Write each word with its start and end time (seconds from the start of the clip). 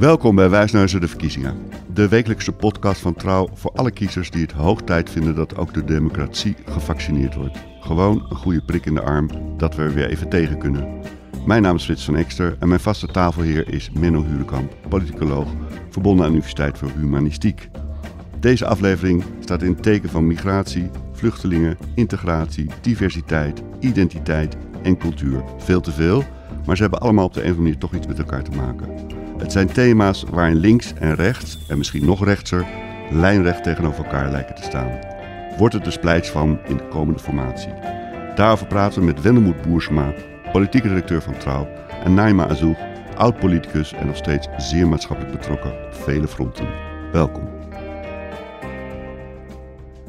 Welkom 0.00 0.34
bij 0.34 0.50
Wijsneuzen 0.50 1.00
de 1.00 1.08
Verkiezingen. 1.08 1.56
De 1.92 2.08
wekelijkse 2.08 2.52
podcast 2.52 3.00
van 3.00 3.14
Trouw 3.14 3.48
voor 3.54 3.72
alle 3.74 3.90
kiezers 3.90 4.30
die 4.30 4.42
het 4.42 4.52
hoog 4.52 4.82
tijd 4.82 5.10
vinden 5.10 5.34
dat 5.34 5.56
ook 5.56 5.74
de 5.74 5.84
democratie 5.84 6.56
gevaccineerd 6.64 7.34
wordt. 7.34 7.58
Gewoon 7.80 8.26
een 8.28 8.36
goede 8.36 8.62
prik 8.62 8.86
in 8.86 8.94
de 8.94 9.00
arm 9.02 9.28
dat 9.56 9.74
we 9.74 9.82
er 9.82 9.94
weer 9.94 10.08
even 10.08 10.28
tegen 10.28 10.58
kunnen. 10.58 11.00
Mijn 11.46 11.62
naam 11.62 11.76
is 11.76 11.84
Frits 11.84 12.04
van 12.04 12.16
Ekster 12.16 12.56
en 12.58 12.68
mijn 12.68 12.80
vaste 12.80 13.06
tafelheer 13.06 13.72
is 13.72 13.90
Menno 13.90 14.24
Hurekamp, 14.24 14.74
politicoloog, 14.88 15.48
verbonden 15.90 16.24
aan 16.24 16.30
de 16.30 16.36
Universiteit 16.36 16.78
voor 16.78 16.90
Humanistiek. 16.96 17.68
Deze 18.38 18.66
aflevering 18.66 19.24
staat 19.40 19.62
in 19.62 19.72
het 19.72 19.82
teken 19.82 20.08
van 20.08 20.26
migratie, 20.26 20.90
vluchtelingen, 21.12 21.78
integratie, 21.94 22.70
diversiteit, 22.80 23.62
identiteit 23.80 24.56
en 24.82 24.98
cultuur. 24.98 25.44
Veel 25.58 25.80
te 25.80 25.92
veel, 25.92 26.24
maar 26.66 26.76
ze 26.76 26.82
hebben 26.82 27.00
allemaal 27.00 27.24
op 27.24 27.34
de 27.34 27.40
een 27.40 27.50
of 27.50 27.56
andere 27.56 27.68
manier 27.68 27.80
toch 27.80 27.94
iets 27.94 28.06
met 28.06 28.18
elkaar 28.18 28.42
te 28.42 28.56
maken. 28.56 29.19
Het 29.40 29.52
zijn 29.52 29.72
thema's 29.72 30.24
waarin 30.30 30.56
links 30.56 30.92
en 30.94 31.14
rechts, 31.14 31.58
en 31.68 31.78
misschien 31.78 32.04
nog 32.04 32.24
rechtser, 32.24 32.66
lijnrecht 33.10 33.62
tegenover 33.62 34.04
elkaar 34.04 34.30
lijken 34.30 34.54
te 34.54 34.62
staan. 34.62 34.98
Wordt 35.58 35.74
het 35.74 35.84
de 35.84 35.90
splijts 35.90 36.30
van 36.30 36.58
in 36.68 36.76
de 36.76 36.88
komende 36.88 37.20
formatie? 37.20 37.72
Daarover 38.34 38.66
praten 38.66 39.00
we 39.00 39.06
met 39.06 39.22
Wendemoed 39.22 39.62
Boersma, 39.62 40.14
politieke 40.52 40.88
directeur 40.88 41.22
van 41.22 41.38
Trouw, 41.38 41.68
en 42.04 42.14
Naima 42.14 42.48
Azoug, 42.48 42.78
oud-politicus 43.16 43.92
en 43.92 44.06
nog 44.06 44.16
steeds 44.16 44.48
zeer 44.56 44.88
maatschappelijk 44.88 45.36
betrokken 45.36 45.70
op 45.70 45.94
vele 45.94 46.28
fronten. 46.28 46.68
Welkom. 47.12 47.48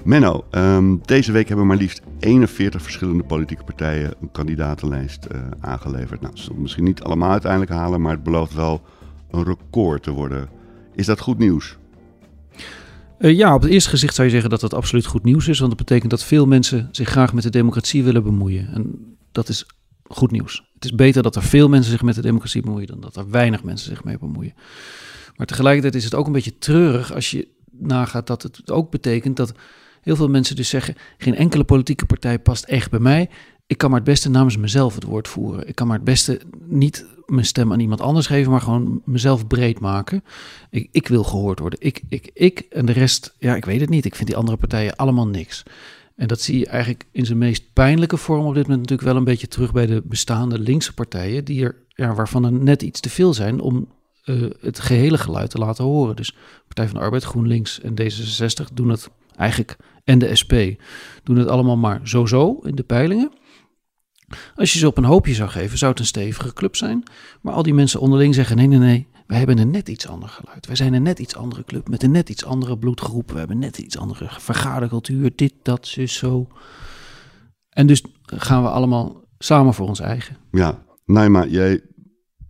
Menno, 0.04 0.46
um, 0.52 1.02
deze 1.06 1.32
week 1.32 1.48
hebben 1.48 1.68
maar 1.68 1.78
liefst 1.78 2.02
41 2.20 2.82
verschillende 2.82 3.24
politieke 3.24 3.64
partijen 3.64 4.14
een 4.22 4.32
kandidatenlijst 4.32 5.28
uh, 5.32 5.42
aangeleverd. 5.60 6.22
Nou, 6.22 6.38
ze 6.38 6.44
zullen 6.44 6.62
misschien 6.62 6.84
niet 6.84 7.04
allemaal 7.04 7.32
uiteindelijk 7.32 7.72
halen, 7.72 8.02
maar 8.02 8.14
het 8.14 8.24
belooft 8.24 8.54
wel 8.54 8.82
een 9.32 9.44
record 9.44 10.04
te 10.04 10.12
worden. 10.12 10.50
Is 10.96 11.06
dat 11.06 11.20
goed 11.20 11.38
nieuws? 11.38 11.78
Uh, 13.20 13.38
ja, 13.38 13.54
op 13.54 13.62
het 13.62 13.72
eerste 13.72 13.90
gezicht 13.90 14.16
zou 14.16 14.28
je 14.28 14.34
zeggen 14.34 14.50
dat 14.50 14.60
dat 14.60 14.74
absoluut 14.74 15.06
goed 15.06 15.24
nieuws 15.24 15.48
is. 15.48 15.60
Want 15.60 15.70
dat 15.70 15.86
betekent 15.86 16.12
dat 16.12 16.24
veel 16.24 16.46
mensen 16.46 16.90
zich 16.92 17.10
graag 17.10 17.34
met 17.34 17.44
de 17.44 17.50
democratie 17.50 18.04
willen 18.04 18.24
bemoeien. 18.24 18.74
En 18.74 19.16
dat 19.32 19.50
is 19.50 19.66
goed 20.04 20.32
nieuws. 20.32 20.70
Het 20.74 20.86
is 20.86 20.96
beter 20.96 21.24
dat 21.24 21.36
er 21.36 21.44
veel 21.44 21.70
mensen 21.70 21.92
zich 21.92 22.02
met 22.02 22.16
de 22.16 22.22
democratie 22.22 22.62
bemoeien 22.62 22.88
dan 22.88 23.00
dat 23.00 23.16
er 23.16 23.30
weinig 23.30 23.64
mensen 23.64 23.90
zich 23.90 24.04
mee 24.04 24.18
bemoeien. 24.18 24.54
Maar 25.36 25.48
tegelijkertijd 25.48 25.96
is 25.96 26.04
het 26.04 26.16
ook 26.16 26.26
een 26.26 26.32
beetje 26.32 26.58
treurig 26.58 27.14
als 27.14 27.32
je 27.32 27.48
nagaat 27.72 28.28
dat 28.28 28.44
het 28.44 28.72
ook 28.72 28.92
betekent 28.92 29.38
dat 29.38 29.54
heel 30.02 30.16
veel 30.16 30.30
mensen 30.30 30.56
dus 30.56 30.70
zeggen: 30.70 30.96
geen 31.18 31.36
enkele 31.36 31.64
politieke 31.64 32.06
partij 32.06 32.40
past 32.40 32.64
echt 32.64 32.90
bij 32.90 33.00
mij. 33.00 33.30
Ik 33.68 33.78
kan 33.78 33.90
maar 33.90 34.00
het 34.00 34.10
beste 34.10 34.30
namens 34.30 34.58
mezelf 34.58 34.96
het 34.96 35.04
woord 35.04 35.28
voeren. 35.28 35.68
Ik 35.68 35.76
kan 35.76 35.88
maar 35.88 35.96
het 35.96 36.06
beste 36.06 36.42
niet 36.66 37.06
mijn 37.32 37.46
stem 37.46 37.72
aan 37.72 37.80
iemand 37.80 38.02
anders 38.02 38.28
geven, 38.28 38.52
maar 38.52 38.62
gewoon 38.62 39.02
mezelf 39.06 39.48
breed 39.48 39.80
maken. 39.80 40.24
Ik, 40.70 40.88
ik 40.92 41.08
wil 41.08 41.24
gehoord 41.24 41.60
worden. 41.60 41.80
Ik, 41.82 42.02
ik, 42.10 42.32
ik 42.34 42.60
en 42.60 42.86
de 42.86 42.92
rest, 42.92 43.36
ja, 43.38 43.56
ik 43.56 43.66
weet 43.66 43.80
het 43.80 43.90
niet. 43.90 44.06
Ik 44.06 44.16
vind 44.16 44.28
die 44.28 44.38
andere 44.38 44.58
partijen 44.58 44.96
allemaal 44.96 45.28
niks. 45.28 45.64
En 46.16 46.28
dat 46.28 46.42
zie 46.42 46.60
je 46.60 46.68
eigenlijk 46.68 47.06
in 47.12 47.26
zijn 47.26 47.38
meest 47.38 47.74
pijnlijke 47.74 48.18
vorm 48.18 48.46
op 48.46 48.54
dit 48.54 48.64
moment 48.64 48.82
natuurlijk 48.82 49.08
wel 49.08 49.18
een 49.18 49.24
beetje 49.24 49.48
terug 49.48 49.72
bij 49.72 49.86
de 49.86 50.02
bestaande 50.06 50.60
linkse 50.60 50.94
partijen, 50.94 51.46
die 51.46 51.64
er, 51.64 51.76
ja, 51.88 52.14
waarvan 52.14 52.46
er 52.46 52.52
net 52.52 52.82
iets 52.82 53.00
te 53.00 53.10
veel 53.10 53.34
zijn 53.34 53.60
om 53.60 53.88
uh, 54.26 54.50
het 54.62 54.80
gehele 54.80 55.18
geluid 55.18 55.50
te 55.50 55.58
laten 55.58 55.84
horen. 55.84 56.16
Dus 56.16 56.36
Partij 56.66 56.88
van 56.88 57.00
de 57.00 57.04
Arbeid, 57.06 57.24
GroenLinks 57.24 57.82
en 57.82 57.94
D66 58.02 58.74
doen 58.74 58.90
het 58.90 59.10
eigenlijk, 59.36 59.78
en 60.04 60.20
de 60.20 60.36
SP, 60.42 60.54
doen 61.24 61.38
het 61.38 61.48
allemaal 61.48 61.78
maar 61.78 62.00
zo-zo 62.04 62.60
in 62.64 62.76
de 62.76 62.84
peilingen. 62.84 63.32
Als 64.56 64.74
je 64.74 64.80
ze 64.80 64.88
op 64.88 64.98
een 64.98 65.04
hoopje 65.04 65.34
zou 65.34 65.50
geven, 65.50 65.78
zou 65.78 65.92
het 65.92 66.00
een 66.00 66.06
stevige 66.06 66.54
club 66.54 66.76
zijn. 66.76 67.04
Maar 67.42 67.54
al 67.54 67.64
die 67.64 67.74
mensen 67.74 68.00
onderling 68.00 68.36
zeggen: 68.36 68.56
nee, 68.56 68.68
nee, 68.68 68.80
nee. 68.80 69.08
Wij 69.28 69.38
hebben 69.40 69.58
een 69.58 69.72
net 69.72 69.90
iets 69.90 70.08
ander 70.08 70.30
geluid. 70.30 70.68
Wij 70.68 70.76
zijn 70.76 70.94
een 70.94 71.04
net 71.04 71.20
iets 71.20 71.36
andere 71.36 71.64
club 71.64 71.90
met 71.90 72.04
een 72.04 72.12
net 72.12 72.30
iets 72.30 72.46
andere 72.46 72.78
bloedgroep. 72.78 73.32
We 73.32 73.38
hebben 73.38 73.60
net 73.60 73.78
iets 73.78 73.98
andere 73.98 74.28
vergadercultuur. 74.30 75.32
Dit, 75.36 75.54
dat, 75.64 75.88
zus, 75.88 76.16
zo. 76.16 76.48
En 77.70 77.88
dus 77.88 78.04
gaan 78.26 78.64
we 78.64 78.70
allemaal 78.70 79.24
samen 79.38 79.74
voor 79.74 79.88
ons 79.88 80.00
eigen. 80.00 80.38
Ja, 80.52 80.84
Naima, 81.06 81.46
jij 81.46 81.82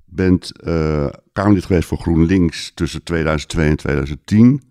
bent 0.06 0.52
uh, 0.64 1.08
Kamerlid 1.32 1.66
geweest 1.66 1.88
voor 1.88 1.98
GroenLinks 1.98 2.72
tussen 2.74 3.04
2002 3.04 3.70
en 3.70 3.76
2010. 3.76 4.62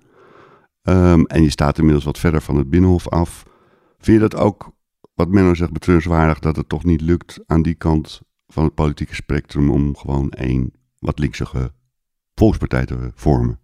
Um, 0.82 1.26
en 1.26 1.42
je 1.42 1.50
staat 1.50 1.78
inmiddels 1.78 2.04
wat 2.04 2.18
verder 2.18 2.42
van 2.42 2.56
het 2.56 2.70
Binnenhof 2.70 3.08
af. 3.08 3.42
Vind 3.98 4.20
je 4.20 4.28
dat 4.28 4.40
ook 4.40 4.72
wat 5.20 5.28
Menno 5.28 5.54
zegt 5.54 5.72
betreurenswaardig 5.72 6.38
dat 6.38 6.56
het 6.56 6.68
toch 6.68 6.84
niet 6.84 7.00
lukt 7.00 7.40
aan 7.46 7.62
die 7.62 7.74
kant 7.74 8.20
van 8.46 8.64
het 8.64 8.74
politieke 8.74 9.14
spectrum 9.14 9.70
om 9.70 9.96
gewoon 9.96 10.30
één 10.30 10.72
wat 10.98 11.18
linksige 11.18 11.72
volkspartij 12.34 12.86
te 12.86 13.10
vormen? 13.14 13.58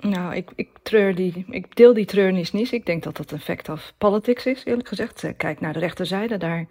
Nou, 0.00 0.34
ik, 0.34 0.50
ik, 0.54 0.68
treur 0.82 1.14
die, 1.14 1.44
ik 1.50 1.76
deel 1.76 1.94
die 1.94 2.04
treurnis 2.04 2.52
niet. 2.52 2.72
Ik 2.72 2.86
denk 2.86 3.02
dat 3.02 3.16
dat 3.16 3.30
een 3.30 3.40
fact 3.40 3.68
of 3.68 3.92
politics 3.98 4.46
is, 4.46 4.64
eerlijk 4.64 4.88
gezegd. 4.88 5.24
Kijk 5.36 5.60
naar 5.60 5.72
de 5.72 5.78
rechterzijde, 5.78 6.36
daar 6.36 6.66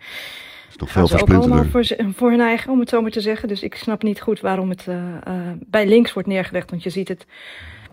is 0.69 0.75
toch 0.75 0.91
veel 0.91 1.07
ze 1.07 1.21
ook 1.21 1.33
allemaal 1.33 1.65
voor, 1.65 1.85
voor 2.15 2.29
hun 2.29 2.41
eigen, 2.41 2.71
om 2.71 2.79
het 2.79 2.89
zo 2.89 3.01
maar 3.01 3.11
te 3.11 3.21
zeggen. 3.21 3.47
Dus 3.47 3.63
ik 3.63 3.75
snap 3.75 4.03
niet 4.03 4.21
goed 4.21 4.39
waarom 4.39 4.69
het 4.69 4.85
uh, 4.89 4.95
uh, 5.27 5.51
bij 5.65 5.87
links 5.87 6.13
wordt 6.13 6.27
neergelegd. 6.27 6.69
Want 6.69 6.83
je 6.83 6.89
ziet 6.89 7.07
het 7.07 7.25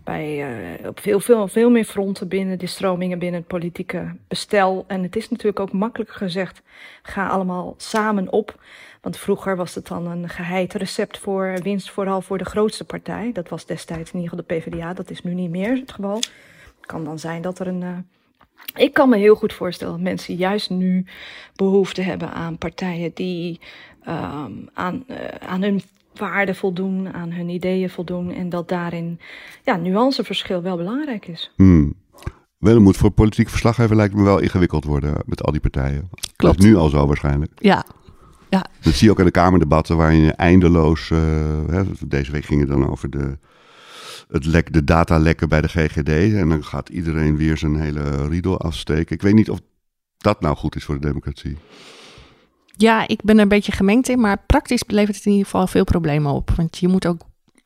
bij, 0.07 0.51
uh, 0.81 0.89
op 0.89 1.01
veel, 1.01 1.21
veel, 1.21 1.49
veel 1.49 1.71
meer 1.71 1.85
fronten 1.85 2.29
binnen 2.29 2.59
de 2.59 2.67
stromingen 2.67 3.19
binnen 3.19 3.41
het 3.41 3.49
politieke 3.49 4.17
bestel. 4.29 4.85
En 4.87 5.03
het 5.03 5.17
is 5.17 5.29
natuurlijk 5.29 5.61
ook 5.61 5.73
makkelijker 5.73 6.17
gezegd, 6.17 6.63
ga 7.03 7.29
allemaal 7.29 7.75
samen 7.77 8.33
op. 8.33 8.61
Want 9.01 9.19
vroeger 9.19 9.57
was 9.57 9.75
het 9.75 9.87
dan 9.87 10.07
een 10.07 10.29
geheid 10.29 10.75
recept 10.75 11.19
voor 11.19 11.59
winst, 11.63 11.91
vooral 11.91 12.21
voor 12.21 12.39
de 12.39 12.45
grootste 12.45 12.85
partij. 12.85 13.33
Dat 13.33 13.49
was 13.49 13.67
destijds 13.67 14.13
in 14.13 14.21
ieder 14.21 14.37
geval 14.39 14.45
de 14.49 14.55
PvdA, 14.55 14.93
dat 14.93 15.11
is 15.11 15.23
nu 15.23 15.35
niet 15.35 15.51
meer 15.51 15.77
het 15.77 15.93
geval. 15.93 16.17
Het 16.17 16.87
kan 16.87 17.05
dan 17.05 17.19
zijn 17.19 17.43
dat 17.43 17.59
er 17.59 17.67
een... 17.67 17.83
Uh, 17.83 17.99
ik 18.75 18.95
kan 18.95 19.09
me 19.09 19.17
heel 19.17 19.35
goed 19.35 19.53
voorstellen 19.53 19.93
dat 19.93 20.03
mensen 20.03 20.35
juist 20.35 20.71
nu 20.71 21.05
behoefte 21.55 22.03
hebben 22.03 22.31
aan 22.31 22.59
partijen 22.59 23.11
die 23.15 23.61
um, 24.09 24.69
aan, 24.75 25.05
uh, 25.09 25.17
aan 25.41 25.63
hun 25.63 25.83
waarden 26.19 26.55
voldoen, 26.55 27.13
aan 27.13 27.33
hun 27.33 27.49
ideeën 27.49 27.91
voldoen. 27.91 28.31
En 28.33 28.49
dat 28.49 28.69
daarin 28.69 29.21
ja, 29.65 29.77
nuanceverschil 29.77 30.63
wel 30.63 30.77
belangrijk 30.77 31.27
is. 31.27 31.53
Hmm. 31.57 31.95
Wel 32.59 32.81
moet 32.81 32.97
voor 32.97 33.11
politiek 33.11 33.49
verslaggever 33.49 33.97
lijkt 33.97 34.15
me 34.15 34.23
wel 34.23 34.39
ingewikkeld 34.39 34.85
worden 34.85 35.15
met 35.25 35.43
al 35.43 35.53
die 35.53 35.61
partijen. 35.61 36.09
Klopt. 36.37 36.57
Dat 36.57 36.65
is 36.65 36.65
nu 36.65 36.77
al 36.77 36.89
zo 36.89 37.07
waarschijnlijk. 37.07 37.53
Ja. 37.55 37.85
ja. 38.51 38.67
Dat 38.81 38.95
zie 38.95 39.07
je 39.07 39.13
ook 39.13 39.19
in 39.19 39.25
de 39.25 39.31
Kamerdebatten 39.31 39.97
waarin 39.97 40.21
je 40.21 40.33
eindeloos... 40.33 41.11
Uh, 41.11 41.19
hè, 41.67 41.83
deze 42.07 42.33
week 42.33 42.45
ging 42.45 42.61
het 42.61 42.69
dan 42.69 42.91
over 42.91 43.11
de, 43.11 43.39
het 44.29 44.45
lek, 44.45 44.73
de 44.73 44.85
datalekken 44.85 45.49
bij 45.49 45.61
de 45.61 45.69
GGD. 45.69 46.09
En 46.35 46.49
dan 46.49 46.65
gaat 46.65 46.89
iedereen 46.89 47.37
weer 47.37 47.57
zijn 47.57 47.81
hele 47.81 48.29
riedel 48.29 48.61
afsteken. 48.61 49.15
Ik 49.15 49.23
weet 49.23 49.35
niet 49.35 49.51
of 49.51 49.61
dat 50.17 50.41
nou 50.41 50.57
goed 50.57 50.77
is 50.77 50.85
voor 50.85 51.01
de 51.01 51.07
democratie. 51.07 51.57
Ja, 52.77 53.09
ik 53.09 53.23
ben 53.23 53.37
er 53.37 53.43
een 53.43 53.49
beetje 53.49 53.73
gemengd 53.73 54.09
in, 54.09 54.21
maar 54.21 54.43
praktisch 54.47 54.83
levert 54.87 55.17
het 55.17 55.25
in 55.25 55.31
ieder 55.31 55.47
geval 55.47 55.67
veel 55.67 55.85
problemen 55.85 56.33
op. 56.33 56.51
Want 56.51 56.79
je 56.79 56.89
moet 56.89 57.07
ook 57.07 57.21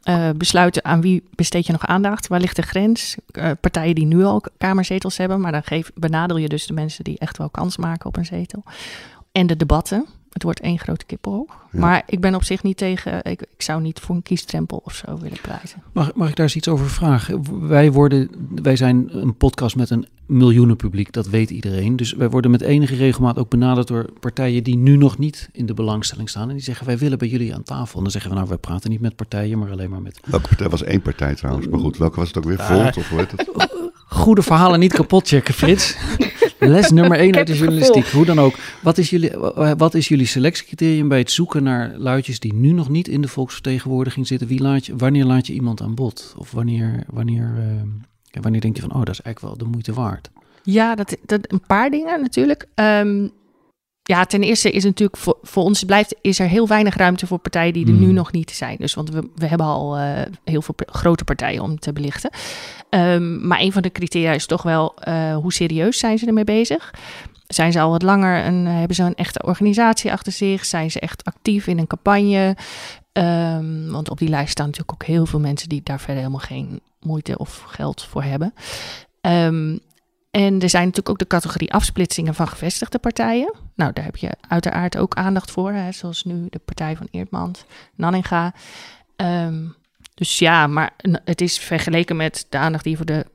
uh, 0.05 0.31
besluiten 0.37 0.85
aan 0.85 1.01
wie 1.01 1.23
besteed 1.35 1.67
je 1.67 1.73
nog 1.73 1.87
aandacht. 1.87 2.27
Waar 2.27 2.41
ligt 2.41 2.57
de 2.57 2.63
grens? 2.63 3.17
Uh, 3.33 3.51
partijen 3.61 3.95
die 3.95 4.07
nu 4.07 4.25
al 4.25 4.43
kamerzetels 4.59 5.17
hebben, 5.17 5.41
maar 5.41 5.53
dan 5.53 5.63
geef, 5.63 5.91
benadel 5.95 6.37
je 6.37 6.49
dus 6.49 6.67
de 6.67 6.73
mensen 6.73 7.05
die 7.05 7.19
echt 7.19 7.39
wel 7.39 7.51
kans 7.51 7.77
maken 7.77 8.07
op 8.07 8.17
een 8.17 8.25
zetel. 8.25 8.63
En 9.33 9.47
de 9.47 9.57
debatten. 9.57 10.07
Het 10.31 10.43
wordt 10.43 10.61
één 10.61 10.79
grote 10.79 11.05
kippenhoog. 11.05 11.67
Ja. 11.73 11.81
Maar 11.81 12.03
ik 12.07 12.21
ben 12.21 12.35
op 12.35 12.45
zich 12.45 12.63
niet 12.63 12.77
tegen. 12.77 13.25
Ik, 13.25 13.41
ik, 13.41 13.63
zou 13.63 13.81
niet 13.81 14.01
voor 14.01 14.15
een 14.15 14.23
kiestrempel 14.23 14.83
of 14.85 14.95
zo 14.95 15.19
willen 15.19 15.41
pleiten. 15.43 15.83
Mag, 15.93 16.15
mag 16.15 16.29
ik 16.29 16.37
daar 16.37 16.47
eens 16.47 16.57
iets 16.57 16.69
over 16.69 16.91
vragen? 16.91 17.69
Wij, 17.69 17.93
worden, 17.93 18.31
wij 18.63 18.77
zijn 18.77 19.17
een 19.17 19.37
podcast 19.37 19.77
met 19.77 19.91
een 19.91 20.07
miljoenen 20.31 20.77
publiek, 20.77 21.13
dat 21.13 21.29
weet 21.29 21.51
iedereen. 21.51 21.97
Dus 21.97 22.13
wij 22.13 22.31
worden 22.31 22.51
met 22.51 22.61
enige 22.61 22.95
regelmaat 22.95 23.39
ook 23.39 23.51
benaderd 23.51 23.89
door 23.89 24.07
partijen 24.21 24.65
die 24.65 24.77
nu 24.77 24.97
nog 24.97 25.19
niet 25.19 25.49
in 25.53 25.67
de 25.67 25.75
belangstelling 25.75 26.29
staan. 26.29 26.49
En 26.49 26.55
die 26.55 26.65
zeggen: 26.65 26.87
Wij 26.87 26.99
willen 26.99 27.19
bij 27.19 27.29
jullie 27.29 27.55
aan 27.55 27.63
tafel. 27.63 27.97
En 27.97 28.03
dan 28.03 28.13
zeggen 28.13 28.31
we: 28.31 28.37
Nou, 28.37 28.49
wij 28.49 28.59
praten 28.59 28.91
niet 28.91 29.01
met 29.01 29.17
partijen, 29.17 29.59
maar 29.59 29.71
alleen 29.71 29.91
maar 29.91 30.03
met. 30.03 30.21
Welke 30.25 30.49
partij 30.49 30.69
was 30.69 30.83
één 30.83 31.03
partij 31.03 31.35
trouwens? 31.35 31.69
Maar 31.69 31.81
goed, 31.81 31.97
welke 31.97 32.17
was 32.17 32.29
het 32.29 32.39
ook 32.39 32.45
weer? 32.45 32.59
Volt 32.59 32.97
of 32.97 33.09
hoe 33.09 33.19
heet 33.19 33.31
het? 33.31 33.51
Goede 34.11 34.43
verhalen 34.43 34.81
niet 34.81 34.93
kapot 34.93 35.29
checken, 35.29 35.55
Frits. 35.55 35.97
Les 36.59 36.91
nummer 36.91 37.19
één 37.19 37.37
uit 37.37 37.47
de 37.47 37.57
journalistiek. 37.57 38.07
Hoe 38.07 38.25
dan 38.25 38.41
ook. 38.41 38.55
Wat 38.83 38.99
is, 38.99 39.11
jullie, 39.11 39.31
wat 39.77 39.95
is 39.95 40.09
jullie 40.09 40.27
selectiecriterium 40.27 41.09
bij 41.09 41.19
het 41.19 41.31
zoeken 41.31 41.63
naar 41.63 41.95
luidjes 41.97 42.41
die 42.41 42.55
nu 42.55 42.73
nog 42.73 42.89
niet 42.89 43.09
in 43.09 43.21
de 43.21 43.29
volksvertegenwoordiging 43.29 44.27
zitten? 44.27 44.49
Wie 44.49 44.61
laat 44.61 44.87
je, 44.87 44.97
wanneer 44.97 45.25
laat 45.25 45.47
je 45.47 45.53
iemand 45.53 45.83
aan 45.83 45.95
bod? 45.95 46.35
Of 46.37 46.51
wanneer, 46.51 47.05
wanneer, 47.07 47.53
eh, 47.59 47.83
ja, 48.31 48.41
wanneer 48.41 48.61
denk 48.61 48.77
je 48.77 48.83
van, 48.83 48.93
oh, 48.93 48.99
dat 48.99 49.09
is 49.09 49.21
eigenlijk 49.21 49.41
wel 49.41 49.67
de 49.67 49.73
moeite 49.73 49.93
waard? 49.93 50.31
Ja, 50.63 50.95
dat, 50.95 51.17
dat, 51.27 51.53
een 51.53 51.63
paar 51.67 51.91
dingen 51.91 52.21
natuurlijk. 52.21 52.67
Ehm, 52.75 53.29
ja, 54.03 54.25
ten 54.25 54.43
eerste 54.43 54.71
is 54.71 54.85
natuurlijk 54.85 55.19
voor, 55.19 55.39
voor 55.43 55.63
ons 55.63 55.85
blijft, 55.85 56.17
is 56.21 56.39
er 56.39 56.49
heel 56.49 56.69
weinig 56.69 56.97
ruimte 56.97 57.27
voor 57.27 57.39
partijen 57.39 57.73
die 57.73 57.87
er 57.87 57.93
Hmm. 57.93 58.01
nu 58.01 58.13
nog 58.13 58.33
niet 58.33 58.51
zijn. 58.51 58.77
Dus 58.79 58.95
want 58.95 59.11
we, 59.11 59.29
we 59.35 59.47
hebben 59.47 59.67
al 59.67 59.97
eh, 59.97 60.23
heel 60.45 60.63
veel 60.63 60.75
grote 60.87 61.25
partijen 61.25 61.63
om 61.63 61.79
te 61.79 61.93
belichten. 61.93 62.31
Ehm, 62.91 63.47
maar 63.47 63.61
een 63.61 63.73
van 63.73 63.83
de 63.83 63.93
criteria 63.93 64.33
is 64.33 64.47
toch 64.47 64.63
wel 64.63 64.95
eh, 64.95 65.37
hoe 65.37 65.53
serieus 65.53 65.99
zijn 65.99 66.19
ze 66.19 66.27
ermee 66.27 66.45
bezig? 66.45 66.95
Zijn 67.47 67.73
ze 67.73 67.81
al 67.81 67.91
wat 67.91 68.03
langer 68.03 68.43
en 68.43 68.67
hebben 68.67 68.97
ze 68.97 69.03
een 69.03 69.15
echte 69.15 69.43
organisatie 69.43 70.13
achter 70.13 70.33
zich? 70.33 70.65
Zijn 70.65 70.91
ze 70.91 71.01
echt 71.01 71.25
actief 71.25 71.67
in 71.67 71.79
een 71.79 71.87
campagne? 71.87 72.57
Ehm, 73.13 73.91
want 73.91 74.11
op 74.11 74.19
die 74.19 74.29
lijst 74.29 74.51
staan 74.51 74.67
natuurlijk 74.67 74.93
ook 74.93 75.09
heel 75.09 75.27
veel 75.27 75.41
mensen 75.41 75.69
die 75.69 75.83
daar 75.83 75.99
verder 75.99 76.17
helemaal 76.17 76.41
geen 76.41 76.81
moeite 77.01 77.39
of 77.39 77.63
geld 77.67 78.03
voor 78.03 78.23
hebben. 78.23 78.55
Ehm, 79.21 79.79
en 80.31 80.61
er 80.61 80.71
zijn 80.71 80.83
natuurlijk 80.83 81.09
ook 81.09 81.19
de 81.19 81.27
categorie 81.27 81.73
afsplitsingen 81.73 82.35
van 82.35 82.49
gevestigde 82.49 82.99
partijen. 82.99 83.55
Nou, 83.75 83.93
daar 83.93 84.05
heb 84.05 84.17
je 84.17 84.31
uiteraard 84.49 84.97
ook 84.97 85.15
aandacht 85.15 85.51
voor, 85.51 85.73
hè, 85.73 85.93
zoals 85.93 86.25
nu 86.25 86.47
de 86.51 86.59
partij 86.59 86.97
van 86.97 87.09
Eerdmans, 87.11 87.65
Nanninga. 87.95 88.55
Ehm, 89.17 89.65
dus 90.15 90.39
ja, 90.39 90.67
maar 90.67 90.93
het 91.25 91.41
is 91.41 91.59
vergeleken 91.59 92.17
met 92.17 92.47
de 92.49 92.59
aandacht 92.59 92.83
die 92.83 92.93
je 92.93 92.99
voor 92.99 93.07
de 93.07 93.27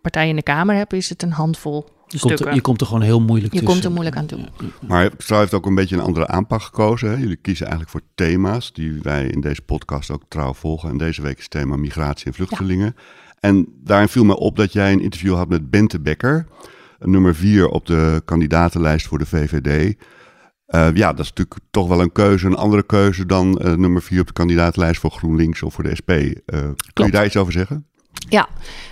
partijen 0.00 0.30
in 0.30 0.36
de 0.36 0.42
Kamer 0.42 0.76
hebt, 0.76 0.92
is 0.92 1.08
het 1.08 1.22
een 1.22 1.32
handvol 1.32 1.88
komt, 2.18 2.40
er, 2.40 2.54
je 2.54 2.60
komt 2.60 2.80
er 2.80 2.86
gewoon 2.86 3.02
heel 3.02 3.20
moeilijk 3.20 3.52
Je 3.52 3.58
tussen. 3.58 3.68
komt 3.68 3.84
er 3.84 3.92
moeilijk 3.92 4.16
aan 4.16 4.26
toe. 4.26 4.38
Maar 4.86 5.16
Trouw 5.16 5.38
heeft 5.38 5.54
ook 5.54 5.66
een 5.66 5.74
beetje 5.74 5.96
een 5.96 6.02
andere 6.02 6.26
aanpak 6.26 6.62
gekozen. 6.62 7.10
Hè? 7.10 7.16
Jullie 7.16 7.36
kiezen 7.36 7.66
eigenlijk 7.66 7.96
voor 7.96 8.08
thema's 8.14 8.72
die 8.72 8.98
wij 9.02 9.26
in 9.26 9.40
deze 9.40 9.62
podcast 9.62 10.10
ook 10.10 10.22
trouw 10.28 10.54
volgen. 10.54 10.90
En 10.90 10.98
deze 10.98 11.22
week 11.22 11.36
is 11.36 11.42
het 11.42 11.52
thema 11.52 11.76
migratie 11.76 12.26
en 12.26 12.34
vluchtelingen. 12.34 12.96
En 13.40 13.66
daarin 13.84 14.08
viel 14.08 14.24
me 14.24 14.36
op 14.36 14.56
dat 14.56 14.72
jij 14.72 14.92
een 14.92 15.00
interview 15.00 15.34
had 15.34 15.48
met 15.48 15.70
Bente 15.70 16.00
Becker. 16.00 16.46
Nummer 16.98 17.34
vier 17.34 17.68
op 17.68 17.86
de 17.86 18.22
kandidatenlijst 18.24 19.06
voor 19.06 19.18
de 19.18 19.26
VVD. 19.26 19.94
Eh, 20.66 20.88
ja, 20.94 21.10
dat 21.10 21.24
is 21.24 21.28
natuurlijk 21.28 21.60
toch 21.70 21.88
wel 21.88 22.00
een 22.00 22.12
keuze, 22.12 22.46
een 22.46 22.56
andere 22.56 22.82
keuze 22.82 23.26
dan 23.26 23.58
eh, 23.58 23.74
nummer 23.74 24.02
vier 24.02 24.20
op 24.20 24.26
de 24.26 24.32
kandidatenlijst 24.32 25.00
voor 25.00 25.10
GroenLinks 25.10 25.62
of 25.62 25.74
voor 25.74 25.84
de 25.84 25.94
SP. 26.00 26.10
Eh, 26.10 26.32
kun 26.92 27.04
je 27.06 27.10
daar 27.10 27.26
iets 27.26 27.36
over 27.36 27.52
zeggen? 27.52 27.86
Ja, 28.28 28.48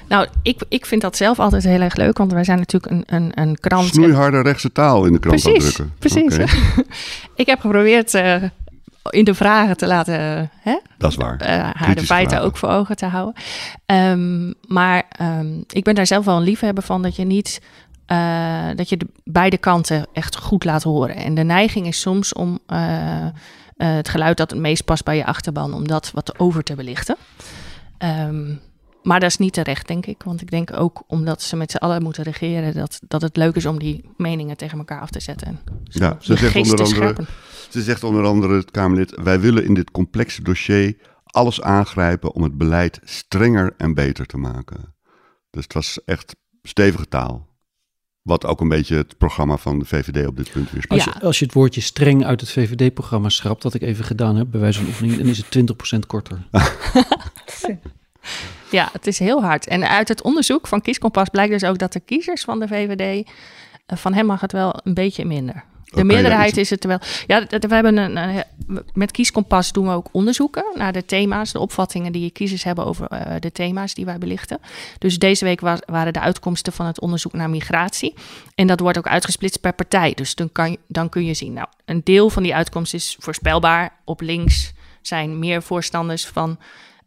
nou, 0.09 0.27
ik, 0.43 0.61
ik 0.69 0.87
vind 0.87 1.03
dat 1.03 1.17
zelf 1.17 1.39
altijd 1.39 1.65
heel 1.65 1.81
erg 1.81 1.95
leuk, 1.97 2.19
want 2.19 2.33
wij 2.33 2.45
zijn 2.45 2.59
natuurlijk 2.59 2.93
een, 2.93 3.03
een, 3.17 3.31
een 3.35 3.59
krant. 3.61 3.87
Snoeiharde 3.89 4.41
rechtse 4.43 4.73
taal 4.73 5.05
in 5.05 5.13
de 5.13 5.19
krant 5.19 5.43
Precies, 5.43 5.65
uitdrukken. 5.65 5.95
precies. 5.99 6.35
Oké, 6.39 6.85
ik 7.43 7.47
heb 7.47 7.61
geprobeerd 7.61 8.15
eh, 8.15 8.43
in 9.11 9.25
de 9.25 9.35
vragen 9.35 9.77
te 9.77 9.87
laten 9.87 10.51
hè, 10.61 10.79
dat 10.99 11.11
is 11.11 11.17
waar. 11.17 11.37
eh, 11.41 11.49
haar 11.73 11.95
de 11.95 12.03
feiten 12.03 12.07
vragen. 12.31 12.43
ook 12.43 12.57
voor 12.57 12.69
ogen 12.69 12.97
te 12.97 13.07
houden. 13.07 13.43
Ehm, 13.87 14.53
maar 14.67 15.03
ehm, 15.09 15.53
ik 15.69 15.85
ben 15.85 15.95
daar 15.95 16.07
zelf 16.07 16.25
wel 16.25 16.37
een 16.37 16.43
liefhebber 16.43 16.83
van 16.85 17.03
dat 17.03 17.17
je 17.17 17.25
niet. 17.25 17.61
eh, 18.07 18.69
dat 18.77 18.89
je 18.89 18.97
de 18.97 19.07
beide 19.25 19.59
kanten 19.59 20.07
echt 20.13 20.37
goed 20.37 20.65
laat 20.65 20.83
horen. 20.83 21.17
En 21.17 21.35
de 21.35 21.43
neiging 21.45 21.87
is 21.87 22.01
soms 22.01 22.33
om 22.33 22.59
het 23.77 24.09
geluid 24.09 24.37
dat 24.37 24.51
het 24.51 24.61
meest 24.61 24.85
past 24.85 25.05
bij 25.05 25.17
je 25.17 25.25
achterban, 25.27 25.75
om 25.75 25.89
dat 25.89 26.11
wat 26.15 26.39
over 26.39 26.63
te 26.63 26.75
belichten. 26.75 27.17
Ehm, 27.99 28.55
maar 29.03 29.21
dat 29.21 29.31
is 29.31 29.37
niet 29.37 29.53
terecht, 29.53 29.87
denk 29.87 30.07
ik. 30.07 30.23
Want 30.23 30.41
ik 30.41 30.51
denk 30.51 30.73
ook 30.73 31.03
omdat 31.07 31.43
ze 31.43 31.57
met 31.57 31.71
z'n 31.71 31.77
allen 31.77 32.03
moeten 32.03 32.25
regeren, 32.25 32.75
dat, 32.75 33.01
dat 33.09 33.23
het 33.23 33.37
leuk 33.37 33.55
is 33.55 33.67
om 33.67 33.79
die 33.79 34.05
meningen 34.17 34.57
tegen 34.57 34.79
elkaar 34.79 35.01
af 35.01 35.11
te 35.11 35.21
zetten. 35.21 35.61
Zo 35.89 36.05
Ja, 36.05 36.17
ze 36.21 36.37
zegt 36.37 36.57
onder 36.57 36.77
te 36.77 36.83
andere-. 36.83 37.25
Ze 37.71 37.83
zegt 37.83 38.05
onder 38.05 38.25
andere 38.25 38.57
het 38.57 38.71
Kamerlid: 38.71 39.21
Wij 39.23 39.41
willen 39.41 39.65
in 39.65 39.75
dit 39.75 39.91
complexe 39.91 40.43
dossier 40.43 40.97
alles 41.25 41.61
aangrijpen 41.63 42.35
om 42.35 42.43
het 42.43 42.59
beleid 42.59 43.01
strenger 43.05 43.75
en 43.77 43.95
beter 43.95 44.27
te 44.27 44.37
maken. 44.37 44.95
Dus 45.51 45.63
het 45.63 45.73
was 45.73 46.05
echt 46.05 46.37
stevige 46.63 47.09
taal. 47.09 47.51
Wat 48.23 48.47
ook 48.47 48.61
een 48.61 48.69
beetje 48.69 48.97
het 48.97 49.19
programma 49.19 49.57
van 49.57 49.79
de 49.79 49.85
VVD 49.85 50.27
op 50.27 50.37
dit 50.37 50.51
punt 50.51 50.71
weer 50.71 50.85
Als, 50.89 51.05
Ja. 51.05 51.17
als 51.23 51.39
je 51.39 51.45
het 51.45 51.55
woordje 51.55 51.81
streng 51.81 52.25
uit 52.25 52.41
het 52.41 52.51
VVD-programma 52.51 53.29
schrapt, 53.29 53.63
dat 53.63 53.75
ik 53.75 53.83
even 53.83 54.05
gedaan 54.05 54.37
heb, 54.37 54.51
bij 54.51 54.61
wijze 54.61 54.79
van 54.79 54.89
oefening, 54.89 55.17
dan 55.17 55.27
is 55.27 55.39
het 55.39 55.47
20% 55.97 56.07
korter. 56.07 56.47
Ja, 58.73 58.89
het 58.93 59.07
is 59.07 59.19
heel 59.19 59.43
hard. 59.43 59.67
En 59.67 59.89
uit 59.89 60.09
het 60.09 60.23
onderzoek 60.23 60.67
van 60.67 60.81
Kieskompas 60.81 61.29
blijkt 61.29 61.53
dus 61.53 61.65
ook 61.65 61.79
dat 61.79 61.93
de 61.93 62.01
kiezers 62.01 62.43
van 62.43 62.61
de 62.61 62.69
VVD, 62.69 63.29
eh, 63.87 63.97
van 63.97 64.15
hem 64.15 64.27
mag 64.27 64.41
het 64.41 64.53
wel 64.53 64.75
een 64.85 64.95
beetje 64.95 65.25
minder. 65.25 65.65
De 65.85 66.05
meerderheid 66.05 66.57
is 66.57 66.71
het 66.71 66.85
wel. 66.85 66.99
Ja, 67.27 67.47
we 67.49 67.75
hebben 67.75 67.97
een, 67.97 68.17
een- 68.17 68.45
met 68.93 69.11
Kieskompas 69.11 69.73
doen 69.73 69.87
we 69.87 69.93
ook 69.93 70.07
onderzoeken 70.13 70.65
naar 70.75 70.93
de 70.93 71.05
thema's, 71.05 71.53
de 71.53 71.59
opvattingen 71.59 72.13
die 72.13 72.31
kiezers 72.31 72.65
hebben 72.65 72.87
over 72.87 73.07
eh, 73.07 73.35
de 73.41 73.53
thema's 73.53 73.95
die 73.95 74.05
wij 74.05 74.19
belichten. 74.19 74.59
Dus 74.99 75.19
deze 75.19 75.45
week 75.45 75.61
wa- 75.61 75.79
waren 75.87 76.13
de 76.13 76.21
uitkomsten 76.21 76.73
van 76.73 76.87
het 76.87 77.01
onderzoek 77.01 77.33
naar 77.33 77.51
migratie. 77.51 78.15
En 78.55 78.67
dat 78.67 78.81
wordt 78.81 78.99
ook 78.99 79.07
uitgesplitst 79.09 79.61
per 79.61 79.73
partij. 79.73 80.13
Dus 80.15 80.35
dan, 80.35 80.53
kan, 80.53 80.71
je- 80.71 80.79
dan 80.87 81.09
kun 81.09 81.25
je 81.25 81.35
zien, 81.35 81.53
nou, 81.53 81.67
een 81.85 82.01
deel 82.05 82.31
van 82.31 82.43
die 82.43 82.55
uitkomst 82.55 82.95
is 82.95 83.17
voorspelbaar. 83.19 83.93
Op 84.05 84.21
links 84.21 84.73
zijn 85.03 85.39
meer 85.39 85.63
voorstanders 85.63 86.27
van 86.27 86.59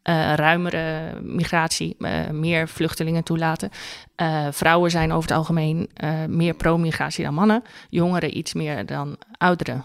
eh, 0.06 0.34
ruimere 0.34 1.20
migratie, 1.22 1.96
eh, 2.00 2.30
meer 2.32 2.68
vluchtelingen 2.68 3.24
toelaten. 3.24 3.70
Eh, 4.16 4.48
vrouwen 4.52 4.92
zijn 4.92 5.12
over 5.12 5.30
het 5.30 5.38
algemeen 5.38 5.90
meer 6.28 6.54
pro-migratie 6.54 7.24
dan 7.24 7.34
mannen. 7.34 7.64
Jongeren 7.90 8.38
iets 8.38 8.54
meer 8.54 8.86
dan 8.86 9.18
ouderen. 9.38 9.84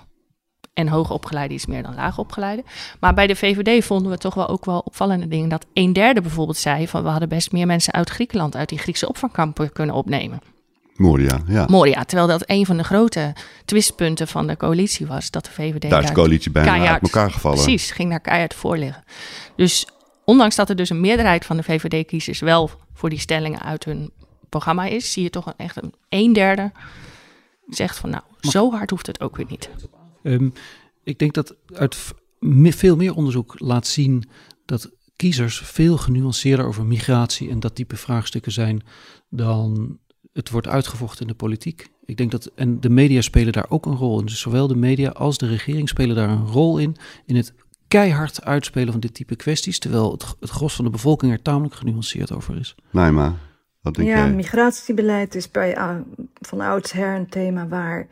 En 0.75 0.89
hoogopgeleiden 0.89 1.57
iets 1.57 1.67
meer 1.67 1.83
dan 1.83 1.95
laagopgeleiden. 1.95 2.65
Maar 2.99 3.15
bij 3.15 3.27
de 3.27 3.37
VVD 3.37 3.85
vonden 3.85 4.11
we 4.11 4.19
toch 4.19 4.35
wel 4.35 4.49
ook 4.49 4.65
wel 4.65 4.79
opvallende 4.79 5.29
dingen. 5.29 5.49
Dat 5.49 5.67
een 5.73 5.93
derde 5.93 6.21
bijvoorbeeld 6.21 6.57
zei 6.57 6.89
van 6.89 7.03
we 7.03 7.09
hadden 7.09 7.29
best 7.29 7.53
meer 7.53 7.67
mensen 7.67 7.93
uit 7.93 8.11
Griekenland, 8.11 8.57
uit 8.57 8.69
die 8.69 8.79
Griekse 8.79 9.09
opvangkampen 9.09 9.73
kunnen 9.73 9.95
opnemen. 9.95 10.41
Moria, 10.95 11.41
ja. 11.47 11.67
Moria, 11.69 12.05
terwijl 12.05 12.29
dat 12.29 12.43
een 12.47 12.67
van 12.67 12.77
de 12.77 12.85
grote 12.85 13.33
twistpunten 13.65 14.29
van 14.29 14.47
de 14.47 14.57
coalitie 14.57 15.07
was. 15.07 15.31
Dat 15.31 15.45
de 15.45 15.51
VVD 15.51 15.91
Daar 15.91 16.03
is 16.03 16.09
de 16.09 16.15
coalitie 16.15 16.51
bijna 16.51 16.89
uit 16.89 17.03
elkaar 17.03 17.31
gevallen. 17.31 17.63
Precies, 17.63 17.91
ging 17.91 18.11
daar 18.11 18.21
keihard 18.21 18.55
voor 18.55 18.77
liggen. 18.77 19.05
Dus 19.57 19.87
ondanks 20.31 20.57
dat 20.57 20.69
er 20.69 20.77
dus 20.77 20.91
een 20.91 21.01
meerderheid 21.01 21.45
van 21.45 21.57
de 21.57 21.63
VVD-kiezers 21.63 22.41
wel 22.41 22.71
voor 22.93 23.11
die 23.11 23.19
stellingen 23.19 23.63
uit 23.63 23.85
hun 23.85 24.11
programma 24.49 24.87
is, 24.87 25.13
zie 25.13 25.23
je 25.23 25.31
toch 25.31 25.47
een, 25.47 25.55
echt 25.57 25.83
een, 25.83 25.95
een 26.09 26.33
derde 26.33 26.73
zegt 27.69 27.99
van 27.99 28.11
nou, 28.11 28.23
zo 28.41 28.71
hard 28.71 28.91
hoeft 28.91 29.07
het 29.07 29.21
ook 29.21 29.37
weer 29.37 29.47
niet. 29.49 29.71
Ehm, 30.23 30.49
ik 31.05 31.19
denk 31.19 31.35
dat 31.35 31.55
uit 31.75 32.13
veel 32.63 32.97
meer 32.97 33.15
onderzoek 33.15 33.55
laat 33.59 33.87
zien 33.87 34.29
dat 34.65 34.91
kiezers 35.17 35.59
veel 35.59 35.97
genuanceerder 35.97 36.67
over 36.67 36.85
migratie 36.85 37.51
en 37.51 37.61
dat 37.61 37.75
type 37.75 37.97
vraagstukken 37.97 38.53
zijn 38.53 38.83
dan 39.29 39.99
het 40.33 40.51
wordt 40.51 40.69
uitgevochten 40.69 41.21
in 41.21 41.27
de 41.27 41.35
politiek. 41.35 41.91
Ik 42.05 42.17
denk 42.17 42.31
dat, 42.31 42.51
en 42.55 42.81
de 42.81 42.91
media 42.91 43.21
spelen 43.21 43.53
daar 43.53 43.71
ook 43.71 43.87
een 43.87 43.97
rol 43.97 44.21
in. 44.21 44.27
Dus 44.27 44.41
zowel 44.41 44.67
de 44.67 44.77
media 44.77 45.11
als 45.11 45.39
de 45.39 45.47
regering 45.47 45.89
spelen 45.89 46.17
daar 46.17 46.29
een 46.29 46.47
rol 46.47 46.79
in, 46.79 46.97
in 47.27 47.37
het 47.37 47.55
keihard 47.91 48.45
uitspelen 48.45 48.93
van 48.93 49.01
dit 49.01 49.15
type 49.15 49.37
kwesties, 49.37 49.79
terwijl 49.79 50.13
het, 50.13 50.25
het 50.41 50.51
gros 50.51 50.75
van 50.75 50.85
de 50.85 50.91
bevolking 50.91 51.33
er 51.33 51.43
tamelijk 51.43 51.75
genuanceerd 51.75 52.33
over 52.33 52.59
is. 52.59 52.75
Naima, 52.91 53.35
wat 53.81 53.95
denk 53.95 54.09
ja, 54.09 54.17
jij? 54.17 54.31
migratiebeleid 54.31 55.35
is 55.35 55.51
bij, 55.51 55.77
uh, 55.77 55.97
van 56.41 56.61
oudsher 56.61 57.15
een 57.15 57.29
thema 57.29 57.69
waar 57.69 58.07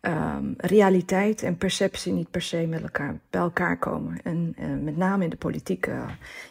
um, 0.00 0.54
realiteit 0.56 1.42
en 1.42 1.56
perceptie 1.56 2.12
niet 2.12 2.30
per 2.30 2.42
se 2.42 2.66
met 2.66 2.82
elkaar, 2.82 3.20
bij 3.30 3.40
elkaar 3.40 3.78
komen. 3.78 4.20
En 4.22 4.56
uh, 4.58 4.66
met 4.82 4.96
name 4.96 5.24
in 5.24 5.30
de 5.30 5.36
politieke, 5.36 5.90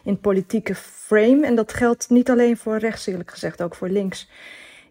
in 0.04 0.12
het 0.12 0.22
politieke 0.22 0.76
frame. 0.76 1.46
En 1.46 1.56
dat 1.56 1.74
geldt 1.74 2.10
niet 2.10 2.30
alleen 2.30 2.58
voor 2.58 2.78
rechts, 2.78 3.08
eerlijk 3.08 3.32
gezegd, 3.32 3.62
ook 3.62 3.76
voor 3.76 3.90
links. 3.90 4.30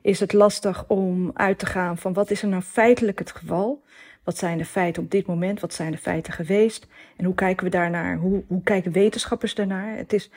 Is 0.01 0.21
het 0.21 0.33
lastig 0.33 0.85
om 0.87 1.31
uit 1.35 1.59
te 1.59 1.67
gaan 1.67 1.99
van 1.99 2.13
wat 2.13 2.31
is 2.31 2.43
er 2.43 2.49
nou 2.49 2.63
feitelijk 2.63 3.19
het 3.19 3.33
geval? 3.33 3.83
Wat 4.29 4.39
zijn 4.39 4.59
de 4.59 4.65
feiten 4.65 5.03
op 5.03 5.11
dit 5.11 5.27
moment? 5.27 5.61
Wat 5.61 5.75
zijn 5.75 5.91
de 5.91 5.99
feiten 5.99 6.33
geweest? 6.33 6.87
En 7.17 7.25
hoe 7.25 7.35
kijken 7.35 7.65
we 7.65 7.71
daarnaar? 7.71 8.17
Hoe, 8.17 8.43
hoe 8.47 8.63
kijken 8.63 8.93
wetenschappers 8.93 9.55
daarnaar? 9.55 9.97
Het, 9.97 10.13
is, 10.13 10.31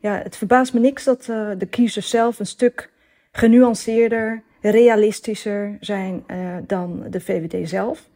ja, 0.00 0.20
het 0.22 0.36
verbaast 0.36 0.74
me 0.74 0.80
niks 0.80 1.04
dat 1.04 1.26
uh, 1.30 1.50
de 1.58 1.66
kiezers 1.66 2.10
zelf 2.10 2.38
een 2.38 2.46
stuk 2.46 2.90
genuanceerder, 3.32 4.42
realistischer 4.60 5.76
zijn 5.80 6.24
uh, 6.26 6.56
dan 6.66 7.04
de 7.10 7.20
VVD 7.20 7.68
zelf. 7.68 8.08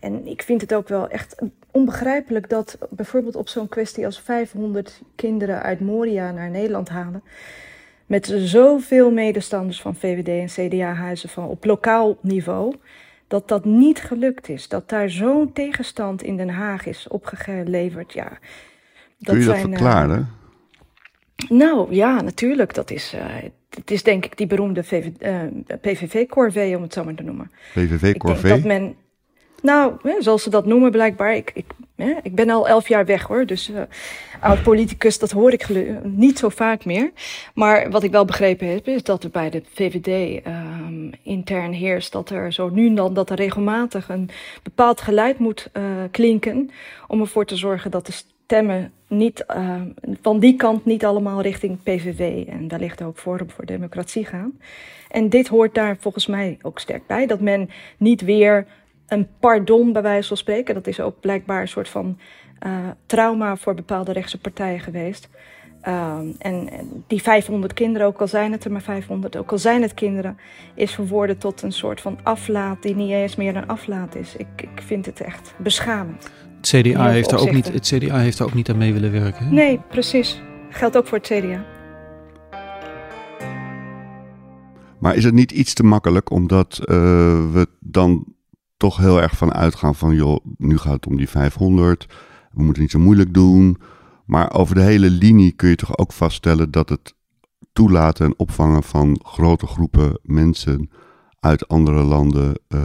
En 0.00 0.26
ik 0.26 0.42
vind 0.42 0.60
het 0.60 0.74
ook 0.74 0.88
wel 0.88 1.08
echt 1.08 1.42
onbegrijpelijk 1.70 2.48
dat 2.48 2.78
bijvoorbeeld 2.90 3.36
op 3.36 3.48
zo'n 3.48 3.68
kwestie 3.68 4.06
als 4.06 4.20
500 4.20 5.02
kinderen 5.14 5.62
uit 5.62 5.80
Moria 5.80 6.30
naar 6.30 6.50
Nederland 6.50 6.88
halen. 6.88 7.22
Met 8.06 8.34
zoveel 8.36 9.10
medestanders 9.10 9.80
van 9.80 9.96
VVD 9.96 10.58
en 10.58 10.68
CDA-huizen 10.68 11.28
van 11.28 11.48
op 11.48 11.64
lokaal 11.64 12.16
niveau 12.20 12.74
dat 13.28 13.48
dat 13.48 13.64
niet 13.64 13.98
gelukt 13.98 14.48
is. 14.48 14.68
Dat 14.68 14.88
daar 14.88 15.10
zo'n 15.10 15.52
tegenstand 15.52 16.22
in 16.22 16.36
Den 16.36 16.48
Haag 16.48 16.86
is 16.86 17.08
opgeleverd. 17.08 18.12
Ja, 18.12 18.28
dat 19.18 19.34
Kun 19.34 19.38
je 19.38 19.44
dat 19.44 19.56
zijn, 19.56 19.68
verklaren? 19.68 20.18
Uh, 20.18 21.50
nou 21.50 21.94
ja, 21.94 22.20
natuurlijk. 22.20 22.74
Dat 22.74 22.90
is, 22.90 23.14
uh, 23.14 23.24
het 23.70 23.90
is 23.90 24.02
denk 24.02 24.24
ik 24.24 24.36
die 24.36 24.46
beroemde 24.46 24.84
uh, 24.90 25.40
PVV-corvée, 25.80 26.76
om 26.76 26.82
het 26.82 26.92
zo 26.92 27.04
maar 27.04 27.14
te 27.14 27.22
noemen. 27.22 27.50
PVV-corvée? 27.72 28.50
dat 28.50 28.64
men, 28.64 28.94
nou, 29.62 29.94
hè, 30.02 30.22
zoals 30.22 30.42
ze 30.42 30.50
dat 30.50 30.66
noemen 30.66 30.90
blijkbaar. 30.90 31.34
Ik, 31.34 31.50
ik, 31.54 31.66
ik 32.22 32.34
ben 32.34 32.50
al 32.50 32.68
elf 32.68 32.88
jaar 32.88 33.04
weg 33.04 33.22
hoor, 33.22 33.46
dus 33.46 33.70
uh, 33.70 33.82
oud-politicus, 34.40 35.18
dat 35.18 35.30
hoor 35.30 35.52
ik 35.52 35.68
niet 36.02 36.38
zo 36.38 36.48
vaak 36.48 36.84
meer. 36.84 37.12
Maar 37.54 37.90
wat 37.90 38.02
ik 38.02 38.10
wel 38.10 38.24
begrepen 38.24 38.68
heb, 38.68 38.88
is 38.88 39.02
dat 39.02 39.24
er 39.24 39.30
bij 39.30 39.50
de 39.50 39.62
VVD 39.74 40.40
um, 40.46 41.10
intern 41.22 41.72
heerst 41.72 42.12
dat 42.12 42.30
er 42.30 42.52
zo 42.52 42.68
nu 42.68 42.86
en 42.86 42.94
dan, 42.94 43.14
dat 43.14 43.30
er 43.30 43.36
regelmatig 43.36 44.08
een 44.08 44.30
bepaald 44.62 45.00
geluid 45.00 45.38
moet 45.38 45.70
uh, 45.72 45.82
klinken 46.10 46.70
om 47.08 47.20
ervoor 47.20 47.46
te 47.46 47.56
zorgen 47.56 47.90
dat 47.90 48.06
de 48.06 48.12
stemmen 48.44 48.92
niet, 49.08 49.44
uh, 49.56 49.80
van 50.22 50.38
die 50.38 50.56
kant 50.56 50.84
niet 50.84 51.04
allemaal 51.04 51.40
richting 51.40 51.82
PVV 51.82 52.46
en 52.46 52.68
wellicht 52.68 53.02
ook 53.02 53.18
Forum 53.18 53.50
voor 53.50 53.66
Democratie 53.66 54.24
gaan. 54.26 54.58
En 55.10 55.28
dit 55.28 55.48
hoort 55.48 55.74
daar 55.74 55.96
volgens 56.00 56.26
mij 56.26 56.58
ook 56.62 56.78
sterk 56.78 57.06
bij, 57.06 57.26
dat 57.26 57.40
men 57.40 57.70
niet 57.96 58.20
weer 58.20 58.66
een 59.06 59.28
pardon 59.40 59.92
bij 59.92 60.02
wijze 60.02 60.28
van 60.28 60.36
spreken, 60.36 60.74
dat 60.74 60.86
is 60.86 61.00
ook 61.00 61.20
blijkbaar 61.20 61.60
een 61.60 61.68
soort 61.68 61.88
van 61.88 62.18
uh, 62.66 62.72
trauma 63.06 63.56
voor 63.56 63.74
bepaalde 63.74 64.12
rechtse 64.12 64.38
partijen 64.38 64.80
geweest. 64.80 65.28
Uh, 65.88 66.14
en, 66.38 66.68
en, 66.70 67.04
die 67.06 67.22
500 67.22 67.72
kinderen, 67.72 68.06
ook 68.06 68.20
al 68.20 68.28
zijn 68.28 68.52
het 68.52 68.64
er 68.64 68.72
maar 68.72 68.82
500, 68.82 69.36
ook 69.36 69.52
al 69.52 69.58
zijn 69.58 69.82
het 69.82 69.94
kinderen, 69.94 70.36
is 70.74 70.94
verworden 70.94 71.38
tot 71.38 71.62
een 71.62 71.72
soort 71.72 72.00
van 72.00 72.18
aflaat 72.22 72.82
die 72.82 72.94
niet 72.94 73.10
eens 73.10 73.36
meer 73.36 73.56
een 73.56 73.66
aflaat 73.66 74.14
is. 74.14 74.36
Ik, 74.36 74.46
ik 74.56 74.82
vind 74.82 75.06
het 75.06 75.20
echt 75.20 75.54
beschamend. 75.58 76.30
Het 76.56 76.68
CDA, 76.68 77.08
heeft 77.08 77.30
daar 77.30 77.40
ook 77.40 77.52
niet, 77.52 77.72
het 77.72 77.86
CDA 77.86 78.18
heeft 78.18 78.38
daar 78.38 78.46
ook 78.46 78.54
niet 78.54 78.70
aan 78.70 78.78
mee 78.78 78.92
willen 78.92 79.12
werken. 79.12 79.44
Hè? 79.44 79.50
Nee, 79.50 79.80
precies. 79.88 80.42
Geldt 80.70 80.96
ook 80.96 81.06
voor 81.06 81.18
het 81.18 81.26
CDA. 81.26 81.64
Maar 84.98 85.16
is 85.16 85.24
het 85.24 85.34
niet 85.34 85.52
iets 85.52 85.74
te 85.74 85.82
makkelijk 85.82 86.30
omdat 86.30 86.78
uh, 86.80 86.86
we 87.52 87.66
dan 87.80 88.33
toch 88.84 88.96
heel 88.96 89.22
erg 89.22 89.36
van 89.36 89.52
uitgaan 89.52 89.94
van, 89.94 90.14
joh, 90.14 90.44
nu 90.56 90.78
gaat 90.78 90.92
het 90.92 91.06
om 91.06 91.16
die 91.16 91.28
500, 91.28 92.06
we 92.52 92.62
moeten 92.62 92.82
niet 92.82 92.90
zo 92.90 92.98
moeilijk 92.98 93.34
doen. 93.34 93.78
Maar 94.26 94.52
over 94.52 94.74
de 94.74 94.80
hele 94.80 95.10
linie 95.10 95.52
kun 95.52 95.68
je 95.68 95.76
toch 95.76 95.98
ook 95.98 96.12
vaststellen 96.12 96.70
dat 96.70 96.88
het 96.88 97.14
toelaten 97.72 98.26
en 98.26 98.34
opvangen 98.36 98.82
van 98.82 99.20
grote 99.22 99.66
groepen 99.66 100.18
mensen 100.22 100.90
uit 101.40 101.68
andere 101.68 102.02
landen 102.02 102.58
uh, 102.68 102.80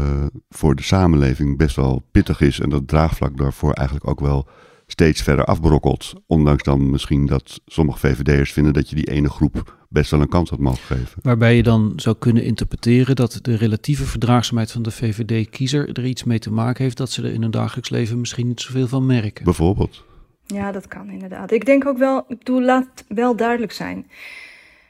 voor 0.49 0.75
de 0.75 0.83
samenleving 0.83 1.57
best 1.57 1.75
wel 1.75 2.03
pittig 2.11 2.41
is. 2.41 2.59
En 2.59 2.69
dat 2.69 2.87
draagvlak 2.87 3.37
daarvoor 3.37 3.73
eigenlijk 3.73 4.07
ook 4.07 4.19
wel 4.19 4.47
steeds 4.91 5.21
verder 5.21 5.45
afbrokkelt. 5.45 6.13
Ondanks 6.27 6.63
dan 6.63 6.89
misschien 6.89 7.25
dat 7.25 7.61
sommige 7.65 7.99
VVD'ers 7.99 8.53
vinden 8.53 8.73
dat 8.73 8.89
je 8.89 8.95
die 8.95 9.11
ene 9.11 9.29
groep 9.29 9.77
best 9.89 10.11
wel 10.11 10.21
een 10.21 10.29
kans 10.29 10.49
had 10.49 10.59
mogen 10.59 10.97
geven. 10.97 11.19
Waarbij 11.21 11.55
je 11.55 11.63
dan 11.63 11.93
zou 11.95 12.15
kunnen 12.19 12.43
interpreteren 12.43 13.15
dat 13.15 13.39
de 13.41 13.55
relatieve 13.55 14.05
verdraagzaamheid 14.05 14.71
van 14.71 14.81
de 14.81 14.91
VVD-kiezer 14.91 15.89
er 15.97 16.05
iets 16.05 16.23
mee 16.23 16.39
te 16.39 16.51
maken 16.51 16.83
heeft 16.83 16.97
dat 16.97 17.11
ze 17.11 17.23
er 17.23 17.33
in 17.33 17.41
hun 17.41 17.51
dagelijks 17.51 17.89
leven 17.89 18.19
misschien 18.19 18.47
niet 18.47 18.61
zoveel 18.61 18.87
van 18.87 19.05
merken. 19.05 19.43
Bijvoorbeeld. 19.43 20.03
Ja, 20.45 20.71
dat 20.71 20.87
kan 20.87 21.09
inderdaad. 21.09 21.51
Ik 21.51 21.65
denk 21.65 21.85
ook 21.85 21.97
wel, 21.97 22.25
ik 22.27 22.37
bedoel, 22.37 22.61
laat 22.61 23.05
wel 23.07 23.35
duidelijk 23.35 23.71
zijn 23.71 24.07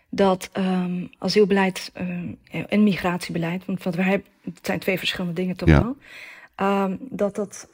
dat 0.09 0.49
um, 0.57 1.09
asielbeleid 1.17 1.91
um, 1.97 2.37
en 2.67 2.83
migratiebeleid, 2.83 3.65
want 3.65 3.83
wat 3.83 3.95
we 3.95 4.03
hebben, 4.03 4.27
het 4.43 4.59
zijn 4.61 4.79
twee 4.79 4.97
verschillende 4.97 5.35
dingen 5.35 5.55
toch 5.55 5.69
ja. 5.69 5.81
wel, 5.83 5.97
um, 6.83 6.97
dat 7.09 7.35
dat 7.35 7.67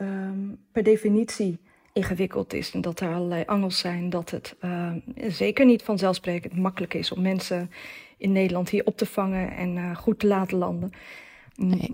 per 0.72 0.84
definitie 0.84 1.60
ingewikkeld 1.96 2.54
is 2.54 2.72
en 2.72 2.82
dat 2.82 3.00
er 3.00 3.14
allerlei 3.14 3.44
angels 3.46 3.78
zijn, 3.78 4.10
dat 4.10 4.30
het 4.30 4.56
uh, 4.66 4.92
zeker 5.28 5.66
niet 5.66 5.84
vanzelfsprekend 5.84 6.56
makkelijk 6.56 6.94
is 6.94 7.12
om 7.12 7.22
mensen 7.22 7.72
in 8.18 8.32
Nederland 8.32 8.70
hier 8.70 8.86
op 8.86 8.98
te 8.98 9.06
vangen 9.06 9.56
en 9.56 9.76
uh, 9.76 9.96
goed 9.96 10.20
te 10.20 10.28
laten 10.28 10.58
landen. 10.58 10.92
Nee. 11.56 11.92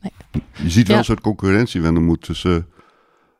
nee. 0.00 0.42
Je 0.62 0.70
ziet 0.70 0.86
wel 0.86 0.94
ja. 0.94 0.98
een 0.98 1.04
soort 1.04 1.20
concurrentie 1.20 1.82
wanneer 1.82 2.02
moet 2.02 2.22
tussen 2.22 2.66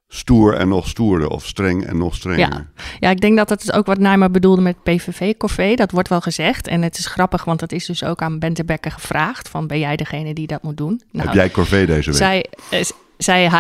stoer 0.09 0.55
en 0.55 0.69
nog 0.69 0.89
stoerder 0.89 1.29
of 1.29 1.47
streng 1.47 1.85
en 1.85 1.99
nog 1.99 2.15
strenger. 2.15 2.39
Ja, 2.39 2.67
ja 2.99 3.11
ik 3.11 3.21
denk 3.21 3.37
dat 3.37 3.49
dat 3.49 3.63
is 3.63 3.73
ook 3.73 3.87
wat 3.87 3.99
Nijma 3.99 4.29
bedoelde 4.29 4.63
met 4.63 4.83
PVV-corvée. 4.83 5.77
Dat 5.77 5.91
wordt 5.91 6.09
wel 6.09 6.21
gezegd 6.21 6.67
en 6.67 6.83
het 6.83 6.99
is 6.99 7.07
grappig, 7.07 7.45
want 7.45 7.61
dat 7.61 7.73
is 7.73 7.87
dus 7.87 8.05
ook 8.05 8.23
aan 8.23 8.39
Bente 8.39 8.65
Becker 8.65 8.91
gevraagd 8.91 9.49
van 9.49 9.67
ben 9.67 9.79
jij 9.79 9.97
degene 9.97 10.35
die 10.35 10.47
dat 10.47 10.63
moet 10.63 10.77
doen? 10.77 11.03
Nou, 11.11 11.27
Heb 11.27 11.37
jij 11.37 11.51
corvée 11.51 11.87
deze 11.87 12.11
week? 12.11 12.19
Zij, 12.19 12.47
zij, 13.23 13.51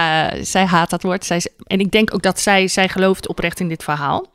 zij 0.44 0.64
haat 0.64 0.90
dat 0.90 1.02
woord. 1.02 1.24
Zij, 1.24 1.42
en 1.66 1.80
ik 1.80 1.90
denk 1.90 2.14
ook 2.14 2.22
dat 2.22 2.40
zij, 2.40 2.68
zij 2.68 2.88
gelooft 2.88 3.28
oprecht 3.28 3.60
in 3.60 3.68
dit 3.68 3.84
verhaal. 3.84 4.26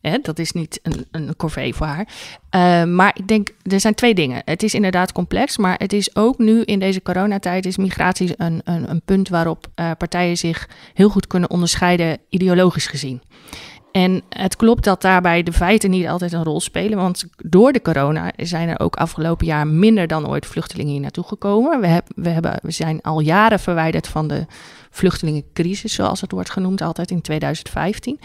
Hè, 0.00 0.18
dat 0.22 0.38
is 0.38 0.52
niet 0.52 0.80
een, 0.82 1.06
een 1.10 1.36
corvée 1.36 1.74
voor 1.74 1.86
haar. 1.86 2.06
Uh, 2.50 2.94
maar 2.94 3.14
ik 3.18 3.28
denk, 3.28 3.50
er 3.62 3.80
zijn 3.80 3.94
twee 3.94 4.14
dingen. 4.14 4.42
Het 4.44 4.62
is 4.62 4.74
inderdaad 4.74 5.12
complex, 5.12 5.56
maar 5.56 5.78
het 5.78 5.92
is 5.92 6.16
ook 6.16 6.38
nu 6.38 6.62
in 6.62 6.78
deze 6.78 7.02
coronatijd... 7.02 7.66
is 7.66 7.76
migratie 7.76 8.34
een, 8.36 8.60
een, 8.64 8.90
een 8.90 9.02
punt 9.04 9.28
waarop 9.28 9.66
uh, 9.76 9.90
partijen 9.98 10.36
zich 10.36 10.68
heel 10.94 11.08
goed 11.08 11.26
kunnen 11.26 11.50
onderscheiden... 11.50 12.18
ideologisch 12.28 12.86
gezien. 12.86 13.22
En 13.94 14.22
het 14.28 14.56
klopt 14.56 14.84
dat 14.84 15.02
daarbij 15.02 15.42
de 15.42 15.52
feiten 15.52 15.90
niet 15.90 16.06
altijd 16.06 16.32
een 16.32 16.44
rol 16.44 16.60
spelen. 16.60 16.98
Want 16.98 17.24
door 17.36 17.72
de 17.72 17.82
corona 17.82 18.32
zijn 18.36 18.68
er 18.68 18.80
ook 18.80 18.96
afgelopen 18.96 19.46
jaar 19.46 19.66
minder 19.66 20.06
dan 20.06 20.28
ooit 20.28 20.46
vluchtelingen 20.46 20.92
hier 20.92 21.00
naartoe 21.00 21.24
gekomen. 21.24 21.80
We, 21.80 21.86
heb, 21.86 22.06
we, 22.14 22.28
hebben, 22.28 22.58
we 22.62 22.70
zijn 22.70 23.02
al 23.02 23.20
jaren 23.20 23.60
verwijderd 23.60 24.08
van 24.08 24.28
de 24.28 24.46
vluchtelingencrisis, 24.90 25.94
zoals 25.94 26.20
het 26.20 26.30
wordt 26.30 26.50
genoemd, 26.50 26.80
altijd 26.80 27.10
in 27.10 27.20
2015. 27.20 28.20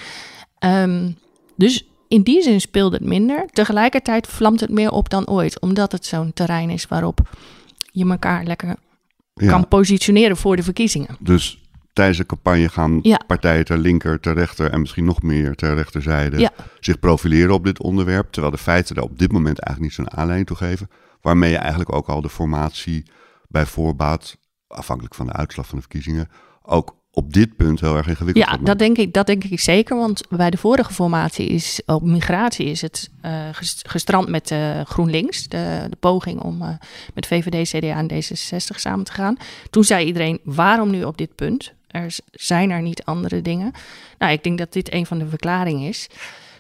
Um, 0.60 1.18
dus 1.56 1.88
in 2.08 2.22
die 2.22 2.42
zin 2.42 2.62
speelde 2.62 2.96
het 2.96 3.06
minder. 3.06 3.46
Tegelijkertijd 3.52 4.28
vlamt 4.28 4.60
het 4.60 4.70
meer 4.70 4.92
op 4.92 5.10
dan 5.10 5.28
ooit, 5.28 5.60
omdat 5.60 5.92
het 5.92 6.06
zo'n 6.06 6.34
terrein 6.34 6.70
is 6.70 6.88
waarop 6.88 7.20
je 7.92 8.10
elkaar 8.10 8.44
lekker 8.44 8.76
ja. 9.34 9.50
kan 9.50 9.68
positioneren 9.68 10.38
voor 10.38 10.56
de 10.56 10.64
verkiezingen. 10.64 11.18
Dus 11.20 11.60
tijdens 12.00 12.18
de 12.20 12.26
campagne 12.26 12.70
gaan 12.70 13.00
ja. 13.02 13.22
partijen 13.28 13.66
ter 13.66 13.78
linker, 13.78 14.20
ter 14.20 14.34
rechter 14.34 14.72
en 14.72 14.80
misschien 14.80 15.06
nog 15.06 15.22
meer 15.22 15.56
ter 15.56 15.76
rechterzijde 15.76 16.40
ja. 16.40 16.52
zich 16.80 17.00
profileren 17.00 17.54
op 17.54 17.64
dit 17.64 17.82
onderwerp. 17.82 18.32
Terwijl 18.32 18.54
de 18.54 18.62
feiten 18.62 18.96
daar 18.96 19.04
op 19.04 19.20
dit 19.20 19.32
moment 19.32 19.60
eigenlijk 19.60 19.98
niet 19.98 20.08
zo'n 20.08 20.18
aanleiding 20.18 20.48
toe 20.48 20.58
geven. 20.58 20.90
Waarmee 21.22 21.52
je 21.52 21.58
eigenlijk 21.58 21.94
ook 21.94 22.08
al 22.08 22.22
de 22.22 22.30
formatie 22.30 23.06
bij 23.48 23.66
voorbaat, 23.66 24.38
afhankelijk 24.68 25.16
van 25.16 25.26
de 25.26 25.34
uitslag 25.34 25.68
van 25.68 25.76
de 25.76 25.84
verkiezingen, 25.84 26.28
ook 26.62 26.96
op 27.12 27.34
dit 27.34 27.56
punt 27.56 27.80
heel 27.80 27.98
erg 27.98 28.08
ingewikkeld. 28.08 28.46
Ja, 28.46 28.58
dat 28.58 28.80
denk, 28.80 28.98
ik, 28.98 29.14
dat 29.14 29.26
denk 29.26 29.44
ik 29.44 29.60
zeker. 29.60 29.98
Want 29.98 30.22
bij 30.30 30.50
de 30.50 30.58
vorige 30.58 30.94
formatie 30.94 31.48
is 31.48 31.82
op 31.86 32.04
migratie 32.04 32.66
is 32.66 32.82
het 32.82 33.10
uh, 33.26 33.32
gestrand 33.84 34.30
met 34.30 34.52
uh, 34.52 34.82
GroenLinks. 34.82 35.48
De, 35.48 35.88
de, 35.90 35.96
poging 35.96 36.42
om 36.42 36.62
uh, 36.62 36.70
met 37.14 37.28
VVD, 37.28 37.70
CDA 37.70 37.98
en 37.98 38.12
D66 38.12 38.76
samen 38.76 39.06
te 39.06 39.12
gaan. 39.12 39.38
Toen 39.70 39.84
zei 39.84 40.06
iedereen, 40.06 40.40
waarom 40.44 40.90
nu 40.90 41.04
op 41.04 41.18
dit 41.18 41.36
punt? 41.36 41.78
Er 41.92 42.16
zijn 42.32 42.70
er 42.70 42.82
niet 42.82 43.04
andere 43.04 43.42
dingen. 43.42 43.72
Nou, 44.18 44.32
ik 44.32 44.44
denk 44.44 44.58
dat 44.58 44.74
dit 44.74 44.94
een 44.94 45.06
van 45.06 45.20
de 45.20 45.28
verklaringen 45.28 45.88
is. 45.88 46.08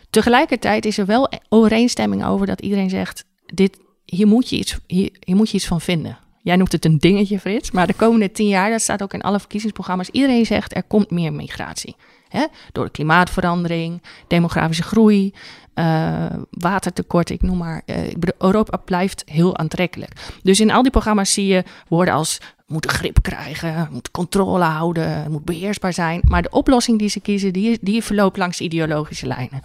Tegelijkertijd 0.10 0.86
is 0.86 0.98
er 0.98 1.06
wel 1.06 1.32
overeenstemming 1.50 2.26
over 2.26 2.46
dat 2.46 2.62
iedereen 2.62 2.90
zegt: 2.90 3.26
dit, 3.46 3.80
hier, 4.06 4.28
moet 4.28 4.50
je 4.50 4.56
iets, 4.56 4.78
hier, 4.88 5.12
moet 5.26 5.50
je 5.50 5.58
iets 5.58 5.68
van 5.68 5.82
vinden. 5.82 6.18
Jij 6.42 6.56
noemt 6.56 6.72
het 6.72 6.86
een 6.86 7.00
dingetje, 7.00 7.40
Frits. 7.40 7.72
Maar 7.72 7.88
de 7.88 7.94
komende 7.94 8.32
tien 8.32 8.48
jaar, 8.48 8.70
dat 8.70 8.82
staat 8.82 9.04
ook 9.04 9.14
in 9.14 9.22
alle 9.22 9.40
verkiezingsprogramma's, 9.40 10.10
iedereen 10.10 10.46
zegt 10.46 10.76
er 10.76 10.84
komt 10.84 11.12
meer 11.12 11.34
migratie. 11.34 11.96
Hè? 12.30 12.46
Door 12.72 12.86
de 12.86 12.92
klimaatverandering, 12.92 14.02
demografische 14.28 14.84
groei, 14.84 15.34
uh, 15.76 16.26
watertekort, 16.50 17.30
ik 17.30 17.42
noem 17.42 17.58
maar. 17.58 17.82
Uh, 17.86 17.98
Europa 18.38 18.78
blijft 18.78 19.24
heel 19.26 19.58
aantrekkelijk. 19.58 20.12
Dus 20.44 20.60
in 20.60 20.72
al 20.72 20.82
die 20.82 20.92
programma's 20.92 21.34
zie 21.34 21.48
je 21.48 21.64
woorden 21.88 22.14
als 22.14 22.40
moet 22.70 22.86
grip 22.86 23.22
krijgen, 23.22 23.88
moet 23.92 24.12
controle 24.12 24.64
houden, 24.64 25.32
moet 25.32 25.46
beheersbaar 25.46 25.94
zijn. 25.94 26.22
Maar 26.24 26.42
de 26.42 26.50
oplossing 26.50 27.00
die 27.00 27.10
ze 27.10 27.20
kiezen, 27.20 27.54
die, 27.54 27.78
die 27.82 28.04
verloopt 28.04 28.38
langs 28.38 28.62
ideologische 28.62 29.28
lijnen. 29.28 29.62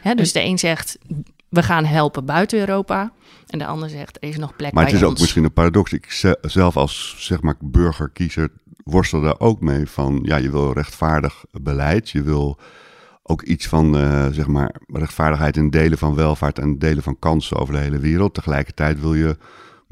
Hè? 0.00 0.14
Dus 0.14 0.32
de 0.32 0.42
een 0.42 0.58
zegt, 0.58 0.98
we 1.48 1.62
gaan 1.62 1.84
helpen 1.84 2.24
buiten 2.24 2.58
Europa. 2.58 3.12
En 3.46 3.58
de 3.58 3.66
ander 3.66 3.88
zegt, 3.88 4.18
er 4.20 4.28
is 4.28 4.36
nog 4.36 4.56
plek 4.56 4.72
Maar 4.72 4.84
het 4.84 4.92
is 4.92 5.02
ons. 5.02 5.10
ook 5.10 5.18
misschien 5.18 5.44
een 5.44 5.52
paradox. 5.52 5.92
Ik 5.92 6.36
zelf 6.42 6.76
als 6.76 7.16
zeg 7.18 7.42
maar 7.42 7.54
burgerkiezer 7.60 8.48
worstel 8.84 9.20
daar 9.20 9.40
ook 9.40 9.60
mee 9.60 9.88
van... 9.88 10.20
ja, 10.22 10.36
je 10.36 10.50
wil 10.50 10.72
rechtvaardig 10.72 11.44
beleid. 11.50 12.10
Je 12.10 12.22
wil 12.22 12.58
ook 13.22 13.42
iets 13.42 13.66
van 13.66 13.96
uh, 13.96 14.26
zeg 14.30 14.46
maar 14.46 14.74
rechtvaardigheid 14.86 15.56
in 15.56 15.70
delen 15.70 15.98
van 15.98 16.14
welvaart... 16.14 16.58
en 16.58 16.78
delen 16.78 17.02
van 17.02 17.18
kansen 17.18 17.56
over 17.56 17.74
de 17.74 17.80
hele 17.80 17.98
wereld. 17.98 18.34
Tegelijkertijd 18.34 19.00
wil 19.00 19.14
je 19.14 19.36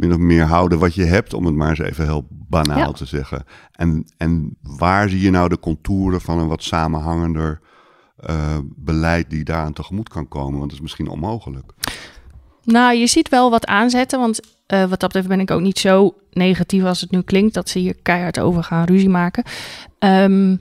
min 0.03 0.13
of 0.13 0.19
meer 0.19 0.45
houden 0.45 0.79
wat 0.79 0.95
je 0.95 1.05
hebt... 1.05 1.35
om 1.35 1.47
het 1.47 1.55
maar 1.55 1.69
eens 1.69 1.79
even 1.79 2.05
heel 2.05 2.27
banaal 2.31 2.79
ja. 2.79 2.93
te 2.93 3.05
zeggen. 3.05 3.45
En, 3.73 4.07
en 4.17 4.57
waar 4.63 5.09
zie 5.09 5.21
je 5.21 5.31
nou 5.31 5.49
de 5.49 5.59
contouren 5.59 6.21
van 6.21 6.39
een 6.39 6.49
wat 6.49 6.63
samenhangender... 6.63 7.61
Uh, 8.31 8.59
beleid 8.77 9.31
die 9.31 9.45
daaraan 9.45 9.73
tegemoet 9.73 10.09
kan 10.09 10.29
komen? 10.29 10.59
Want 10.59 10.63
dat 10.63 10.73
is 10.73 10.81
misschien 10.81 11.09
onmogelijk. 11.09 11.73
Nou, 12.65 12.95
je 12.95 13.07
ziet 13.07 13.29
wel 13.29 13.51
wat 13.51 13.67
aanzetten, 13.67 14.19
want 14.19 14.41
uh, 14.41 14.81
wat 14.81 14.89
dat 14.89 15.01
betreft 15.01 15.29
ben 15.29 15.41
ik 15.41 15.51
ook 15.51 15.61
niet 15.61 15.79
zo 15.79 16.15
negatief 16.31 16.85
als 16.85 17.01
het 17.01 17.11
nu 17.11 17.23
klinkt, 17.23 17.55
dat 17.55 17.69
ze 17.69 17.79
hier 17.79 17.97
keihard 18.03 18.41
over 18.41 18.65
gaan 18.65 18.85
ruzie 18.85 19.09
maken. 19.09 19.45
Um, 19.99 20.59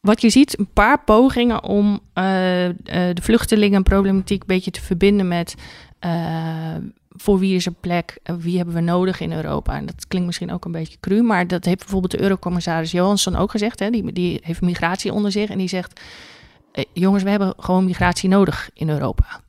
wat 0.00 0.20
je 0.20 0.30
ziet, 0.30 0.58
een 0.58 0.72
paar 0.72 1.04
pogingen 1.04 1.64
om 1.64 1.92
uh, 1.92 2.02
de 2.84 3.22
vluchtelingenproblematiek 3.22 4.40
een 4.40 4.46
beetje 4.46 4.70
te 4.70 4.82
verbinden 4.82 5.28
met 5.28 5.54
Uh, 6.04 6.76
voor 7.16 7.38
wie 7.38 7.54
is 7.54 7.66
er 7.66 7.74
plek? 7.80 8.18
Wie 8.38 8.56
hebben 8.56 8.74
we 8.74 8.80
nodig 8.80 9.20
in 9.20 9.32
Europa? 9.32 9.76
En 9.76 9.86
dat 9.86 10.06
klinkt 10.08 10.26
misschien 10.26 10.52
ook 10.52 10.64
een 10.64 10.72
beetje 10.72 10.96
cru, 11.00 11.22
maar 11.22 11.46
dat 11.46 11.64
heeft 11.64 11.78
bijvoorbeeld 11.78 12.12
de 12.12 12.20
Eurocommissaris 12.20 12.90
Johansson 12.90 13.36
ook 13.36 13.50
gezegd. 13.50 13.78
Hè? 13.78 13.90
Die, 13.90 14.12
die 14.12 14.40
heeft 14.42 14.60
migratie 14.60 15.12
onder 15.12 15.32
zich 15.32 15.50
en 15.50 15.58
die 15.58 15.68
zegt: 15.68 16.00
eh, 16.72 16.84
Jongens, 16.92 17.22
we 17.22 17.30
hebben 17.30 17.54
gewoon 17.56 17.84
migratie 17.84 18.28
nodig 18.28 18.70
in 18.74 18.88
Europa. 18.88 19.40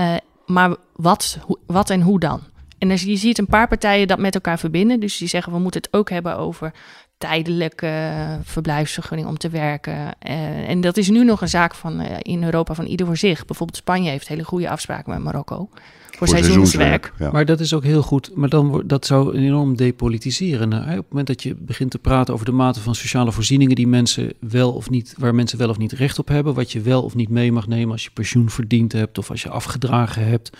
Uh, 0.00 0.14
maar 0.46 0.76
wat, 0.96 1.38
wat 1.66 1.90
en 1.90 2.00
hoe 2.00 2.20
dan? 2.20 2.40
En 2.78 2.88
je 2.88 3.16
ziet 3.16 3.38
een 3.38 3.46
paar 3.46 3.68
partijen 3.68 4.08
dat 4.08 4.18
met 4.18 4.34
elkaar 4.34 4.58
verbinden. 4.58 5.00
Dus 5.00 5.16
die 5.16 5.28
zeggen: 5.28 5.52
we 5.52 5.58
moeten 5.58 5.80
het 5.80 5.92
ook 5.92 6.10
hebben 6.10 6.36
over 6.36 6.72
tijdelijke 7.18 8.14
verblijfsvergunning 8.42 9.28
om 9.28 9.38
te 9.38 9.48
werken. 9.48 9.94
Uh, 9.94 10.68
en 10.68 10.80
dat 10.80 10.96
is 10.96 11.08
nu 11.08 11.24
nog 11.24 11.40
een 11.40 11.48
zaak 11.48 11.74
van 11.74 12.00
in 12.00 12.44
Europa 12.44 12.74
van 12.74 12.84
ieder 12.84 13.06
voor 13.06 13.16
zich. 13.16 13.44
Bijvoorbeeld 13.44 13.78
Spanje 13.78 14.10
heeft 14.10 14.28
hele 14.28 14.44
goede 14.44 14.68
afspraken 14.68 15.12
met 15.12 15.22
Marokko 15.22 15.68
voor, 16.16 16.28
seizoenswerk. 16.28 17.12
Maar 17.32 17.44
dat 17.44 17.60
is 17.60 17.74
ook 17.74 17.84
heel 17.84 18.02
goed. 18.02 18.30
Maar 18.34 18.48
dan 18.48 18.68
wordt 18.68 18.88
dat 18.88 19.06
zou 19.06 19.36
enorm 19.36 19.76
depolitiseren. 19.76 20.72
Op 20.72 20.86
het 20.86 21.08
moment 21.08 21.26
dat 21.26 21.42
je 21.42 21.54
begint 21.54 21.90
te 21.90 21.98
praten 21.98 22.34
over 22.34 22.46
de 22.46 22.52
mate 22.52 22.80
van 22.80 22.94
sociale 22.94 23.32
voorzieningen 23.32 23.76
die 23.76 23.86
mensen 23.86 24.32
wel 24.40 24.72
of 24.72 24.90
niet, 24.90 25.14
waar 25.18 25.34
mensen 25.34 25.58
wel 25.58 25.68
of 25.68 25.78
niet 25.78 25.92
recht 25.92 26.18
op 26.18 26.28
hebben, 26.28 26.54
wat 26.54 26.72
je 26.72 26.80
wel 26.80 27.02
of 27.02 27.14
niet 27.14 27.28
mee 27.28 27.52
mag 27.52 27.66
nemen 27.66 27.92
als 27.92 28.04
je 28.04 28.10
pensioen 28.10 28.50
verdiend 28.50 28.92
hebt 28.92 29.18
of 29.18 29.30
als 29.30 29.42
je 29.42 29.48
afgedragen 29.48 30.26
hebt 30.26 30.50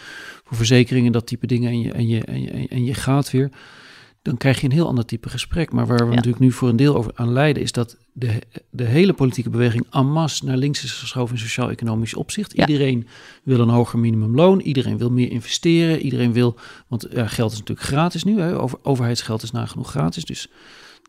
voor 0.45 0.57
verzekeringen, 0.57 1.13
dat 1.13 1.27
type 1.27 1.47
dingen 1.47 1.71
en 1.71 1.81
je, 1.81 1.93
en 1.93 2.09
je, 2.09 2.25
en 2.25 2.43
je, 2.43 2.69
en 2.69 2.85
je 2.85 2.95
gaat 2.95 3.31
weer 3.31 3.51
dan 4.25 4.37
krijg 4.37 4.61
je 4.61 4.67
een 4.67 4.73
heel 4.73 4.87
ander 4.87 5.05
type 5.05 5.29
gesprek. 5.29 5.73
Maar 5.73 5.87
waar 5.87 6.09
we 6.09 6.15
natuurlijk 6.15 6.43
nu 6.43 6.53
voor 6.53 6.69
een 6.69 6.77
deel 6.77 6.97
over 6.97 7.13
aan 7.15 7.33
leiden, 7.33 7.63
is 7.63 7.73
dat 7.73 7.97
de, 8.13 8.43
de 8.71 8.85
hele 8.85 9.13
politieke 9.13 9.51
beweging 9.51 9.87
en 9.91 10.07
masse 10.07 10.45
naar 10.45 10.57
links 10.57 10.85
is 10.85 10.93
geschoven 10.93 11.35
in 11.35 11.41
sociaal-economisch 11.41 12.15
opzicht. 12.15 12.53
Iedereen 12.53 13.07
wil 13.43 13.61
een 13.61 13.69
hoger 13.69 13.99
minimumloon, 13.99 14.61
iedereen 14.61 14.99
wil 14.99 15.11
meer 15.11 15.31
investeren, 15.31 16.01
iedereen 16.01 16.33
wil, 16.33 16.57
want 16.89 17.07
ja, 17.11 17.27
geld 17.27 17.53
is 17.53 17.59
natuurlijk 17.59 17.87
gratis 17.87 18.25
nu, 18.25 18.41
hè, 18.41 18.61
over, 18.61 18.79
overheidsgeld 18.83 19.43
is 19.43 19.51
nagenoeg 19.51 19.91
gratis. 19.91 20.25
Dus 20.25 20.49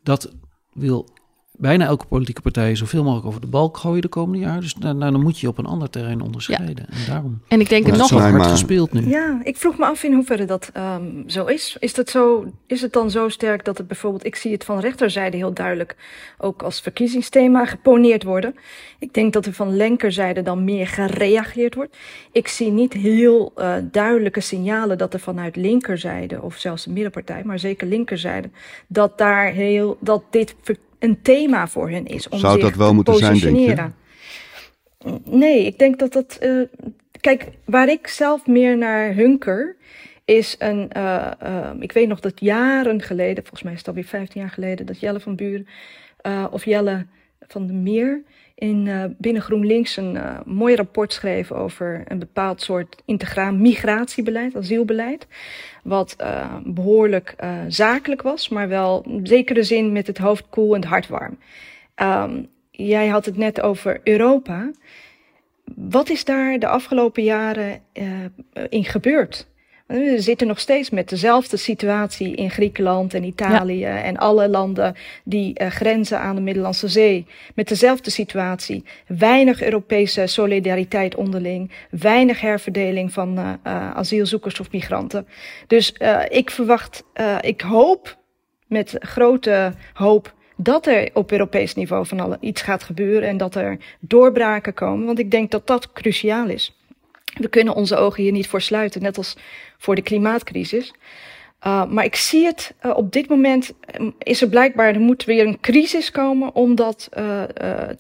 dat 0.03 0.34
wil 0.74 1.10
bijna 1.58 1.86
elke 1.86 2.06
politieke 2.06 2.42
partij 2.42 2.76
zoveel 2.76 3.04
mogelijk 3.04 3.28
over 3.28 3.42
de 3.42 3.48
balk 3.48 3.78
gooien 3.78 4.02
de 4.02 4.08
komende 4.08 4.40
jaar. 4.40 4.60
Dus 4.60 4.76
nou, 4.76 5.00
dan 5.00 5.22
moet 5.22 5.40
je 5.40 5.48
op 5.48 5.58
een 5.58 5.66
ander 5.66 5.90
terrein 5.90 6.22
onderscheiden. 6.22 6.86
En 6.90 6.98
daarom 7.08 7.42
en 7.48 7.60
ik 7.60 7.70
denk 7.70 7.86
het 7.86 7.98
nog 7.98 8.10
hard 8.10 8.48
gespeeld 8.48 8.94
nu. 8.94 9.08
Ja, 9.10 9.40
ik 9.44 9.58
vroeg 9.58 9.78
me 9.78 9.86
af 9.86 10.04
in 10.04 10.14
hoeverre 10.14 10.46
dat 10.46 10.72
um, 10.78 11.24
zo 11.28 11.46
is. 11.46 11.78
Is, 11.80 11.94
dat 11.94 12.10
zo, 12.10 12.46
is 12.68 12.82
het 12.82 12.94
dan 12.94 13.12
zo 13.12 13.30
sterk 13.30 13.66
dat 13.66 13.78
het 13.78 13.88
bijvoorbeeld, 13.88 14.26
ik 14.26 14.36
zie 14.36 14.52
het 14.52 14.64
van 14.64 14.80
rechterzijde 14.80 15.38
heel 15.38 15.54
duidelijk 15.54 15.96
ook 16.38 16.64
als 16.64 16.82
verkiezingsthema 16.82 17.66
geponeerd 17.66 18.24
worden. 18.24 18.56
Ik 19.00 19.14
denk 19.14 19.34
dat 19.34 19.46
er 19.46 19.54
van 19.54 19.76
linkerzijde 19.76 20.42
dan 20.42 20.64
meer 20.64 20.88
gereageerd 20.88 21.76
wordt. 21.76 21.98
Ik 22.32 22.48
zie 22.48 22.72
niet 22.72 22.94
heel 22.94 23.54
uh, 23.58 23.76
duidelijke 23.92 24.42
signalen 24.42 24.98
dat 24.98 25.14
er 25.14 25.20
vanuit 25.20 25.56
linkerzijde, 25.56 26.42
of 26.42 26.58
zelfs 26.58 26.84
de 26.84 26.92
middenpartij, 26.92 27.44
maar 27.44 27.60
zeker 27.60 27.88
linkerzijde, 27.88 28.50
dat 28.88 29.18
daar 29.18 29.52
heel, 29.52 29.98
dat 30.00 30.24
dit 30.30 30.56
een 31.00 31.22
thema 31.22 31.68
voor 31.68 31.90
hen 31.90 32.06
is. 32.06 32.30
Om 32.30 32.40
Zou 32.40 32.54
zich 32.54 32.62
dat 32.62 32.75
wel 32.75 32.88
te 32.88 32.94
moeten 32.94 33.16
zijn, 33.16 33.40
denk 33.40 33.58
je? 33.58 33.90
Nee, 35.24 35.66
ik 35.66 35.80
denk 35.80 36.00
dat 36.00 36.14
dat. 36.14 36.38
Uh, 36.42 36.68
kijk, 37.20 37.48
waar 37.66 37.90
ik 37.90 38.08
zelf 38.08 38.48
meer 38.48 38.78
naar 38.78 39.14
hunker. 39.14 39.75
Is 40.25 40.56
een. 40.60 40.90
Uh, 40.98 41.32
uh, 41.44 41.70
ik 41.80 41.92
weet 41.92 42.08
nog 42.08 42.20
dat 42.20 42.40
jaren 42.40 43.02
geleden, 43.02 43.44
volgens 43.44 43.64
mij 43.64 43.72
is 43.72 43.78
het 43.78 43.88
alweer 43.88 44.04
15 44.06 44.42
jaar 44.42 44.50
geleden, 44.50 44.86
dat 44.86 45.00
Jelle 45.00 45.20
van 45.20 45.36
Buren. 45.36 45.68
of 46.52 46.66
Jelle 46.66 47.06
van 47.48 47.68
de 47.68 47.74
Meer. 47.74 48.24
In, 48.56 49.16
binnen 49.18 49.42
GroenLinks 49.42 49.98
een 49.98 50.18
mooi 50.46 50.76
rapport 50.76 51.14
schreef 51.14 51.52
over 51.52 52.04
een 52.08 52.20
bepaald 52.20 52.62
soort 52.62 53.02
integraal 53.06 53.54
migratiebeleid, 53.54 54.56
asielbeleid 54.56 55.28
wat 55.84 56.16
uh, 56.22 56.56
behoorlijk 56.64 57.36
uh, 57.44 57.60
zakelijk 57.68 58.22
was, 58.22 58.50
maar 58.50 58.68
wel 58.68 59.04
in 59.08 59.28
zekere 59.28 59.64
zin 59.64 59.92
met 59.92 60.08
het 60.08 60.18
hoofd 60.18 60.50
koel 60.50 60.76
en 60.76 60.82
het 60.82 60.90
hart 60.90 61.08
warm. 61.08 61.38
Um, 61.96 62.48
jij 62.72 63.08
had 63.08 63.26
het 63.26 63.38
net 63.38 63.62
over 63.62 64.00
Europa. 64.04 64.72
Wat 65.76 66.10
is 66.10 66.26
daar 66.26 66.60
de 66.60 66.68
afgelopen 66.68 67.24
jaren 67.24 67.82
uh, 67.94 68.06
in 68.70 68.84
gebeurd? 68.84 69.48
We 69.86 70.15
zitten 70.17 70.48
nog 70.48 70.60
steeds 70.60 70.89
met 70.89 71.10
dezelfde 71.10 71.58
situatie 71.58 72.36
in 72.36 72.50
Griekenland 72.50 73.13
en 73.13 73.24
Italië 73.24 73.80
ja. 73.80 74.04
en 74.04 74.17
alle 74.17 74.50
landen 74.50 74.95
die 75.24 75.62
uh, 75.62 75.67
grenzen 75.67 76.19
aan 76.19 76.36
de 76.36 76.41
Middellandse 76.41 76.88
Zee. 76.88 77.26
Met 77.56 77.67
dezelfde 77.67 78.10
situatie. 78.10 78.84
Weinig 79.08 79.63
Europese 79.63 80.28
solidariteit 80.28 81.15
onderling. 81.15 81.71
Weinig 81.89 82.41
herverdeling 82.41 83.13
van 83.13 83.39
uh, 83.39 83.54
uh, 83.67 83.91
asielzoekers 83.95 84.60
of 84.60 84.71
migranten. 84.71 85.28
Dus 85.67 85.93
ik 86.30 86.52
verwacht, 86.52 87.04
ik 87.41 87.62
hoop 87.62 88.17
met 88.67 88.95
grote 89.00 89.74
hoop 89.93 90.34
dat 90.58 90.88
er 90.88 91.10
op 91.13 91.32
Europees 91.32 91.76
niveau 91.76 92.06
van 92.06 92.19
alle 92.19 92.38
iets 92.39 92.62
gaat 92.62 92.84
gebeuren 92.84 93.30
en 93.30 93.38
dat 93.38 93.56
er 93.56 93.78
doorbraken 94.00 94.74
komen. 94.74 95.06
Want 95.06 95.19
ik 95.19 95.32
denk 95.32 95.52
dat 95.52 95.67
dat 95.67 95.91
cruciaal 95.91 96.48
is. 96.48 96.76
We 97.36 97.48
kunnen 97.48 97.76
onze 97.76 97.95
ogen 97.95 98.24
hier 98.24 98.32
niet 98.32 98.48
voor 98.48 98.62
sluiten, 98.62 99.02
net 99.02 99.17
als 99.17 99.36
voor 99.78 99.96
de 99.96 100.02
klimaatcrisis. 100.02 100.94
Uh, 101.66 101.86
maar 101.86 102.06
ik 102.06 102.16
zie 102.16 102.46
het 102.46 102.74
uh, 102.86 102.98
op 102.98 103.12
dit 103.12 103.30
moment 103.30 103.74
is 104.18 104.42
er 104.42 104.50
blijkbaar 104.50 104.94
er 104.94 105.00
moet 105.00 105.24
weer 105.24 105.48
een 105.48 105.60
crisis 105.60 106.12
komen 106.12 106.56
om 106.56 106.76
dat 106.76 107.10
uh, 107.18 107.44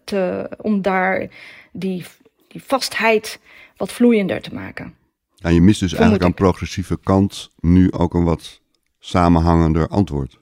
te, 0.03 0.49
om 0.61 0.81
daar 0.81 1.27
die, 1.71 2.05
die 2.47 2.63
vastheid 2.63 3.39
wat 3.77 3.91
vloeiender 3.91 4.41
te 4.41 4.53
maken. 4.53 4.95
En 5.39 5.53
je 5.53 5.61
mist 5.61 5.79
dus 5.79 5.89
Vermoed 5.89 6.09
eigenlijk 6.09 6.23
aan 6.23 6.45
progressieve 6.45 6.99
kant 7.03 7.51
nu 7.59 7.91
ook 7.91 8.13
een 8.13 8.23
wat 8.23 8.61
samenhangender 8.99 9.87
antwoord. 9.87 10.39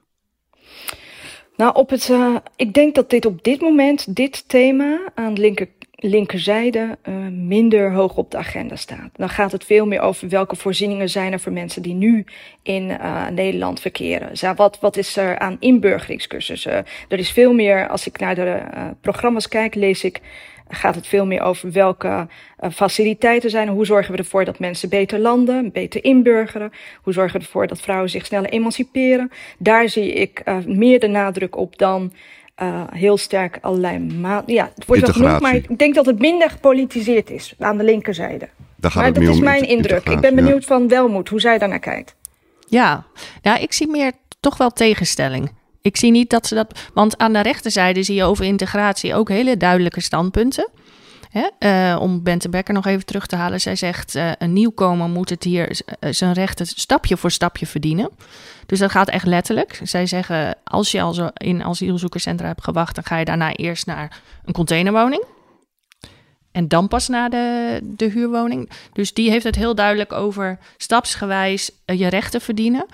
Nou, 1.56 1.76
op 1.76 1.90
het, 1.90 2.12
ik 2.56 2.74
denk 2.74 2.96
dat 2.96 3.10
dit 3.10 3.26
op 3.26 3.44
dit 3.44 3.62
moment, 3.62 4.16
dit 4.16 4.48
thema 4.48 5.12
aan 5.16 5.34
de 5.34 5.42
linker 5.42 5.68
linkerzijde 6.06 6.98
uh, 7.10 7.16
minder 7.32 7.92
hoog 7.92 8.18
op 8.18 8.32
de 8.32 8.38
agenda 8.38 8.76
staat. 8.76 9.10
Dan 9.16 9.30
gaat 9.30 9.52
het 9.52 9.66
veel 9.66 9.86
meer 9.86 10.02
over 10.02 10.30
welke 10.30 10.56
voorzieningen 10.56 11.10
zijn 11.10 11.32
er 11.32 11.40
voor 11.40 11.52
mensen 11.52 11.82
die 11.82 11.94
nu 11.94 12.26
in 12.62 12.84
uh, 12.90 13.28
Nederland 13.28 13.80
verkeren. 13.80 14.56
Wat, 14.56 14.80
wat 14.80 14.98
is 14.98 15.18
er 15.18 15.40
aan 15.40 15.58
inburgeringscursussen? 15.60 16.86
er 17.08 17.20
is 17.20 17.32
veel 17.32 17.54
meer, 17.54 17.88
als 17.88 18.08
ik 18.08 18.20
naar 18.20 18.36
de 18.36 18.62
uh, 18.74 18.88
programma's 19.02 19.48
kijk, 19.48 19.76
lees 19.76 20.04
ik 20.04 20.22
gaat 20.68 20.96
het 20.96 21.08
veel 21.08 21.26
meer 21.26 21.42
over 21.42 21.72
welke 21.72 22.28
faciliteiten 22.72 23.50
zijn. 23.50 23.68
Hoe 23.68 23.86
zorgen 23.86 24.12
we 24.12 24.18
ervoor 24.18 24.46
dat 24.46 24.60
mensen 24.60 24.90
beter 24.90 25.20
landen, 25.20 25.72
beter 25.72 26.04
inburgeren? 26.04 26.72
Hoe 27.02 27.14
zorgen 27.14 27.40
we 27.40 27.46
ervoor 27.46 27.68
dat 27.68 27.82
vrouwen 27.82 28.10
zich 28.10 28.26
sneller 28.26 28.50
emanciperen? 28.50 29.32
Daar 29.58 29.90
zie 29.90 30.14
ik 30.14 30.44
meer 30.66 31.00
de 31.00 31.08
nadruk 31.08 31.58
op 31.58 31.78
dan 31.78 32.12
uh, 32.62 32.84
heel 32.90 33.18
sterk 33.18 33.58
allerlei 33.62 34.00
maanden. 34.00 34.54
Ja, 34.54 34.72
het 34.76 34.86
wordt 34.86 35.02
wel 35.02 35.14
genoemd, 35.14 35.40
maar 35.40 35.56
ik 35.56 35.80
denk 35.80 35.96
dat 35.96 36.06
het 36.06 36.20
minder 36.20 36.50
gepolitiseerd 36.50 37.30
is 37.30 37.54
aan 37.60 37.78
de 37.78 37.84
linkerzijde. 37.84 38.50
Daar 38.76 38.92
gaat 38.92 39.02
maar 39.02 39.12
het 39.12 39.16
dat 39.16 39.24
is 39.24 39.38
om 39.38 39.44
mijn 39.44 39.68
indruk. 39.68 40.10
Ik 40.10 40.20
ben 40.20 40.36
benieuwd 40.36 40.62
ja. 40.62 40.68
van 40.68 40.88
Welmoed, 40.88 41.30
hoe 41.30 41.40
zij 41.40 41.58
daarnaar 41.58 41.80
kijkt. 41.80 42.16
Ja, 42.68 43.06
ja, 43.42 43.58
ik 43.58 43.74
zie 43.74 43.88
meer 43.88 44.12
toch 44.40 44.58
wel 44.58 44.70
tegenstelling. 44.70 45.52
Ik 45.82 45.98
zie 45.98 46.12
niet 46.12 46.30
dat 46.30 46.48
ze 46.48 46.56
dat. 46.56 46.90
Want 46.94 47.18
aan 47.18 47.34
de 47.34 47.42
rechterzijde 47.42 48.04
zie 48.04 48.16
je 48.16 48.24
over 48.24 48.46
integratie 48.46 49.16
ook 49.16 49.30
hele 49.30 49.58
duidelijke 49.58 50.02
standpunten. 50.02 50.70
Uh, 51.60 51.98
om 52.00 52.24
Bente 52.24 52.50
Becker 52.50 52.74
nog 52.74 52.86
even 52.86 53.06
terug 53.06 53.26
te 53.26 53.36
halen. 53.36 53.62
Zij 53.62 53.76
zegt: 53.76 54.16
uh, 54.16 54.32
een 54.38 54.54
nieuwkomer 54.54 55.10
moet 55.10 55.30
het 55.30 55.44
hier 55.44 55.70
uh, 55.70 56.12
zijn 56.12 56.34
rechten 56.34 56.66
stapje 56.66 57.18
voor 57.18 57.32
stapje 57.32 57.66
verdienen. 57.66 58.10
Dus 58.66 58.80
dat 58.80 58.92
gaat 58.92 59.10
echt 59.10 59.26
letterlijk. 59.26 59.80
Zij 59.84 60.06
zeggen: 60.06 60.56
als 60.64 60.92
je 60.92 61.02
al 61.02 61.14
zo 61.14 61.30
in 61.34 61.64
asielzoekerscentra 61.64 62.48
hebt 62.48 62.64
gewacht, 62.64 62.96
dan 62.96 63.04
ga 63.04 63.18
je 63.18 63.26
daarna 63.26 63.54
eerst 63.54 63.86
naar 63.86 64.22
een 64.46 64.54
containerwoning. 64.54 65.24
En 66.52 66.68
dan 66.68 66.88
pas 66.88 67.08
naar 67.08 67.30
de, 67.30 67.80
de 67.84 68.06
huurwoning. 68.10 68.70
Dus 68.94 69.14
die 69.14 69.30
heeft 69.30 69.44
het 69.44 69.56
heel 69.56 69.76
duidelijk 69.76 70.12
over 70.12 70.60
stapsgewijs 70.78 71.72
je 71.86 72.08
rechten 72.08 72.42
verdienen. 72.42 72.86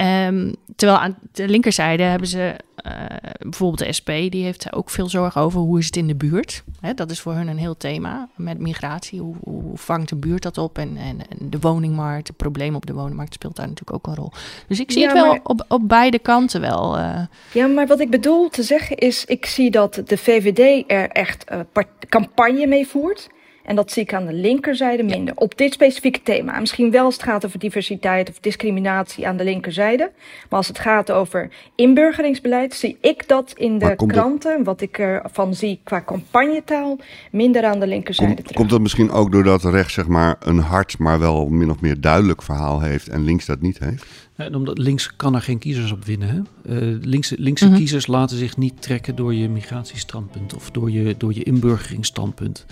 Um, 0.00 0.54
terwijl 0.76 1.00
aan 1.00 1.18
de 1.32 1.48
linkerzijde 1.48 2.02
hebben 2.02 2.28
ze 2.28 2.54
uh, 2.86 2.92
bijvoorbeeld 3.38 3.78
de 3.78 3.92
SP, 3.98 4.10
die 4.28 4.44
heeft 4.44 4.72
ook 4.72 4.90
veel 4.90 5.08
zorgen 5.08 5.40
over 5.40 5.60
hoe 5.60 5.78
is 5.78 5.86
het 5.86 5.96
in 5.96 6.06
de 6.06 6.14
buurt. 6.14 6.62
Hè, 6.80 6.94
dat 6.94 7.10
is 7.10 7.20
voor 7.20 7.32
hun 7.32 7.48
een 7.48 7.58
heel 7.58 7.76
thema 7.76 8.28
met 8.36 8.58
migratie. 8.58 9.20
Hoe, 9.20 9.34
hoe 9.40 9.76
vangt 9.76 10.08
de 10.08 10.16
buurt 10.16 10.42
dat 10.42 10.58
op? 10.58 10.78
En, 10.78 10.96
en, 10.96 11.18
en, 11.28 11.50
de 11.50 11.58
woningmarkt, 11.60 12.28
het 12.28 12.36
probleem 12.36 12.74
op 12.74 12.86
de 12.86 12.92
woningmarkt 12.92 13.34
speelt 13.34 13.56
daar 13.56 13.68
natuurlijk 13.68 13.96
ook 13.96 14.06
een 14.06 14.22
rol. 14.22 14.32
Dus 14.66 14.80
ik 14.80 14.90
zie 14.90 15.00
ja, 15.00 15.06
het 15.06 15.16
wel 15.16 15.26
maar, 15.26 15.40
op, 15.42 15.64
op 15.68 15.88
beide 15.88 16.18
kanten 16.18 16.60
wel. 16.60 16.98
Uh... 16.98 17.20
Ja, 17.52 17.66
maar 17.66 17.86
wat 17.86 18.00
ik 18.00 18.10
bedoel 18.10 18.48
te 18.48 18.62
zeggen 18.62 18.96
is, 18.96 19.24
ik 19.24 19.46
zie 19.46 19.70
dat 19.70 20.02
de 20.04 20.16
VVD 20.16 20.84
er 20.86 21.08
echt 21.08 21.44
uh, 21.52 21.82
campagne 22.08 22.66
mee 22.66 22.86
voert. 22.86 23.28
En 23.70 23.76
dat 23.76 23.92
zie 23.92 24.02
ik 24.02 24.14
aan 24.14 24.26
de 24.26 24.32
linkerzijde 24.32 25.02
minder. 25.02 25.34
Op 25.36 25.58
dit 25.58 25.72
specifieke 25.72 26.22
thema. 26.22 26.60
Misschien 26.60 26.90
wel 26.90 27.04
als 27.04 27.14
het 27.14 27.22
gaat 27.22 27.44
over 27.44 27.58
diversiteit 27.58 28.28
of 28.28 28.38
discriminatie 28.40 29.26
aan 29.26 29.36
de 29.36 29.44
linkerzijde. 29.44 30.10
Maar 30.48 30.58
als 30.58 30.68
het 30.68 30.78
gaat 30.78 31.10
over 31.10 31.50
inburgeringsbeleid, 31.74 32.74
zie 32.74 32.96
ik 33.00 33.28
dat 33.28 33.52
in 33.56 33.78
de 33.78 33.96
kranten, 34.06 34.64
wat 34.64 34.80
ik 34.80 34.98
ervan 34.98 35.54
zie 35.54 35.80
qua 35.84 36.02
campagnetaal, 36.06 36.98
minder 37.30 37.64
aan 37.64 37.80
de 37.80 37.86
linkerzijde 37.86 38.34
terug. 38.34 38.52
Komt 38.52 38.70
dat 38.70 38.80
misschien 38.80 39.10
ook 39.10 39.32
doordat 39.32 39.64
rechts 39.64 39.94
zeg 39.94 40.06
maar 40.06 40.36
een 40.40 40.58
hard, 40.58 40.98
maar 40.98 41.18
wel 41.18 41.48
min 41.48 41.70
of 41.70 41.80
meer 41.80 42.00
duidelijk 42.00 42.42
verhaal 42.42 42.80
heeft 42.80 43.08
en 43.08 43.24
links 43.24 43.46
dat 43.46 43.60
niet 43.60 43.78
heeft? 43.78 44.04
Ja, 44.40 44.56
omdat 44.56 44.78
links 44.78 45.16
kan 45.16 45.34
er 45.34 45.42
geen 45.42 45.58
kiezers 45.58 45.92
op 45.92 46.04
winnen. 46.04 46.28
Hè? 46.28 46.40
Uh, 46.80 46.98
linkse 47.02 47.34
linkse 47.38 47.66
mhm. 47.66 47.76
kiezers 47.76 48.06
laten 48.06 48.36
zich 48.36 48.56
niet 48.56 48.82
trekken 48.82 49.16
door 49.16 49.34
je 49.34 49.48
migratiestandpunt 49.48 50.54
of 50.54 50.70
door 50.70 50.90
je, 50.90 51.14
door 51.18 51.34
je 51.34 51.42
inburgeringsstandpunt. 51.42 52.66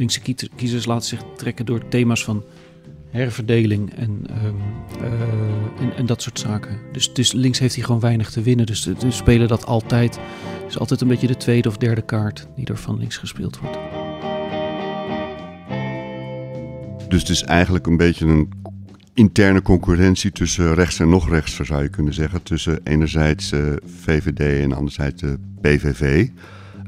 Linkse 0.00 0.20
kiezers 0.56 0.86
laten 0.86 1.08
zich 1.08 1.20
trekken 1.36 1.66
door 1.66 1.88
thema's 1.88 2.24
van 2.24 2.44
herverdeling 3.10 3.94
en, 3.94 4.26
um, 4.44 4.56
en, 5.80 5.96
en, 5.96 6.06
dat 6.06 6.22
soort 6.22 6.38
zaken. 6.38 6.78
Dus, 6.92 7.12
dus 7.12 7.32
links 7.32 7.58
heeft 7.58 7.74
hij 7.74 7.84
gewoon 7.84 8.00
weinig 8.00 8.30
te 8.30 8.42
winnen. 8.42 8.66
Dus 8.66 8.84
we 8.84 9.10
spelen 9.10 9.48
dat 9.48 9.66
altijd. 9.66 10.16
Het 10.60 10.68
is 10.68 10.78
altijd 10.78 11.00
een 11.00 11.08
beetje 11.08 11.26
de 11.26 11.36
tweede 11.36 11.68
of 11.68 11.76
derde 11.76 12.02
kaart 12.02 12.46
die 12.56 12.66
er 12.66 12.76
van 12.76 12.98
links 12.98 13.16
gespeeld 13.16 13.58
wordt. 13.58 13.78
Dus 17.08 17.20
het 17.20 17.28
is 17.28 17.42
eigenlijk 17.42 17.86
een 17.86 17.96
beetje 17.96 18.26
een 18.26 18.48
interne 19.14 19.62
concurrentie 19.62 20.32
tussen 20.32 20.74
rechts 20.74 20.98
en 20.98 21.08
nog 21.08 21.28
rechts, 21.28 21.60
zou 21.60 21.82
je 21.82 21.88
kunnen 21.88 22.14
zeggen. 22.14 22.42
Tussen 22.42 22.80
enerzijds 22.84 23.52
uh, 23.52 23.72
VVD 23.84 24.62
en 24.62 24.72
anderzijds 24.72 25.20
de 25.20 25.38
PVV. 25.60 26.28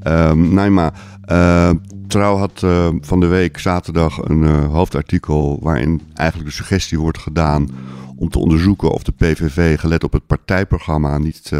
Um, 0.06 0.54
Naima, 0.54 0.92
uh, 1.30 1.70
Trouw 2.12 2.36
had 2.36 2.62
uh, 2.64 2.88
van 3.00 3.20
de 3.20 3.26
week 3.26 3.58
zaterdag 3.58 4.18
een 4.18 4.44
hoofdartikel 4.64 5.58
waarin 5.62 6.00
eigenlijk 6.14 6.48
de 6.48 6.56
suggestie 6.56 7.00
wordt 7.00 7.18
gedaan 7.18 7.68
om 8.16 8.28
te 8.28 8.38
onderzoeken 8.38 8.90
of 8.90 9.02
de 9.02 9.12
PVV, 9.12 9.78
gelet 9.78 10.04
op 10.04 10.12
het 10.12 10.26
partijprogramma, 10.26 11.18
niet 11.18 11.52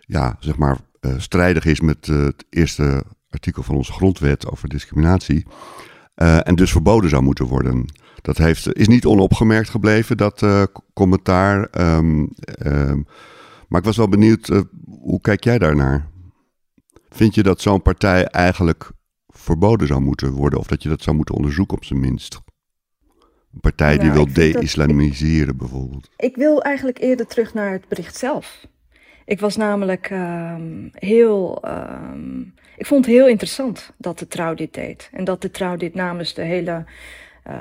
ja, 0.00 0.36
zeg 0.40 0.56
maar, 0.56 0.78
strijdig 1.16 1.64
is 1.64 1.80
met 1.80 2.06
het 2.06 2.44
eerste 2.50 3.04
artikel 3.28 3.62
van 3.62 3.74
onze 3.76 3.92
grondwet 3.92 4.50
over 4.50 4.68
discriminatie. 4.68 5.46
en 6.14 6.54
dus 6.54 6.70
verboden 6.72 7.10
zou 7.10 7.22
moeten 7.22 7.46
worden. 7.46 7.84
Dat 8.22 8.38
heeft, 8.38 8.72
is 8.72 8.88
niet 8.88 9.06
onopgemerkt 9.06 9.70
gebleven, 9.70 10.16
dat 10.16 10.46
commentaar. 10.94 11.68
Um, 11.80 12.28
um, 12.66 13.06
maar 13.68 13.80
ik 13.80 13.86
was 13.86 13.96
wel 13.96 14.08
benieuwd, 14.08 14.64
hoe 15.00 15.20
kijk 15.20 15.44
jij 15.44 15.58
daarnaar? 15.58 16.08
Vind 17.08 17.34
je 17.34 17.42
dat 17.42 17.60
zo'n 17.60 17.82
partij 17.82 18.24
eigenlijk 18.24 18.90
verboden 19.40 19.86
zou 19.86 20.00
moeten 20.00 20.32
worden? 20.32 20.58
Of 20.58 20.66
dat 20.66 20.82
je 20.82 20.88
dat 20.88 21.02
zou 21.02 21.16
moeten 21.16 21.34
onderzoeken 21.34 21.76
op 21.76 21.84
zijn 21.84 22.00
minst? 22.00 22.40
Een 23.52 23.60
partij 23.60 23.98
die 23.98 24.10
wil 24.10 24.32
de-islamiseren 24.32 25.56
bijvoorbeeld. 25.56 26.10
Ik 26.16 26.36
wil 26.36 26.62
eigenlijk 26.62 26.98
eerder 26.98 27.26
terug 27.26 27.54
naar 27.54 27.72
het 27.72 27.88
bericht 27.88 28.16
zelf. 28.16 28.66
Ik 29.24 29.40
was 29.40 29.56
namelijk 29.56 30.10
um, 30.10 30.90
heel. 30.92 31.62
Um, 31.64 32.54
ik 32.76 32.86
vond 32.86 33.04
het 33.04 33.14
heel 33.14 33.28
interessant 33.28 33.92
dat 33.96 34.18
de 34.18 34.28
trouw 34.28 34.54
dit 34.54 34.74
deed. 34.74 35.10
En 35.12 35.24
dat 35.24 35.42
de 35.42 35.50
trouw 35.50 35.76
dit 35.76 35.94
namens 35.94 36.34
de 36.34 36.42
hele 36.42 36.84
uh, 37.48 37.54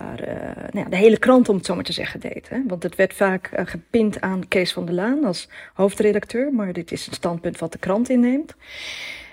nou 0.71 0.79
ja, 0.79 0.89
de 0.89 0.95
hele 0.95 1.17
krant, 1.17 1.49
om 1.49 1.55
het 1.55 1.65
zo 1.65 1.75
maar 1.75 1.83
te 1.83 1.93
zeggen, 1.93 2.19
deed. 2.19 2.49
Hè? 2.49 2.59
Want 2.67 2.83
het 2.83 2.95
werd 2.95 3.13
vaak 3.13 3.51
uh, 3.53 3.65
gepind 3.65 4.21
aan 4.21 4.47
Kees 4.47 4.73
van 4.73 4.85
der 4.85 4.95
Laan 4.95 5.23
als 5.23 5.49
hoofdredacteur, 5.73 6.53
maar 6.53 6.73
dit 6.73 6.91
is 6.91 7.07
een 7.07 7.13
standpunt 7.13 7.59
wat 7.59 7.71
de 7.71 7.77
krant 7.77 8.09
inneemt. 8.09 8.55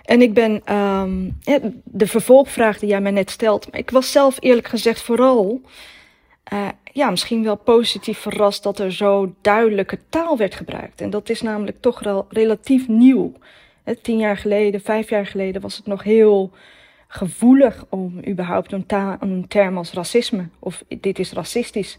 En 0.06 0.22
ik 0.22 0.34
ben 0.34 0.74
um, 0.74 1.38
de 1.84 2.06
vervolgvraag 2.06 2.78
die 2.78 2.88
jij 2.88 3.00
mij 3.00 3.10
net 3.10 3.30
stelt. 3.30 3.70
Maar 3.70 3.80
ik 3.80 3.90
was 3.90 4.12
zelf 4.12 4.36
eerlijk 4.40 4.68
gezegd 4.68 5.02
vooral, 5.02 5.60
uh, 6.52 6.68
ja, 6.92 7.10
misschien 7.10 7.44
wel 7.44 7.56
positief 7.56 8.18
verrast 8.18 8.62
dat 8.62 8.78
er 8.78 8.92
zo 8.92 9.34
duidelijke 9.40 9.98
taal 10.08 10.36
werd 10.36 10.54
gebruikt. 10.54 11.00
En 11.00 11.10
dat 11.10 11.28
is 11.28 11.42
namelijk 11.42 11.80
toch 11.80 12.00
wel 12.00 12.26
relatief 12.28 12.88
nieuw. 12.88 13.32
Hè, 13.82 13.96
tien 13.96 14.18
jaar 14.18 14.36
geleden, 14.36 14.80
vijf 14.80 15.08
jaar 15.08 15.26
geleden 15.26 15.62
was 15.62 15.76
het 15.76 15.86
nog 15.86 16.02
heel 16.02 16.50
gevoelig 17.08 17.84
om 17.88 18.20
überhaupt 18.28 18.72
een, 18.72 19.46
term 19.48 19.76
als 19.76 19.92
racisme 19.92 20.48
of 20.58 20.84
dit 21.00 21.18
is 21.18 21.32
racistisch 21.32 21.98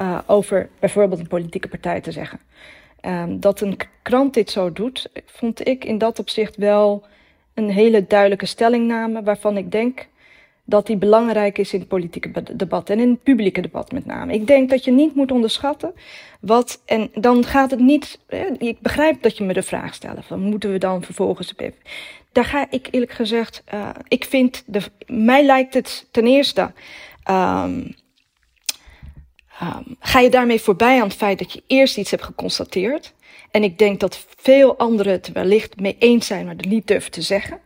uh, 0.00 0.18
over 0.26 0.68
bijvoorbeeld 0.78 1.20
een 1.20 1.26
politieke 1.26 1.68
partij 1.68 2.00
te 2.00 2.12
zeggen. 2.12 2.40
Um, 3.06 3.40
dat 3.40 3.60
een 3.60 3.76
krant 4.02 4.34
dit 4.34 4.50
zo 4.50 4.72
doet, 4.72 5.10
vond 5.26 5.66
ik 5.68 5.84
in 5.84 5.98
dat 5.98 6.18
opzicht 6.18 6.56
wel 6.56 7.04
een 7.54 7.70
hele 7.70 8.06
duidelijke 8.06 8.46
stellingname 8.46 9.22
waarvan 9.22 9.56
ik 9.56 9.70
denk 9.70 10.08
dat 10.64 10.86
die 10.86 10.96
belangrijk 10.96 11.58
is 11.58 11.72
in 11.72 11.78
het 11.78 11.88
politieke 11.88 12.54
debat 12.56 12.90
en 12.90 13.00
in 13.00 13.10
het 13.10 13.22
publieke 13.22 13.60
debat 13.60 13.92
met 13.92 14.06
name. 14.06 14.32
Ik 14.32 14.46
denk 14.46 14.70
dat 14.70 14.84
je 14.84 14.90
niet 14.90 15.14
moet 15.14 15.32
onderschatten 15.32 15.92
wat, 16.40 16.82
en 16.86 17.10
dan 17.14 17.44
gaat 17.44 17.70
het 17.70 17.80
niet, 17.80 18.18
ik 18.58 18.80
begrijp 18.80 19.22
dat 19.22 19.36
je 19.36 19.44
me 19.44 19.52
de 19.52 19.62
vraag 19.62 19.94
stelt, 19.94 20.24
van 20.26 20.40
moeten 20.40 20.72
we 20.72 20.78
dan 20.78 21.02
vervolgens, 21.02 21.54
daar 22.32 22.44
ga 22.44 22.66
ik 22.70 22.88
eerlijk 22.90 23.12
gezegd, 23.12 23.62
uh, 23.74 23.88
ik 24.08 24.24
vind, 24.24 24.62
de, 24.66 24.80
mij 25.06 25.44
lijkt 25.44 25.74
het 25.74 26.08
ten 26.10 26.26
eerste, 26.26 26.72
um, 27.30 27.94
um, 29.62 29.96
ga 30.00 30.20
je 30.20 30.30
daarmee 30.30 30.60
voorbij 30.60 30.96
aan 30.96 31.08
het 31.08 31.16
feit 31.16 31.38
dat 31.38 31.52
je 31.52 31.62
eerst 31.66 31.98
iets 31.98 32.10
hebt 32.10 32.22
geconstateerd. 32.22 33.14
En 33.50 33.62
ik 33.62 33.78
denk 33.78 34.00
dat 34.00 34.26
veel 34.36 34.78
anderen 34.78 35.12
het 35.12 35.32
wellicht 35.32 35.80
mee 35.80 35.96
eens 35.98 36.26
zijn, 36.26 36.44
maar 36.46 36.56
het 36.56 36.68
niet 36.68 36.86
durven 36.86 37.10
te 37.10 37.22
zeggen. 37.22 37.60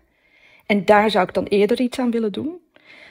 En 0.66 0.84
daar 0.84 1.10
zou 1.10 1.26
ik 1.28 1.34
dan 1.34 1.44
eerder 1.44 1.80
iets 1.80 1.98
aan 1.98 2.10
willen 2.10 2.32
doen. 2.32 2.58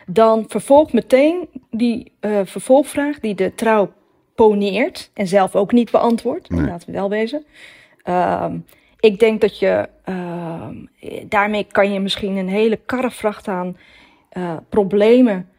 Dan 0.08 0.46
vervolg 0.48 0.94
meteen 0.94 1.50
die 1.72 2.12
uh, 2.22 2.40
vervolgvraag 2.44 3.20
die 3.20 3.36
de 3.36 3.56
trouw 3.56 3.94
poneert 4.36 5.10
en 5.14 5.28
zelf 5.28 5.56
ook 5.56 5.72
niet 5.72 5.92
beantwoordt. 5.92 6.50
Nee. 6.50 6.66
Laten 6.66 6.88
we 6.88 6.94
wel 6.94 7.10
wezen. 7.10 7.46
Um, 8.06 8.66
ik 9.00 9.20
denk 9.20 9.42
dat 9.42 9.60
je 9.60 9.90
uh, 10.10 10.68
daarmee 11.26 11.68
kan 11.72 11.94
je 11.94 12.00
misschien 12.00 12.38
een 12.38 12.50
hele 12.50 12.80
karrevracht 12.86 13.48
aan 13.48 13.78
uh, 14.38 14.58
problemen 14.70 15.50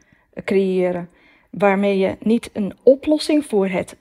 creëren. 0.45 1.09
Waarmee 1.51 1.99
je 1.99 2.17
niet 2.21 2.51
een 2.53 2.73
oplossing 2.83 3.45
voor 3.45 3.69
het 3.69 3.97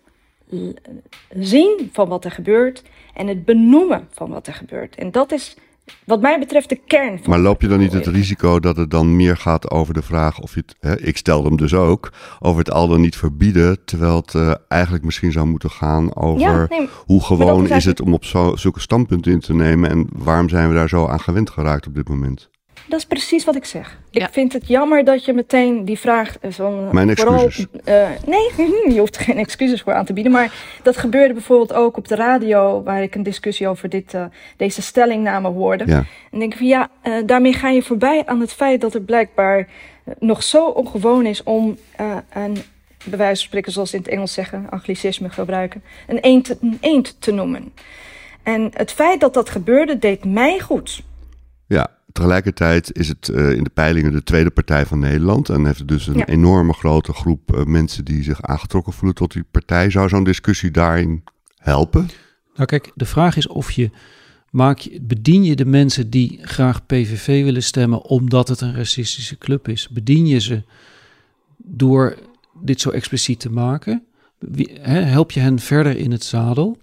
zien 1.30 1.90
van 1.92 2.08
wat 2.08 2.26
er 2.26 2.32
gebeurt 2.32 2.84
en 3.14 3.28
het 3.28 3.46
benoemen 3.46 4.08
van 4.12 4.30
wat 4.30 4.48
er 4.48 4.54
gebeurt. 4.54 4.96
En 4.96 5.12
dat 5.12 5.32
is 5.32 5.58
wat 6.06 6.22
mij 6.22 6.40
betreft 6.40 6.70
de 6.70 6.80
kern 6.88 7.18
van. 7.18 7.30
Maar 7.30 7.40
loop 7.40 7.62
je 7.62 7.68
dan 7.68 7.80
niet 7.80 7.94
het 7.94 8.08
risico 8.08 8.60
dat 8.60 8.78
het 8.78 8.92
dan 8.92 9.16
meer 9.16 9.38
gaat 9.38 9.72
over 9.72 9.94
de 9.94 10.02
vraag 10.02 10.40
of 10.40 10.54
je 10.54 10.64
het, 10.66 10.76
hè, 10.80 11.00
ik 11.00 11.18
stel 11.18 11.44
hem 11.44 11.58
dus 11.58 11.74
ook, 11.74 12.12
over 12.40 12.60
het 12.60 12.72
al 12.72 12.88
dan 12.88 13.02
niet 13.02 13.16
verbieden, 13.16 13.86
terwijl 13.86 14.16
het 14.16 14.34
uh, 14.34 14.54
eigenlijk 14.68 15.04
misschien 15.04 15.32
zou 15.32 15.46
moeten 15.46 15.70
gaan 15.70 16.16
over 16.16 16.42
ja, 16.42 16.66
nee, 16.70 16.90
hoe 17.06 17.24
gewoon 17.24 17.70
is 17.70 17.86
het 17.86 18.02
om 18.02 18.14
op 18.14 18.26
zo, 18.26 18.56
zulke 18.56 18.80
standpunten 18.80 19.32
in 19.32 19.40
te 19.40 19.54
nemen 19.54 19.90
en 19.90 20.08
waarom 20.12 20.50
zijn 20.50 20.70
we 20.70 20.76
daar 20.76 20.90
zo 20.90 21.08
aan 21.08 21.20
gewend 21.20 21.50
geraakt 21.50 21.88
op 21.88 21.96
dit 21.96 22.10
moment? 22.10 22.50
Dat 22.88 23.00
is 23.00 23.06
precies 23.06 23.44
wat 23.44 23.56
ik 23.56 23.66
zeg. 23.66 24.00
Ik 24.12 24.28
vind 24.32 24.54
het 24.54 24.68
jammer 24.68 25.04
dat 25.04 25.26
je 25.26 25.34
meteen 25.34 25.86
die 25.86 26.00
vraag 26.00 26.38
eh, 26.40 26.52
van. 26.52 26.90
Mijn 26.94 27.10
excuses. 27.10 27.68
Vooral, 27.84 28.04
uh, 28.04 28.10
nee, 28.26 28.68
je 28.94 29.00
hoeft 29.00 29.16
er 29.16 29.22
geen 29.22 29.38
excuses 29.38 29.82
voor 29.82 29.94
aan 29.94 30.06
te 30.06 30.14
bieden. 30.14 30.32
Maar 30.32 30.54
dat 30.84 30.98
gebeurde 30.98 31.34
bijvoorbeeld 31.34 31.74
ook 31.74 31.98
op 31.98 32.08
de 32.08 32.16
radio, 32.16 32.84
waar 32.84 33.04
ik 33.04 33.16
een 33.16 33.24
discussie 33.24 33.68
over 33.68 33.90
dit, 33.90 34.14
uh, 34.14 34.26
deze 34.58 34.82
stellingname 34.82 35.50
hoorde. 35.50 35.86
Ja. 35.88 36.04
En 36.32 36.40
denk 36.40 36.52
ik 36.52 36.58
van 36.58 36.68
ja, 36.68 36.90
uh, 37.04 37.14
daarmee 37.26 37.54
ga 37.54 37.70
je 37.70 37.82
voorbij 37.82 38.26
aan 38.26 38.40
het 38.40 38.54
feit 38.54 38.82
dat 38.82 38.94
het 38.94 39.06
blijkbaar 39.06 39.68
nog 40.20 40.44
zo 40.44 40.66
ongewoon 40.66 41.26
is 41.26 41.44
om 41.44 41.78
een, 42.34 42.58
bij 43.04 43.18
wijze 43.18 43.36
van 43.36 43.48
spreken, 43.48 43.72
zoals 43.72 43.90
ze 43.90 43.96
in 43.96 44.02
het 44.02 44.12
Engels 44.12 44.34
zeggen, 44.34 44.68
anglicisme 44.70 45.30
gebruiken, 45.30 45.84
een 46.08 46.20
eend, 46.20 46.62
een 46.62 46.78
eend 46.82 47.22
te 47.22 47.32
noemen. 47.32 47.74
En 48.44 48.72
het 48.74 48.92
feit 48.92 49.20
dat 49.20 49.34
dat 49.34 49.50
gebeurde, 49.50 50.00
deed 50.00 50.26
mij 50.26 50.60
goed. 50.60 51.04
Ja, 51.68 51.88
Tegelijkertijd 52.14 52.98
is 52.98 53.08
het 53.08 53.28
uh, 53.28 53.52
in 53.52 53.64
de 53.64 53.70
peilingen 53.70 54.12
de 54.12 54.24
tweede 54.24 54.50
partij 54.50 54.86
van 54.86 55.00
Nederland. 55.00 55.50
En 55.50 55.66
heeft 55.66 55.80
het 55.80 55.88
dus 55.88 56.08
een 56.08 56.18
ja. 56.18 56.28
enorme 56.28 56.74
grote 56.74 57.14
groep 57.14 57.56
uh, 57.56 57.64
mensen 57.64 58.06
die 58.06 58.24
zich 58.24 58.42
aangetrokken 58.42 58.94
voelen 58.94 59.16
tot 59.16 59.34
die 59.34 59.44
partij. 59.52 59.90
Zou 59.90 60.10
zo'n 60.10 60.24
discussie 60.24 60.72
daarin 60.72 61.24
helpen? 61.58 62.10
Nou 62.56 62.66
kijk, 62.66 62.92
de 62.96 63.06
vraag 63.06 63.38
is 63.38 63.48
of 63.48 63.72
je, 63.72 63.90
maak 64.52 64.80
je 64.80 65.02
bedien 65.02 65.44
je 65.44 65.56
de 65.56 65.66
mensen 65.66 66.10
die 66.10 66.40
graag 66.42 66.86
PVV 66.86 67.44
willen 67.44 67.64
stemmen 67.64 68.02
omdat 68.02 68.48
het 68.48 68.62
een 68.62 68.76
racistische 68.76 69.38
club 69.38 69.68
is? 69.68 69.90
Bedien 69.90 70.28
je 70.28 70.40
ze 70.40 70.64
door 71.58 72.18
dit 72.62 72.82
zo 72.82 72.90
expliciet 72.90 73.40
te 73.40 73.50
maken? 73.50 74.04
Wie, 74.40 74.70
hè, 74.82 75.00
help 75.00 75.32
je 75.32 75.40
hen 75.40 75.60
verder 75.60 75.98
in 75.98 76.12
het 76.12 76.24
zadel? 76.24 76.78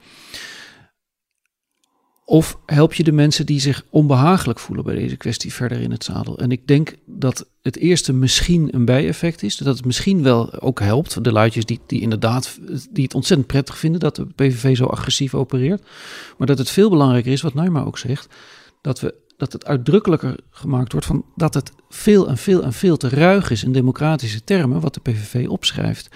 Of 2.31 2.59
help 2.67 2.95
je 2.95 3.03
de 3.03 3.13
mensen 3.13 3.47
die 3.47 3.61
zich 3.61 3.85
onbehagelijk 3.89 4.59
voelen 4.59 4.85
bij 4.85 4.95
deze 4.95 5.17
kwestie 5.17 5.53
verder 5.53 5.81
in 5.81 5.91
het 5.91 6.05
zadel? 6.05 6.39
En 6.39 6.51
ik 6.51 6.67
denk 6.67 6.95
dat 7.07 7.47
het 7.63 7.77
eerste 7.77 8.13
misschien 8.13 8.69
een 8.75 8.85
bijeffect 8.85 9.43
is. 9.43 9.57
Dat 9.57 9.77
het 9.77 9.85
misschien 9.85 10.23
wel 10.23 10.61
ook 10.61 10.81
helpt. 10.81 11.25
De 11.25 11.33
luidjes 11.33 11.65
die, 11.65 11.81
die 11.87 12.01
inderdaad 12.01 12.59
die 12.91 13.05
het 13.05 13.15
ontzettend 13.15 13.49
prettig 13.49 13.79
vinden 13.79 14.01
dat 14.01 14.17
de 14.17 14.27
PVV 14.27 14.77
zo 14.77 14.85
agressief 14.85 15.35
opereert. 15.35 15.83
Maar 16.39 16.47
dat 16.47 16.59
het 16.59 16.71
veel 16.71 16.91
belangrijker 16.91 17.33
is, 17.33 17.41
wat 17.41 17.55
Nijma 17.55 17.83
ook 17.83 17.99
zegt, 17.99 18.29
dat, 18.81 19.01
we, 19.01 19.15
dat 19.37 19.53
het 19.53 19.67
uitdrukkelijker 19.67 20.37
gemaakt 20.51 20.93
wordt 20.93 21.07
van 21.07 21.25
dat 21.37 21.55
het 21.55 21.73
veel 21.89 22.29
en 22.29 22.37
veel 22.37 22.63
en 22.63 22.73
veel 22.73 22.97
te 22.97 23.09
ruig 23.09 23.51
is 23.51 23.65
in 23.65 23.73
democratische 23.73 24.45
termen, 24.45 24.81
wat 24.81 24.95
de 24.95 25.01
PVV 25.01 25.49
opschrijft. 25.49 26.09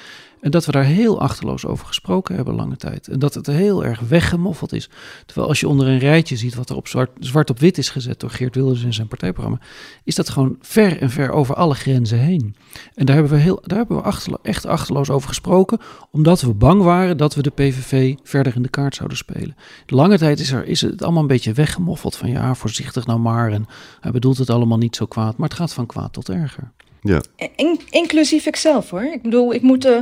En 0.45 0.51
dat 0.51 0.67
we 0.67 0.73
daar 0.73 0.85
heel 0.85 1.21
achterloos 1.21 1.67
over 1.67 1.87
gesproken 1.87 2.35
hebben 2.35 2.55
lange 2.55 2.77
tijd. 2.77 3.09
En 3.09 3.19
dat 3.19 3.35
het 3.35 3.47
heel 3.47 3.85
erg 3.85 4.01
weggemoffeld 4.01 4.73
is. 4.73 4.91
Terwijl 5.27 5.49
als 5.49 5.61
je 5.61 5.69
onder 5.69 5.87
een 5.87 5.99
rijtje 5.99 6.37
ziet 6.37 6.55
wat 6.55 6.71
er 6.71 6.77
op 6.77 6.89
zwart, 6.89 7.11
zwart 7.19 7.51
op 7.51 7.59
wit 7.59 7.79
is 7.79 7.91
gezet 7.91 8.21
door 8.21 8.31
Geert 8.31 8.55
Wilders 8.55 8.83
in 8.83 8.95
zijn 8.95 9.09
partijprogramma, 9.09 9.61
is 10.05 10.15
dat 10.15 10.29
gewoon 10.29 10.57
ver 10.61 11.01
en 11.01 11.11
ver 11.11 11.31
over 11.31 11.55
alle 11.55 11.75
grenzen 11.75 12.19
heen. 12.19 12.57
En 12.95 13.07
daar 13.07 13.15
hebben 13.15 13.33
we, 13.33 13.39
heel, 13.39 13.63
daar 13.63 13.79
hebben 13.79 14.03
we 14.03 14.39
echt 14.43 14.67
achterloos 14.67 15.11
over 15.11 15.29
gesproken, 15.29 15.79
omdat 16.11 16.41
we 16.41 16.55
bang 16.55 16.83
waren 16.83 17.17
dat 17.17 17.35
we 17.35 17.43
de 17.43 17.51
PVV 17.51 18.15
verder 18.23 18.57
in 18.57 18.63
de 18.63 18.69
kaart 18.69 18.95
zouden 18.95 19.17
spelen. 19.17 19.57
Lange 19.87 20.19
tijd 20.19 20.41
is, 20.41 20.53
er, 20.53 20.67
is 20.67 20.81
het 20.81 21.03
allemaal 21.03 21.23
een 21.23 21.29
beetje 21.29 21.53
weggemoffeld 21.53 22.17
van 22.17 22.31
ja, 22.31 22.55
voorzichtig 22.55 23.07
nou 23.07 23.19
maar. 23.19 23.53
En 23.53 23.67
hij 24.01 24.11
bedoelt 24.11 24.39
het 24.39 24.51
allemaal 24.51 24.79
niet 24.79 24.97
zo 24.97 25.07
kwaad, 25.07 25.37
maar 25.37 25.49
het 25.49 25.59
gaat 25.59 25.73
van 25.73 25.87
kwaad 25.87 26.13
tot 26.13 26.29
erger. 26.29 26.73
Ja. 27.05 27.21
In- 27.57 27.81
inclusief 27.91 28.47
ikzelf 28.47 28.91
hoor. 28.91 29.03
Ik 29.03 29.23
bedoel, 29.23 29.55
ik 29.55 29.63
moet 29.63 29.85
eh, 29.85 29.99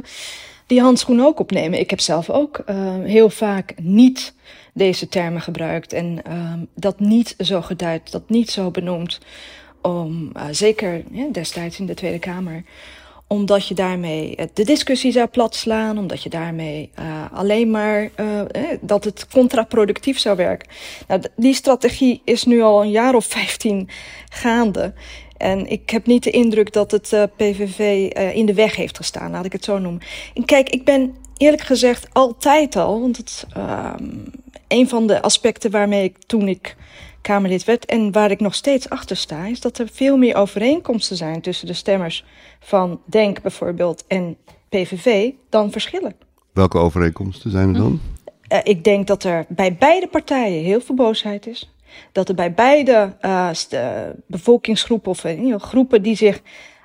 die 0.67 0.81
handschoen 0.81 1.21
ook 1.21 1.41
opnemen. 1.41 1.79
Ik 1.79 1.91
heb 1.91 2.01
zelf 2.01 2.31
ook 2.31 2.59
eh, 2.59 2.77
heel 3.03 3.31
vaak 3.31 3.75
niet 3.81 4.35
deze 4.75 5.09
termen 5.09 5.41
gebruikt 5.41 5.93
en 5.93 6.21
ehm, 6.25 6.59
dat 6.75 7.01
niet 7.01 7.35
zo 7.39 7.63
geduid, 7.63 8.13
dat 8.13 8.29
niet 8.29 8.51
zo 8.51 8.71
benoemd. 8.71 9.19
Om, 9.81 10.31
eh, 10.33 10.45
zeker 10.51 11.03
destijds 11.33 11.79
in 11.79 11.87
de 11.87 11.95
Tweede 11.95 12.19
Kamer, 12.19 12.65
omdat 13.27 13.67
je 13.67 13.75
daarmee 13.75 14.37
de 14.55 14.65
discussie 14.65 15.13
zou 15.13 15.27
platslaan, 15.27 15.99
omdat 15.99 16.23
je 16.23 16.29
daarmee 16.29 16.91
alleen 17.33 17.71
maar 17.71 18.11
dat 18.81 19.05
het 19.05 19.27
contraproductief 19.29 20.19
zou 20.19 20.37
werken. 20.37 20.69
Nou, 21.09 21.23
die 21.37 21.55
strategie 21.55 22.23
is 22.25 22.45
nu 22.45 22.63
al 22.63 22.83
een 22.83 22.91
jaar 22.91 23.15
of 23.15 23.25
15 23.27 23.89
gaande. 24.29 24.95
En 25.43 25.71
ik 25.71 25.91
heb 25.91 26.07
niet 26.07 26.23
de 26.23 26.31
indruk 26.31 26.73
dat 26.73 26.91
het 26.91 27.13
eh, 27.13 27.23
PVV 27.37 28.11
eh, 28.11 28.37
in 28.37 28.47
de 28.47 28.55
weg 28.55 28.77
heeft 28.77 28.97
gestaan, 28.97 29.31
laat 29.31 29.45
ik 29.45 29.53
het 29.53 29.65
zo 29.65 29.79
noemen. 29.79 30.03
En 30.35 30.45
kijk, 30.45 30.69
ik 30.69 30.85
ben 30.85 31.15
eerlijk 31.37 31.63
gezegd 31.63 32.09
altijd 32.13 32.77
al, 32.77 33.01
want 33.01 33.17
het 33.17 33.47
ehm 33.55 34.05
een 34.73 34.89
van 34.89 35.07
de 35.07 35.23
aspecten 35.23 35.71
waarmee 35.71 36.05
ik 36.05 36.19
toen 36.27 36.49
ik 36.49 36.77
Kamerlid 37.21 37.65
werd 37.65 37.85
en 37.85 38.13
waar 38.13 38.31
ik 38.31 38.41
nog 38.41 38.55
steeds 38.55 38.89
achter 38.89 39.17
sta, 39.17 39.45
is 39.45 39.61
dat 39.61 39.79
er 39.79 39.89
veel 39.93 40.17
meer 40.17 40.35
overeenkomsten 40.37 41.17
zijn 41.17 41.41
tussen 41.41 41.67
de 41.67 41.73
stemmers 41.73 42.25
van 42.61 43.01
Denk 43.05 43.43
bijvoorbeeld 43.43 44.05
en 44.07 44.37
PVV 44.69 45.31
dan 45.49 45.71
verschillen. 45.71 46.15
Welke 46.53 46.79
overeenkomsten 46.79 47.51
zijn 47.51 47.69
er 47.69 47.81
dan? 47.81 48.01
Eh, 48.49 48.59
ik 48.63 48.85
denk 48.85 49.07
dat 49.07 49.25
er 49.25 49.45
bij 49.49 49.77
beide 49.77 50.07
partijen 50.07 50.65
heel 50.65 50.81
veel 50.81 50.95
boosheid 50.95 51.47
is. 51.47 51.73
Dat 52.13 52.29
er 52.29 52.35
bij 52.35 52.53
beide 52.53 53.17
eh, 53.21 53.51
eh, 53.71 54.11
bevolkingsgroepen 54.27 55.11
of 55.11 55.25
eh, 55.25 55.61
groepen 55.61 56.03
die 56.03 56.17
zich 56.17 56.41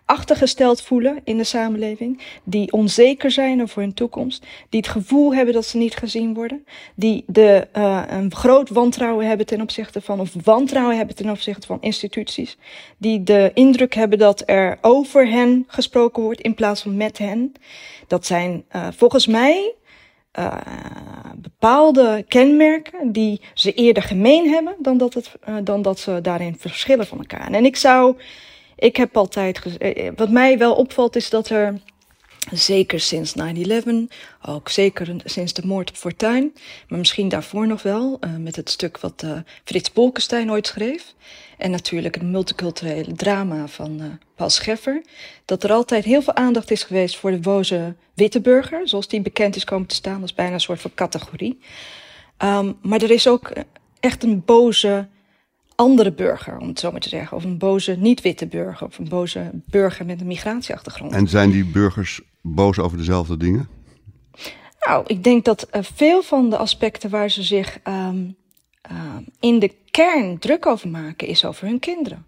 achtergesteld 0.06 0.82
voelen 0.82 1.20
in 1.24 1.38
de 1.38 1.44
samenleving, 1.44 2.22
die 2.44 2.72
onzeker 2.72 3.32
zijn 3.32 3.62
over 3.62 3.82
hun 3.82 3.94
toekomst, 3.94 4.46
die 4.70 4.80
het 4.80 4.90
gevoel 4.90 5.34
hebben 5.36 5.54
dat 5.54 5.66
ze 5.66 5.78
niet 5.78 5.96
gezien 5.96 6.34
worden, 6.34 6.66
die 6.96 7.24
de, 7.28 7.68
een 8.10 8.36
groot 8.36 8.70
wantrouwen 8.70 9.28
hebben 9.28 9.46
ten 9.46 9.62
opzichte 9.62 10.02
van, 10.02 10.20
of 10.20 10.34
wantrouwen 10.44 10.98
hebben 10.98 11.16
ten 11.16 11.30
opzichte 11.30 11.68
van 11.68 11.82
instituties, 11.82 12.58
die 12.98 13.24
de 13.24 13.52
indruk 13.54 13.94
hebben 13.94 14.20
dat 14.20 14.44
er 14.46 14.78
over 14.82 15.28
hen 15.28 15.64
gesproken 15.68 16.24
wordt 16.24 16.42
in 16.42 16.54
plaats 16.54 16.82
van 16.82 16.98
met 16.98 17.18
hen. 17.18 17.54
Dat 18.08 18.26
zijn 18.26 18.66
volgens 18.92 19.28
mij 19.28 19.76
uh, 20.40 20.58
bepaalde 21.36 22.26
kenmerken 22.28 23.12
die 23.12 23.42
ze 23.54 23.74
eerder 23.74 24.04
gemeen 24.04 24.50
hebben 24.50 24.76
dan 24.80 24.98
dat, 24.98 25.14
het, 25.14 25.32
uh, 25.50 25.56
dan 25.64 25.82
dat 25.82 26.00
ze 26.00 26.20
daarin 26.22 26.58
verschillen 26.58 27.08
van 27.08 27.18
elkaar. 27.18 27.52
En 27.52 27.66
ik 27.66 27.76
zou, 27.76 28.18
ik 28.76 28.96
heb 28.96 29.18
altijd, 29.18 29.62
wat 30.16 30.30
mij 30.30 30.58
wel 30.58 30.76
opvalt 30.76 31.16
is 31.16 31.30
dat 31.30 31.50
er 31.50 31.82
zeker 32.52 33.00
sinds 33.00 33.34
9-11, 33.40 33.42
ook 34.42 34.70
zeker 34.70 35.16
sinds 35.24 35.54
de 35.54 35.66
moord 35.66 35.90
op 35.90 35.96
Fortuin, 35.96 36.54
maar 36.88 37.00
misschien 37.00 37.30
daarvoor 37.30 37.68
nog 37.68 37.82
wel, 37.82 38.20
met 38.40 38.56
het 38.56 38.70
stuk 38.70 39.00
wat 39.00 39.26
Frits 39.64 39.94
Bolkestein 39.94 40.52
ooit 40.52 40.68
schreef. 40.68 41.14
En 41.58 41.72
natuurlijk 41.72 42.16
het 42.16 42.24
multiculturele 42.24 43.14
drama 43.14 43.68
van 43.68 44.02
uh, 44.02 44.06
Paul 44.36 44.50
Scheffer. 44.50 45.02
Dat 45.46 45.64
er 45.64 45.72
altijd 45.72 46.04
heel 46.04 46.22
veel 46.22 46.36
aandacht 46.36 46.72
is 46.72 46.84
geweest 46.84 47.18
voor 47.18 47.32
de 47.32 47.40
boze 47.40 47.96
witte 48.14 48.42
burger, 48.42 48.88
zoals 48.88 49.08
die 49.08 49.22
bekend 49.22 49.56
is 49.56 49.64
komen 49.64 49.88
te 49.88 49.96
staan, 49.96 50.22
als 50.22 50.34
bijna 50.34 50.54
een 50.54 50.60
soort 50.60 50.82
van 50.82 50.92
categorie. 50.96 51.60
Um, 52.44 52.78
maar 52.82 53.02
er 53.02 53.12
is 53.12 53.28
ook 53.28 53.52
echt 54.00 54.24
een 54.24 54.44
boze 54.46 55.08
andere 55.76 56.12
burger, 56.12 56.58
om 56.58 56.68
het 56.68 56.80
zo 56.80 56.92
maar 56.92 57.00
te 57.00 57.10
zeggen. 57.10 57.38
Of 57.38 57.44
een 57.44 57.58
boze 57.58 57.96
niet-witte 58.00 58.48
burger, 58.48 58.88
of 58.88 58.98
een 58.98 59.10
boze 59.10 59.52
burger 59.54 60.06
met 60.06 60.22
een 60.22 60.28
migratieachtergrond. 60.28 61.12
En 61.12 61.28
zijn 61.28 61.52
die 61.52 61.66
burgers 61.66 62.22
boos 62.42 62.80
over 62.80 62.98
dezelfde 62.98 63.38
dingen? 63.38 63.70
Nou, 64.80 65.04
ik 65.08 65.24
denk 65.24 65.46
dat 65.46 65.68
uh, 65.72 65.82
veel 65.94 66.22
van 66.22 66.50
de 66.50 66.58
aspecten 66.58 67.10
waar 67.10 67.30
ze 67.30 67.44
zich 67.44 67.80
um, 67.88 68.36
uh, 68.92 68.98
in 69.40 69.60
de 69.60 69.72
kern 69.92 70.40
druk 70.40 70.66
over 70.66 70.90
maken, 70.90 71.28
is 71.28 71.46
over 71.46 71.68
hun 71.68 71.80
kinderen. 71.80 72.26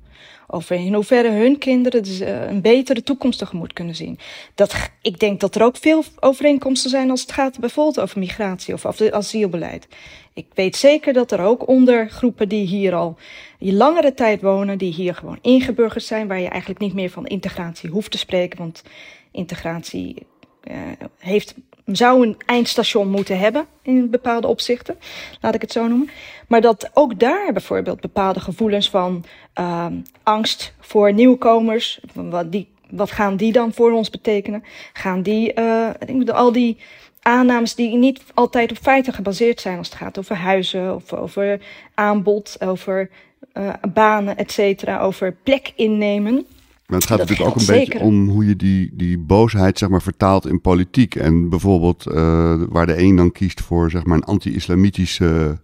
Over 0.48 0.76
in 0.76 0.94
hoeverre 0.94 1.30
hun 1.30 1.58
kinderen 1.58 2.04
dus, 2.04 2.22
uh, 2.22 2.50
een 2.50 2.62
betere 2.62 3.04
toekomst 3.04 3.40
tegemoet 3.40 3.74
kunnen 3.74 3.96
zien. 3.96 4.20
Dat, 4.56 4.90
ik 5.02 5.20
denk 5.20 5.40
dat 5.40 5.56
er 5.56 5.64
ook 5.64 5.78
veel 5.78 6.04
overeenkomsten 6.20 6.90
zijn 6.90 7.10
als 7.10 7.22
het 7.22 7.32
gaat 7.32 7.60
bijvoorbeeld 7.60 8.00
over 8.00 8.20
migratie 8.20 8.74
of 8.74 8.86
over 8.86 9.14
asielbeleid. 9.14 9.88
Ik 10.34 10.46
weet 10.54 10.76
zeker 10.76 11.14
dat 11.14 11.32
er 11.32 11.42
ook 11.42 11.68
onder 11.68 12.10
groepen 12.10 12.50
die 12.50 12.68
hier 12.68 12.94
al 12.94 13.18
die 13.60 13.74
langere 13.74 14.14
tijd 14.14 14.42
wonen, 14.42 14.78
die 14.78 14.94
hier 14.94 15.16
gewoon 15.16 15.40
ingeburgerd 15.42 16.04
zijn, 16.04 16.28
waar 16.28 16.40
je 16.40 16.48
eigenlijk 16.48 16.82
niet 16.82 16.94
meer 16.94 17.10
van 17.10 17.28
integratie 17.28 17.90
hoeft 17.90 18.12
te 18.12 18.18
spreken, 18.18 18.58
want 18.58 18.84
integratie 19.32 20.16
uh, 20.64 20.76
heeft 21.18 21.56
zou 21.96 22.28
een 22.28 22.38
eindstation 22.46 23.10
moeten 23.10 23.40
hebben 23.40 23.66
in 23.82 24.10
bepaalde 24.10 24.48
opzichten, 24.48 24.98
laat 25.42 25.56
ik 25.56 25.62
het 25.62 25.72
zo 25.72 25.88
noemen. 25.88 26.10
Maar 26.48 26.62
dat 26.62 26.90
ook 26.94 27.20
daar 27.20 27.54
bijvoorbeeld 27.54 28.02
bepaalde 28.02 28.40
gevoelens 28.40 28.90
van 28.90 29.26
uh, 29.60 29.86
angst 30.24 30.74
voor 30.80 31.14
nieuwkomers, 31.14 32.00
wat, 32.14 32.52
die, 32.52 32.68
wat 32.90 33.12
gaan 33.12 33.36
die 33.36 33.52
dan 33.52 33.74
voor 33.74 33.92
ons 33.92 34.10
betekenen? 34.10 34.64
Gaan 34.94 35.22
die, 35.22 35.60
uh, 35.60 35.90
ik 36.06 36.30
al 36.30 36.52
die 36.52 36.78
aannames 37.22 37.76
die 37.76 37.96
niet 37.96 38.22
altijd 38.34 38.72
op 38.72 38.78
feiten 38.78 39.14
gebaseerd 39.14 39.62
zijn 39.62 39.78
als 39.78 39.90
het 39.90 39.98
gaat 39.98 40.20
over 40.20 40.36
huizen 40.36 40.96
of 40.96 41.14
over 41.14 41.60
aanbod, 41.94 42.58
over 42.60 43.10
uh, 43.54 43.74
banen, 43.94 44.38
et 44.38 44.52
cetera, 44.52 45.00
over 45.00 45.36
plek 45.44 45.72
innemen. 45.76 46.46
Maar 46.90 47.00
het 47.00 47.08
gaat 47.08 47.18
dat 47.18 47.30
natuurlijk 47.30 47.56
ook 47.56 47.62
een 47.62 47.76
zeker. 47.76 47.86
beetje 47.88 48.06
om 48.06 48.30
hoe 48.30 48.46
je 48.46 48.56
die, 48.56 48.90
die 48.94 49.18
boosheid 49.18 49.78
zeg 49.78 49.90
maar, 49.90 50.02
vertaalt 50.02 50.48
in 50.48 50.62
politiek. 50.62 51.16
En 51.16 51.50
bijvoorbeeld 51.50 52.08
uh, 52.08 52.64
waar 52.70 52.86
de 52.86 53.00
een 53.00 53.16
dan 53.16 53.32
kiest 53.32 53.62
voor 53.62 53.90
zeg 53.90 54.04
maar, 54.04 54.18
een 54.18 54.24
anti-islamitische, 54.24 55.60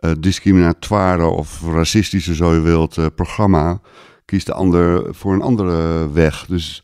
uh, 0.00 0.10
discriminatoire 0.20 1.24
of 1.24 1.62
racistische, 1.72 2.34
zo 2.34 2.54
je 2.54 2.60
wilt, 2.60 2.96
uh, 2.96 3.06
programma, 3.14 3.80
kiest 4.24 4.46
de 4.46 4.52
ander 4.52 5.14
voor 5.14 5.34
een 5.34 5.42
andere 5.42 6.10
weg. 6.12 6.46
Dus 6.46 6.82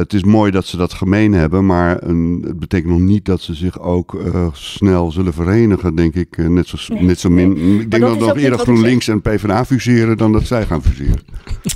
het 0.00 0.12
is 0.12 0.24
mooi 0.24 0.50
dat 0.50 0.66
ze 0.66 0.76
dat 0.76 0.92
gemeen 0.92 1.32
hebben, 1.32 1.66
maar 1.66 2.02
een, 2.02 2.44
het 2.46 2.58
betekent 2.58 2.92
nog 2.92 3.00
niet 3.00 3.24
dat 3.24 3.40
ze 3.40 3.54
zich 3.54 3.80
ook 3.80 4.14
uh, 4.14 4.46
snel 4.52 5.10
zullen 5.10 5.32
verenigen, 5.32 5.94
denk 5.94 6.14
ik. 6.14 6.36
Uh, 6.36 6.48
net, 6.48 6.68
zo, 6.68 6.76
nee, 6.94 7.02
net 7.02 7.20
zo 7.20 7.30
min. 7.30 7.52
Nee. 7.52 7.80
Ik 7.80 7.90
denk 7.90 8.02
dat, 8.02 8.18
dat 8.18 8.28
nog 8.28 8.36
eerder 8.36 8.58
GroenLinks 8.58 9.08
en 9.08 9.22
PvdA 9.22 9.64
fuseren 9.64 10.16
dan 10.16 10.32
dat 10.32 10.42
zij 10.42 10.66
gaan 10.66 10.82
fuseren. 10.82 11.20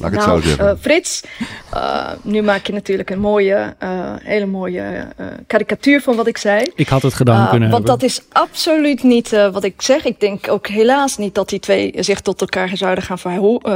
Laat 0.01 0.13
ik 0.13 0.19
nou, 0.19 0.31
het 0.31 0.43
zo 0.43 0.49
zeggen. 0.49 0.67
Uh, 0.67 0.81
Frits, 0.81 1.23
nu 2.23 2.43
maak 2.43 2.67
je 2.67 2.73
natuurlijk 2.73 3.11
een 3.11 3.21
mooie, 3.21 3.75
hele 4.23 4.47
mooie 4.47 5.09
karikatuur 5.47 6.01
van 6.01 6.17
wat 6.17 6.27
ik 6.27 6.39
zei. 6.39 6.71
Ik 6.75 6.89
had 6.89 7.03
het 7.03 7.15
gedaan 7.15 7.49
kunnen 7.49 7.71
Want 7.71 7.89
hebben. 7.89 8.01
dat 8.01 8.11
is 8.11 8.25
absoluut 8.33 9.03
niet 9.03 9.31
wat 9.31 9.65
ik 9.65 9.83
zeg. 9.83 10.05
Ik 10.05 10.21
denk 10.21 10.51
ook 10.51 10.67
helaas 10.67 11.17
niet 11.17 11.35
dat 11.35 11.49
die 11.49 11.59
twee 11.59 11.93
zich 11.99 12.21
tot 12.21 12.41
elkaar 12.41 12.71
zouden 12.77 13.05
gaan 13.05 13.19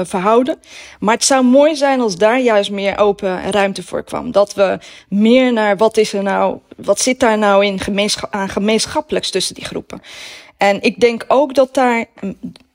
verhouden. 0.07 0.59
Maar 1.01 1.15
het 1.15 1.25
zou 1.25 1.45
mooi 1.45 1.77
zijn 1.77 2.01
als 2.01 2.17
daar 2.17 2.41
juist 2.41 2.71
meer 2.71 2.99
open 2.99 3.51
ruimte 3.51 3.83
voor 3.83 4.05
kwam 4.05 4.31
dat 4.39 4.55
we 4.55 4.79
meer 5.09 5.53
naar 5.53 5.77
wat 5.77 5.97
is 5.97 6.13
er 6.13 6.23
nou, 6.23 6.59
wat 6.77 7.01
zit 7.01 7.21
daar 7.21 7.39
nou 7.39 7.65
in 7.65 7.81
gemeenschap, 7.81 8.33
aan 8.33 8.49
gemeenschappelijks 8.49 9.31
tussen 9.31 9.55
die 9.55 9.65
groepen. 9.65 10.03
En 10.57 10.83
ik 10.83 11.01
denk 11.01 11.25
ook 11.29 11.55
dat 11.55 11.75
daar 11.75 12.05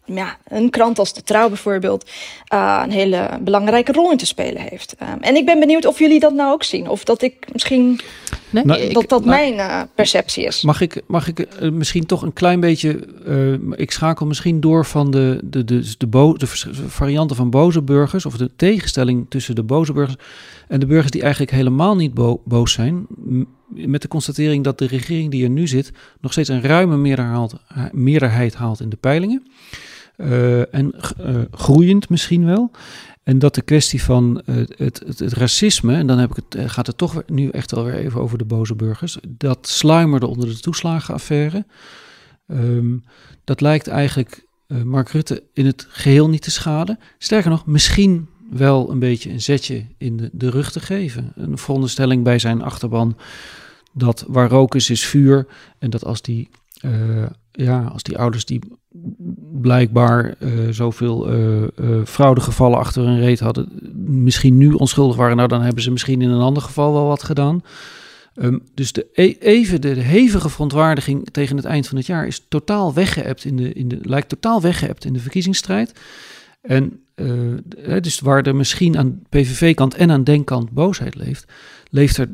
ja, 0.05 0.37
een 0.47 0.69
krant 0.69 0.99
als 0.99 1.13
De 1.13 1.23
Trouw 1.23 1.47
bijvoorbeeld 1.47 2.09
uh, 2.53 2.81
een 2.83 2.91
hele 2.91 3.29
belangrijke 3.39 3.91
rol 3.91 4.11
in 4.11 4.17
te 4.17 4.25
spelen 4.25 4.61
heeft. 4.61 4.95
Um, 5.01 5.21
en 5.21 5.35
ik 5.35 5.45
ben 5.45 5.59
benieuwd 5.59 5.85
of 5.85 5.99
jullie 5.99 6.19
dat 6.19 6.33
nou 6.33 6.51
ook 6.51 6.63
zien. 6.63 6.89
Of 6.89 7.03
dat 7.03 7.21
ik 7.21 7.45
misschien, 7.51 7.99
nee, 8.53 8.65
nou, 8.65 8.93
dat 8.93 9.03
ik, 9.03 9.09
dat 9.09 9.25
nou, 9.25 9.37
mijn 9.37 9.53
uh, 9.53 9.81
perceptie 9.95 10.45
is. 10.45 10.61
Mag 10.61 10.81
ik, 10.81 11.01
mag 11.07 11.27
ik 11.27 11.47
uh, 11.61 11.71
misschien 11.71 12.05
toch 12.05 12.21
een 12.21 12.33
klein 12.33 12.59
beetje, 12.59 13.07
ik 13.75 13.91
schakel 13.91 14.25
misschien 14.25 14.59
door 14.59 14.85
van 14.85 15.11
de, 15.11 15.39
de, 15.43 15.63
de, 15.63 15.93
de, 15.97 16.07
bo, 16.07 16.33
de 16.33 16.47
varianten 16.87 17.35
van 17.35 17.49
boze 17.49 17.81
burgers. 17.81 18.25
Of 18.25 18.37
de 18.37 18.49
tegenstelling 18.55 19.25
tussen 19.29 19.55
de 19.55 19.63
boze 19.63 19.93
burgers 19.93 20.17
en 20.67 20.79
de 20.79 20.85
burgers 20.85 21.11
die 21.11 21.21
eigenlijk 21.21 21.51
helemaal 21.51 21.95
niet 21.95 22.13
bo 22.13 22.41
boos 22.45 22.71
zijn. 22.71 23.05
Met 23.67 24.01
de 24.01 24.07
constatering 24.07 24.63
dat 24.63 24.77
de 24.77 24.87
regering 24.87 25.31
die 25.31 25.43
er 25.43 25.49
nu 25.49 25.67
zit 25.67 25.91
nog 26.21 26.31
steeds 26.31 26.49
een 26.49 26.61
ruime 26.61 26.97
meerderheid, 26.97 27.53
meerderheid 27.91 28.55
haalt 28.55 28.79
in 28.79 28.89
de 28.89 28.95
peilingen. 28.95 29.47
Uh, 30.17 30.73
en 30.73 30.95
uh, 31.21 31.41
groeiend 31.51 32.09
misschien 32.09 32.45
wel. 32.45 32.71
En 33.23 33.39
dat 33.39 33.55
de 33.55 33.61
kwestie 33.61 34.03
van 34.03 34.41
het, 34.45 34.73
het, 34.77 35.03
het, 35.05 35.33
racisme, 35.33 35.95
en 35.95 36.07
dan 36.07 36.17
heb 36.17 36.29
ik 36.29 36.43
het, 36.49 36.71
gaat 36.71 36.87
het 36.87 36.97
toch 36.97 37.23
nu 37.27 37.49
echt 37.49 37.71
wel 37.71 37.83
weer 37.83 37.95
even 37.95 38.21
over 38.21 38.37
de 38.37 38.45
boze 38.45 38.75
burgers, 38.75 39.17
dat 39.27 39.67
sluimerde 39.67 40.27
onder 40.27 40.47
de 40.47 40.59
toeslagenaffaire. 40.59 41.65
Ehm, 42.47 42.97
dat 43.43 43.61
lijkt 43.61 43.87
eigenlijk 43.87 44.45
Mark 44.67 45.09
Rutte 45.09 45.43
in 45.53 45.65
het 45.65 45.85
geheel 45.89 46.29
niet 46.29 46.41
te 46.41 46.51
schaden. 46.51 46.99
Sterker 47.17 47.49
nog, 47.49 47.65
misschien 47.65 48.27
wel 48.49 48.91
een 48.91 48.99
beetje 48.99 49.29
een 49.29 49.41
zetje 49.41 49.85
in 49.97 50.17
de, 50.17 50.29
de 50.31 50.49
rug 50.49 50.71
te 50.71 50.79
geven. 50.79 51.31
Een 51.35 51.57
veronderstelling 51.57 52.23
bij 52.23 52.39
zijn 52.39 52.61
achterban 52.61 53.17
dat 53.93 54.25
waar 54.27 54.49
rook 54.49 54.75
is, 54.75 54.89
is 54.89 55.05
vuur. 55.05 55.47
En 55.79 55.89
dat 55.89 56.05
als 56.05 56.21
die, 56.21 56.49
uh, 56.85 57.25
ja, 57.51 57.83
als 57.83 58.03
die 58.03 58.17
ouders 58.17 58.45
die 58.45 58.61
blijkbaar 59.61 60.35
uh, 60.39 60.69
zoveel 60.69 61.33
uh, 61.33 61.67
fraudegevallen 62.05 62.77
achter 62.77 63.03
hun 63.03 63.19
reet 63.19 63.39
hadden, 63.39 63.69
misschien 64.23 64.57
nu 64.57 64.71
onschuldig 64.71 65.15
waren, 65.15 65.35
nou 65.35 65.47
dan 65.47 65.61
hebben 65.61 65.83
ze 65.83 65.91
misschien 65.91 66.21
in 66.21 66.29
een 66.29 66.41
ander 66.41 66.63
geval 66.63 66.93
wel 66.93 67.07
wat 67.07 67.23
gedaan. 67.23 67.63
Um, 68.35 68.61
dus 68.73 68.91
de, 68.91 69.07
e, 69.13 69.35
even 69.39 69.81
de, 69.81 69.89
hevige 69.89 70.49
verontwaardiging 70.49 71.29
tegen 71.31 71.55
het 71.55 71.65
eind 71.65 71.87
van 71.87 71.97
het 71.97 72.05
jaar 72.05 72.27
is 72.27 72.45
totaal 72.47 72.93
weggeëpt 72.93 73.45
in 73.45 73.55
de, 73.55 73.73
in 73.73 73.87
de, 73.87 73.99
lijkt 74.01 74.29
totaal 74.29 74.61
weggeëpt 74.61 75.05
in 75.05 75.13
de 75.13 75.19
verkiezingsstrijd. 75.19 75.99
En 76.61 76.99
dus 78.01 78.19
waar 78.19 78.41
er 78.41 78.55
misschien 78.55 78.97
aan 78.97 79.21
PVV-kant 79.29 79.95
en 79.95 80.11
aan 80.11 80.23
denkkant 80.23 80.71
boosheid 80.71 81.15
leeft, 81.15 81.45
leeft 81.89 82.17
er 82.17 82.29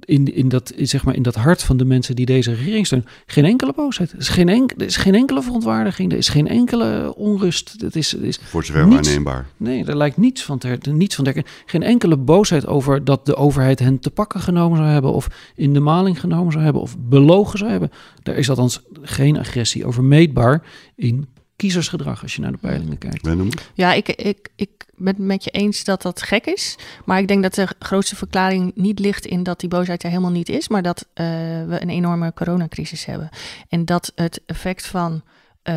in, 0.00 0.34
in, 0.34 0.48
dat, 0.48 0.72
zeg 0.76 1.04
maar, 1.04 1.14
in 1.14 1.22
dat 1.22 1.34
hart 1.34 1.62
van 1.62 1.76
de 1.76 1.84
mensen 1.84 2.16
die 2.16 2.26
deze 2.26 2.54
regering 2.54 2.86
steunen 2.86 3.08
geen 3.26 3.44
enkele 3.44 3.72
boosheid. 3.76 4.12
Er 4.12 4.18
is 4.18 4.28
geen, 4.28 4.48
er 4.48 4.86
is 4.86 4.96
geen 4.96 5.14
enkele 5.14 5.42
verontwaardiging, 5.42 6.12
er 6.12 6.18
is 6.18 6.28
geen 6.28 6.48
enkele 6.48 7.14
onrust. 7.16 7.74
Het 7.78 7.96
is, 7.96 8.12
het 8.12 8.22
is 8.22 8.38
Voor 8.42 8.64
zover 8.64 8.86
niets, 8.86 9.06
waarneembaar. 9.06 9.46
Nee, 9.56 9.84
er 9.84 9.96
lijkt 9.96 10.16
niets 10.16 10.44
van 10.44 10.58
te, 10.58 10.78
niets 10.90 11.14
van 11.14 11.24
te 11.24 11.44
Geen 11.66 11.82
enkele 11.82 12.16
boosheid 12.16 12.66
over 12.66 13.04
dat 13.04 13.26
de 13.26 13.36
overheid 13.36 13.78
hen 13.78 13.98
te 13.98 14.10
pakken 14.10 14.40
genomen 14.40 14.76
zou 14.76 14.88
hebben, 14.88 15.12
of 15.12 15.52
in 15.54 15.72
de 15.72 15.80
maling 15.80 16.20
genomen 16.20 16.52
zou 16.52 16.64
hebben, 16.64 16.82
of 16.82 16.96
belogen 16.98 17.58
zou 17.58 17.70
hebben. 17.70 17.90
Daar 18.22 18.36
is 18.36 18.50
althans 18.50 18.82
geen 19.02 19.38
agressie 19.38 19.86
over 19.86 20.04
meetbaar 20.04 20.62
in 20.96 21.28
kiezersgedrag 21.60 22.22
als 22.22 22.34
je 22.34 22.40
naar 22.40 22.52
de 22.52 22.58
peilingen 22.58 22.98
kijkt. 22.98 23.28
Ja, 23.74 23.92
ik, 23.92 24.08
ik, 24.08 24.48
ik 24.56 24.70
ben 24.96 25.14
het 25.14 25.18
met 25.18 25.44
je 25.44 25.50
eens 25.50 25.84
dat 25.84 26.02
dat 26.02 26.22
gek 26.22 26.46
is. 26.46 26.78
Maar 27.04 27.18
ik 27.18 27.28
denk 27.28 27.42
dat 27.42 27.54
de 27.54 27.68
grootste 27.78 28.16
verklaring 28.16 28.72
niet 28.74 28.98
ligt 28.98 29.26
in 29.26 29.42
dat 29.42 29.60
die 29.60 29.68
boosheid 29.68 30.02
er 30.02 30.08
helemaal 30.08 30.30
niet 30.30 30.48
is, 30.48 30.68
maar 30.68 30.82
dat 30.82 31.06
uh, 31.14 31.26
we 31.66 31.78
een 31.80 31.90
enorme 31.90 32.32
coronacrisis 32.34 33.04
hebben. 33.04 33.28
En 33.68 33.84
dat 33.84 34.12
het 34.14 34.42
effect 34.46 34.86
van 34.86 35.22
uh, 35.64 35.74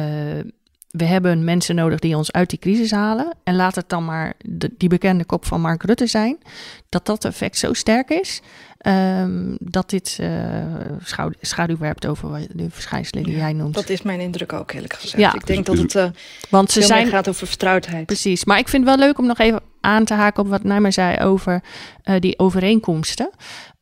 we 0.89 1.03
hebben 1.03 1.43
mensen 1.43 1.75
nodig 1.75 1.99
die 1.99 2.17
ons 2.17 2.31
uit 2.31 2.49
die 2.49 2.59
crisis 2.59 2.91
halen. 2.91 3.33
En 3.43 3.55
laat 3.55 3.75
het 3.75 3.89
dan 3.89 4.05
maar 4.05 4.33
de, 4.37 4.71
die 4.77 4.89
bekende 4.89 5.25
kop 5.25 5.45
van 5.45 5.61
Mark 5.61 5.83
Rutte 5.83 6.07
zijn. 6.07 6.37
Dat 6.89 7.05
dat 7.05 7.25
effect 7.25 7.57
zo 7.57 7.73
sterk 7.73 8.09
is. 8.09 8.41
Um, 8.87 9.57
dat 9.59 9.89
dit 9.89 10.17
uh, 10.21 10.29
schouw, 11.03 11.29
schaduw 11.41 11.77
werpt 11.77 12.05
over 12.05 12.47
de 12.51 12.69
verschijnselen 12.69 13.23
die 13.23 13.35
jij 13.35 13.53
noemt. 13.53 13.73
Dat 13.73 13.89
is 13.89 14.01
mijn 14.01 14.19
indruk 14.19 14.53
ook, 14.53 14.71
eerlijk 14.71 14.93
gezegd. 14.93 15.17
Ja. 15.17 15.33
Ik 15.33 15.47
denk 15.47 15.65
dat 15.65 15.77
het 15.77 15.95
uh, 15.95 16.05
Want 16.49 16.71
ze 16.71 16.81
zijn, 16.81 17.07
gaat 17.07 17.29
over 17.29 17.47
vertrouwdheid. 17.47 18.05
Precies. 18.05 18.45
Maar 18.45 18.57
ik 18.57 18.67
vind 18.67 18.85
het 18.85 18.95
wel 18.95 19.07
leuk 19.07 19.17
om 19.17 19.25
nog 19.25 19.39
even 19.39 19.61
aan 19.81 20.05
te 20.05 20.13
haken 20.13 20.43
op 20.43 20.49
wat 20.49 20.63
Nijmer 20.63 20.93
zei 20.93 21.19
over 21.19 21.63
uh, 22.05 22.19
die 22.19 22.39
overeenkomsten. 22.39 23.29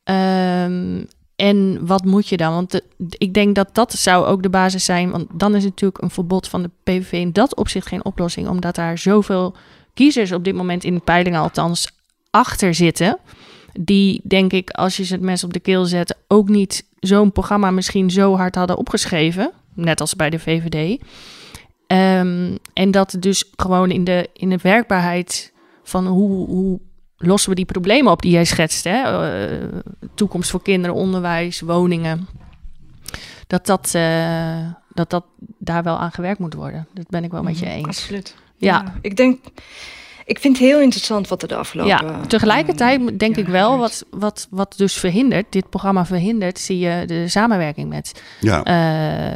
Um, 0.04 1.08
en 1.36 1.86
wat 1.86 2.06
moet 2.06 2.28
je 2.28 2.38
dan? 2.38 2.54
Want 2.54 2.82
ik 3.18 3.34
denk 3.34 3.56
dat 3.56 3.70
dat 3.76 3.94
zou 3.94 4.26
ook 4.26 4.44
de 4.44 4.50
basis 4.50 4.86
zijn. 4.86 5.12
Want 5.12 5.28
dan 5.34 5.56
is 5.56 5.64
natuurlijk 5.64 6.02
een 6.02 6.10
verbod 6.10 6.48
van 6.48 6.62
de 6.62 6.70
PVV 6.84 7.12
in 7.12 7.32
dat 7.32 7.56
opzicht 7.56 7.88
geen 7.88 8.06
oplossing. 8.06 8.48
Omdat 8.48 8.76
daar 8.76 8.98
zoveel 8.98 9.56
kiezers 9.94 10.32
op 10.32 10.44
dit 10.44 10.56
moment 10.56 10.84
in 10.84 10.94
de 10.94 11.00
peilingen 11.00 11.40
althans 11.40 11.92
achter 12.30 12.74
zitten. 12.74 13.18
Die 13.80 14.22
denk 14.24 14.54
ik, 14.54 14.70
als 14.70 14.98
je 14.98 15.04
ze 15.04 15.14
het 15.14 15.22
mes 15.22 15.44
op 15.44 15.54
de 15.54 15.60
keel 15.60 15.86
zet, 15.86 16.18
ook 16.28 16.50
niet 16.50 16.86
zo'n 17.00 17.32
programma 17.32 17.72
misschien 17.72 18.12
zo 18.12 18.36
hard 18.36 18.56
hadden 18.56 18.78
opgeschreven. 18.78 19.52
Net 19.74 20.02
als 20.02 20.16
bij 20.16 20.30
de 20.30 20.40
VVD. 20.40 21.02
Um, 21.88 22.58
en 22.74 22.92
dat 22.92 23.16
dus 23.20 23.52
gewoon 23.56 23.92
in 23.92 24.04
de, 24.04 24.30
in 24.34 24.50
de 24.50 24.60
werkbaarheid 24.62 25.54
van 25.84 26.08
hoe, 26.08 26.48
hoe 26.48 26.80
lossen 27.18 27.50
we 27.50 27.56
die 27.56 27.66
problemen 27.66 28.12
op 28.12 28.22
die 28.22 28.32
jij 28.32 28.46
schetst. 28.46 28.84
Hè? 28.84 29.30
Uh, 29.62 29.68
toekomst 30.14 30.50
voor 30.50 30.62
kinderen, 30.62 30.96
onderwijs, 30.96 31.62
woningen. 31.62 32.28
Dat 33.48 33.66
dat, 33.66 33.94
uh, 33.96 34.68
dat 34.94 35.10
dat 35.10 35.26
daar 35.58 35.84
wel 35.84 35.98
aan 35.98 36.12
gewerkt 36.12 36.40
moet 36.40 36.54
worden. 36.54 36.88
Dat 36.94 37.08
ben 37.08 37.24
ik 37.24 37.32
wel 37.32 37.44
met 37.44 37.60
je 37.60 37.66
mhm, 37.66 37.76
eens. 37.76 37.88
Absoluut. 37.88 38.36
Ja. 38.58 38.84
ja. 38.86 38.94
Ik 39.02 39.16
denk 39.16 39.40
ik 40.32 40.40
vind 40.40 40.58
het 40.58 40.68
heel 40.68 40.80
interessant 40.82 41.28
wat 41.28 41.42
er 41.42 41.48
de 41.48 41.56
afgelopen... 41.56 41.92
Ja, 41.92 42.26
tegelijkertijd 42.28 43.02
uh, 43.02 43.08
denk 43.18 43.38
ik 43.38 43.48
wel, 43.48 43.78
wat, 43.78 44.06
wat, 44.10 44.48
wat 44.50 44.74
dus 44.78 44.94
verhindert, 44.94 45.46
dit 45.50 45.70
programma 45.70 46.06
verhindert, 46.06 46.60
zie 46.60 46.80
je 46.80 47.04
de 47.06 47.28
samenwerking 47.28 47.90
met, 47.90 48.22
ja. 48.40 48.66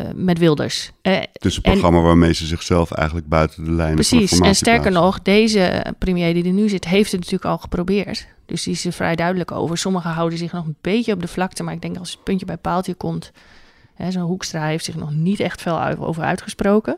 uh, 0.02 0.10
met 0.16 0.38
Wilders. 0.38 0.92
Uh, 1.02 1.14
het 1.14 1.46
is 1.46 1.56
een 1.56 1.62
programma 1.62 2.00
waarmee 2.00 2.34
ze 2.34 2.46
zichzelf 2.46 2.92
eigenlijk 2.92 3.28
buiten 3.28 3.64
de 3.64 3.72
lijnen 3.72 3.96
Precies, 3.96 4.40
en 4.40 4.56
sterker 4.56 4.92
nog, 4.92 5.22
deze 5.22 5.86
premier 5.98 6.34
die 6.34 6.46
er 6.46 6.52
nu 6.52 6.70
zit, 6.70 6.86
heeft 6.86 7.12
het 7.12 7.20
natuurlijk 7.20 7.52
al 7.52 7.58
geprobeerd. 7.58 8.28
Dus 8.46 8.64
die 8.64 8.74
is 8.74 8.86
er 8.86 8.94
vrij 8.94 9.16
duidelijk 9.16 9.52
over. 9.52 9.78
Sommigen 9.78 10.12
houden 10.12 10.38
zich 10.38 10.52
nog 10.52 10.66
een 10.66 10.78
beetje 10.82 11.14
op 11.14 11.22
de 11.22 11.28
vlakte, 11.28 11.64
maar 11.64 11.74
ik 11.74 11.82
denk 11.82 11.98
als 11.98 12.12
het 12.12 12.24
puntje 12.24 12.46
bij 12.46 12.58
paaltje 12.58 12.94
komt... 12.94 13.32
Zo'n 14.10 14.22
Hoekstra 14.22 14.66
heeft 14.66 14.86
zich 14.86 14.96
nog 14.96 15.12
niet 15.12 15.40
echt 15.40 15.62
veel 15.62 15.82
over 15.98 16.24
uitgesproken. 16.24 16.98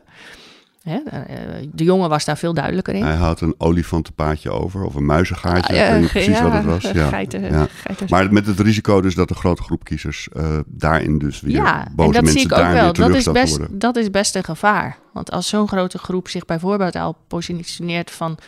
Hè? 0.88 0.98
Eh, 0.98 1.68
de 1.72 1.84
jongen 1.84 2.08
was 2.08 2.24
daar 2.24 2.38
veel 2.38 2.54
duidelijker 2.54 2.94
in. 2.94 3.04
Hij 3.04 3.14
had 3.14 3.40
een 3.40 3.54
olifantenpaadje 3.58 4.50
over 4.50 4.84
of 4.84 4.94
een 4.94 5.06
muizengaatje. 5.06 5.74
ik 5.74 5.90
weet 5.90 6.00
niet 6.00 6.10
precies 6.10 6.40
wat 6.40 6.52
het 6.52 6.64
was. 6.64 6.90
Ja. 6.90 7.08
Geiten, 7.08 7.42
ja. 7.44 7.66
Maar 8.08 8.32
met 8.32 8.46
het 8.46 8.60
risico 8.60 9.00
dus 9.00 9.14
dat 9.14 9.30
een 9.30 9.36
grote 9.36 9.62
groep 9.62 9.84
kiezers 9.84 10.28
uh, 10.32 10.58
daarin 10.66 11.18
dus 11.18 11.40
weer 11.40 11.54
ja, 11.54 11.86
boze 11.94 12.18
en 12.18 12.24
dat 12.24 12.32
zie 12.32 12.42
ik 12.42 12.52
ook 12.52 12.72
wel. 12.72 12.92
Dat 12.92 13.14
is, 13.14 13.32
best, 13.32 13.58
dat 13.70 13.96
is 13.96 14.10
best 14.10 14.34
een 14.34 14.44
gevaar. 14.44 14.98
Want 15.12 15.30
als 15.30 15.48
zo'n 15.48 15.68
grote 15.68 15.98
groep 15.98 16.28
zich 16.28 16.44
bijvoorbeeld 16.44 16.96
al 16.96 17.16
positioneert 17.28 18.10
van 18.10 18.38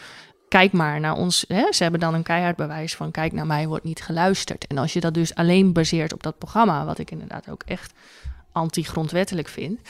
kijk 0.49 0.73
maar 0.73 1.01
naar 1.01 1.15
ons. 1.15 1.45
Hè? 1.49 1.73
Ze 1.73 1.83
hebben 1.83 2.01
dan 2.01 2.15
een 2.15 2.23
keihard 2.23 2.57
bewijs 2.57 2.95
van 2.95 3.11
kijk 3.11 3.33
naar 3.33 3.47
mij 3.47 3.67
wordt 3.67 3.85
niet 3.85 4.03
geluisterd. 4.03 4.67
En 4.67 4.79
als 4.79 4.93
je 4.93 5.01
dat 5.01 5.15
dus 5.15 5.35
alleen 5.35 5.73
baseert 5.73 6.13
op 6.13 6.23
dat 6.23 6.39
programma, 6.39 6.85
wat 6.85 6.99
ik 6.99 7.11
inderdaad 7.11 7.51
ook 7.51 7.63
echt 7.67 7.93
anti-grondwettelijk 8.53 9.49
vind, 9.49 9.81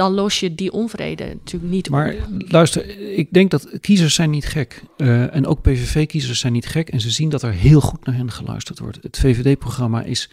dan 0.00 0.14
los 0.14 0.40
je 0.40 0.54
die 0.54 0.72
onvrede 0.72 1.24
natuurlijk 1.24 1.72
niet 1.72 1.90
maar, 1.90 2.14
luister, 2.48 2.98
ik 3.18 3.32
denk 3.32 3.50
dat 3.50 3.68
kiezers 3.80 4.14
zijn 4.14 4.30
niet 4.30 4.46
gek. 4.46 4.82
Uh, 4.96 5.34
en 5.34 5.46
ook 5.46 5.62
PVV-kiezers 5.62 6.40
zijn 6.40 6.52
niet 6.52 6.66
gek. 6.66 6.88
En 6.88 7.00
ze 7.00 7.10
zien 7.10 7.28
dat 7.28 7.42
er 7.42 7.52
heel 7.52 7.80
goed 7.80 8.04
naar 8.04 8.14
hen 8.14 8.30
geluisterd 8.30 8.78
wordt. 8.78 8.98
Het 9.02 9.18
VVD-programma 9.18 10.02
is 10.02 10.30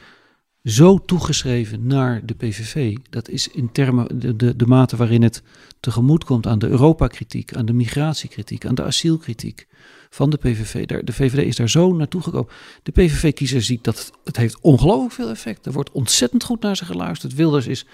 zo 0.63 0.97
toegeschreven 0.97 1.87
naar 1.87 2.25
de 2.25 2.33
PVV. 2.33 2.97
Dat 3.09 3.29
is 3.29 3.47
in 3.47 3.71
termen 3.71 4.19
de, 4.37 4.55
de, 4.55 4.65
mate 4.65 4.95
waarin 4.95 5.23
het 5.23 5.41
tegemoet 5.79 6.23
komt 6.23 6.47
aan 6.47 6.59
de 6.59 6.67
Europa-kritiek, 6.67 7.53
aan 7.53 7.65
de 7.65 7.73
migratiekritiek, 7.73 8.65
aan 8.65 8.75
de 8.75 8.83
asielkritiek 8.83 9.67
van 10.09 10.29
de 10.29 10.37
PVV. 10.37 10.85
De 10.85 11.13
VVD 11.13 11.45
is 11.45 11.55
daar 11.55 11.69
zo 11.69 11.93
naartoe 11.93 12.21
gekomen. 12.21 12.51
De 12.83 12.91
PVV-kiezer 12.91 13.61
ziet 13.61 13.83
dat 13.83 14.11
het 14.23 14.37
heeft 14.37 14.57
ongelooflijk 14.61 15.13
veel 15.13 15.29
effect. 15.29 15.65
Er 15.65 15.71
wordt 15.71 15.91
ontzettend 15.91 16.43
goed 16.43 16.61
naar 16.61 16.77
ze 16.77 16.85
geluisterd. 16.85 17.33
Wilders 17.33 17.67
is 17.67 17.85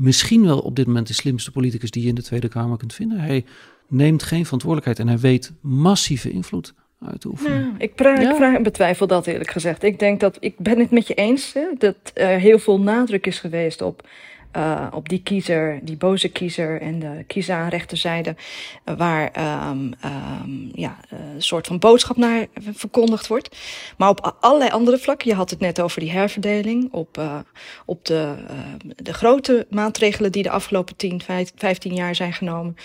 misschien 0.00 0.44
wel 0.44 0.58
op 0.58 0.76
dit 0.76 0.86
moment 0.86 1.06
de 1.06 1.14
slimste 1.14 1.50
politicus 1.50 1.90
die 1.90 2.02
je 2.02 2.08
in 2.08 2.14
de 2.14 2.22
Tweede 2.22 2.48
Kamer 2.48 2.76
kunt 2.76 2.94
vinden. 2.94 3.20
Hij 3.20 3.44
neemt 3.88 4.22
geen 4.22 4.44
verantwoordelijkheid 4.44 4.98
en 4.98 5.08
hij 5.08 5.18
weet 5.18 5.52
massieve 5.60 6.30
invloed 6.30 6.74
uit 7.00 7.20
te 7.20 7.28
oefenen. 7.28 7.60
Nou, 7.60 7.74
ik, 7.78 7.94
praat, 7.94 8.18
ik 8.22 8.34
vraag, 8.34 8.60
betwijfel 8.60 9.06
dat 9.06 9.26
eerlijk 9.26 9.50
gezegd. 9.50 9.82
Ik 9.82 9.98
denk 9.98 10.20
dat, 10.20 10.36
ik 10.40 10.58
ben 10.58 10.78
het 10.78 10.90
met 10.90 11.06
je 11.06 11.14
eens, 11.14 11.52
hè, 11.52 11.64
dat 11.78 11.96
er 12.14 12.38
heel 12.38 12.58
veel 12.58 12.80
nadruk 12.80 13.26
is 13.26 13.38
geweest 13.38 13.82
op 13.82 14.08
uh, 14.56 14.86
op 14.92 15.08
die 15.08 15.22
kiezer, 15.22 15.78
die 15.82 15.96
boze 15.96 16.28
kiezer 16.28 16.80
en 16.80 16.98
de 16.98 17.24
kiezer 17.26 17.54
aan 17.54 17.68
rechterzijde, 17.68 18.36
waar 18.84 19.32
um, 19.70 19.92
um, 20.04 20.70
ja, 20.74 20.98
uh, 21.12 21.18
een 21.34 21.42
soort 21.42 21.66
van 21.66 21.78
boodschap 21.78 22.16
naar 22.16 22.46
verkondigd 22.72 23.26
wordt. 23.26 23.56
Maar 23.96 24.08
op 24.08 24.36
allerlei 24.40 24.70
andere 24.70 24.98
vlakken, 24.98 25.28
je 25.28 25.34
had 25.34 25.50
het 25.50 25.60
net 25.60 25.80
over 25.80 26.00
die 26.00 26.10
herverdeling, 26.10 26.92
op, 26.92 27.42
op 27.86 28.04
de, 28.04 28.34
de 28.96 29.14
grote 29.14 29.66
maatregelen 29.70 30.32
die 30.32 30.42
de 30.42 30.50
afgelopen 30.50 30.96
10, 30.96 31.20
15 31.56 31.94
jaar 31.94 32.14
zijn 32.14 32.32
genomen, 32.32 32.76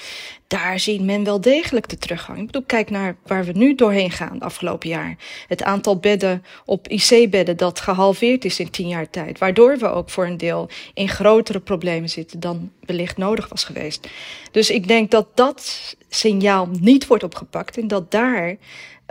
daar 0.55 0.79
ziet 0.79 1.01
men 1.01 1.23
wel 1.23 1.41
degelijk 1.41 1.89
de 1.89 1.97
teruggang. 1.97 2.39
Ik 2.39 2.45
bedoel, 2.45 2.63
kijk 2.65 2.89
naar 2.89 3.15
waar 3.25 3.45
we 3.45 3.51
nu 3.51 3.75
doorheen 3.75 4.11
gaan 4.11 4.39
afgelopen 4.39 4.89
jaar. 4.89 5.15
Het 5.47 5.63
aantal 5.63 5.97
bedden 5.97 6.43
op 6.65 6.87
IC-bedden 6.87 7.57
dat 7.57 7.79
gehalveerd 7.79 8.45
is 8.45 8.59
in 8.59 8.69
10 8.69 8.87
jaar 8.87 9.09
tijd, 9.09 9.37
waardoor 9.37 9.77
we 9.77 9.87
ook 9.87 10.09
voor 10.09 10.25
een 10.25 10.37
deel 10.37 10.69
in 10.93 11.09
grotere 11.09 11.59
problemen 11.59 12.09
zitten 12.09 12.39
dan 12.39 12.71
wellicht 12.85 13.17
nodig 13.17 13.49
was 13.49 13.63
geweest. 13.63 14.07
Dus 14.51 14.69
ik 14.69 14.87
denk 14.87 15.11
dat 15.11 15.27
dat 15.33 15.95
signaal 16.09 16.69
niet 16.79 17.07
wordt 17.07 17.23
opgepakt 17.23 17.77
en 17.77 17.87
dat 17.87 18.11
daar 18.11 18.55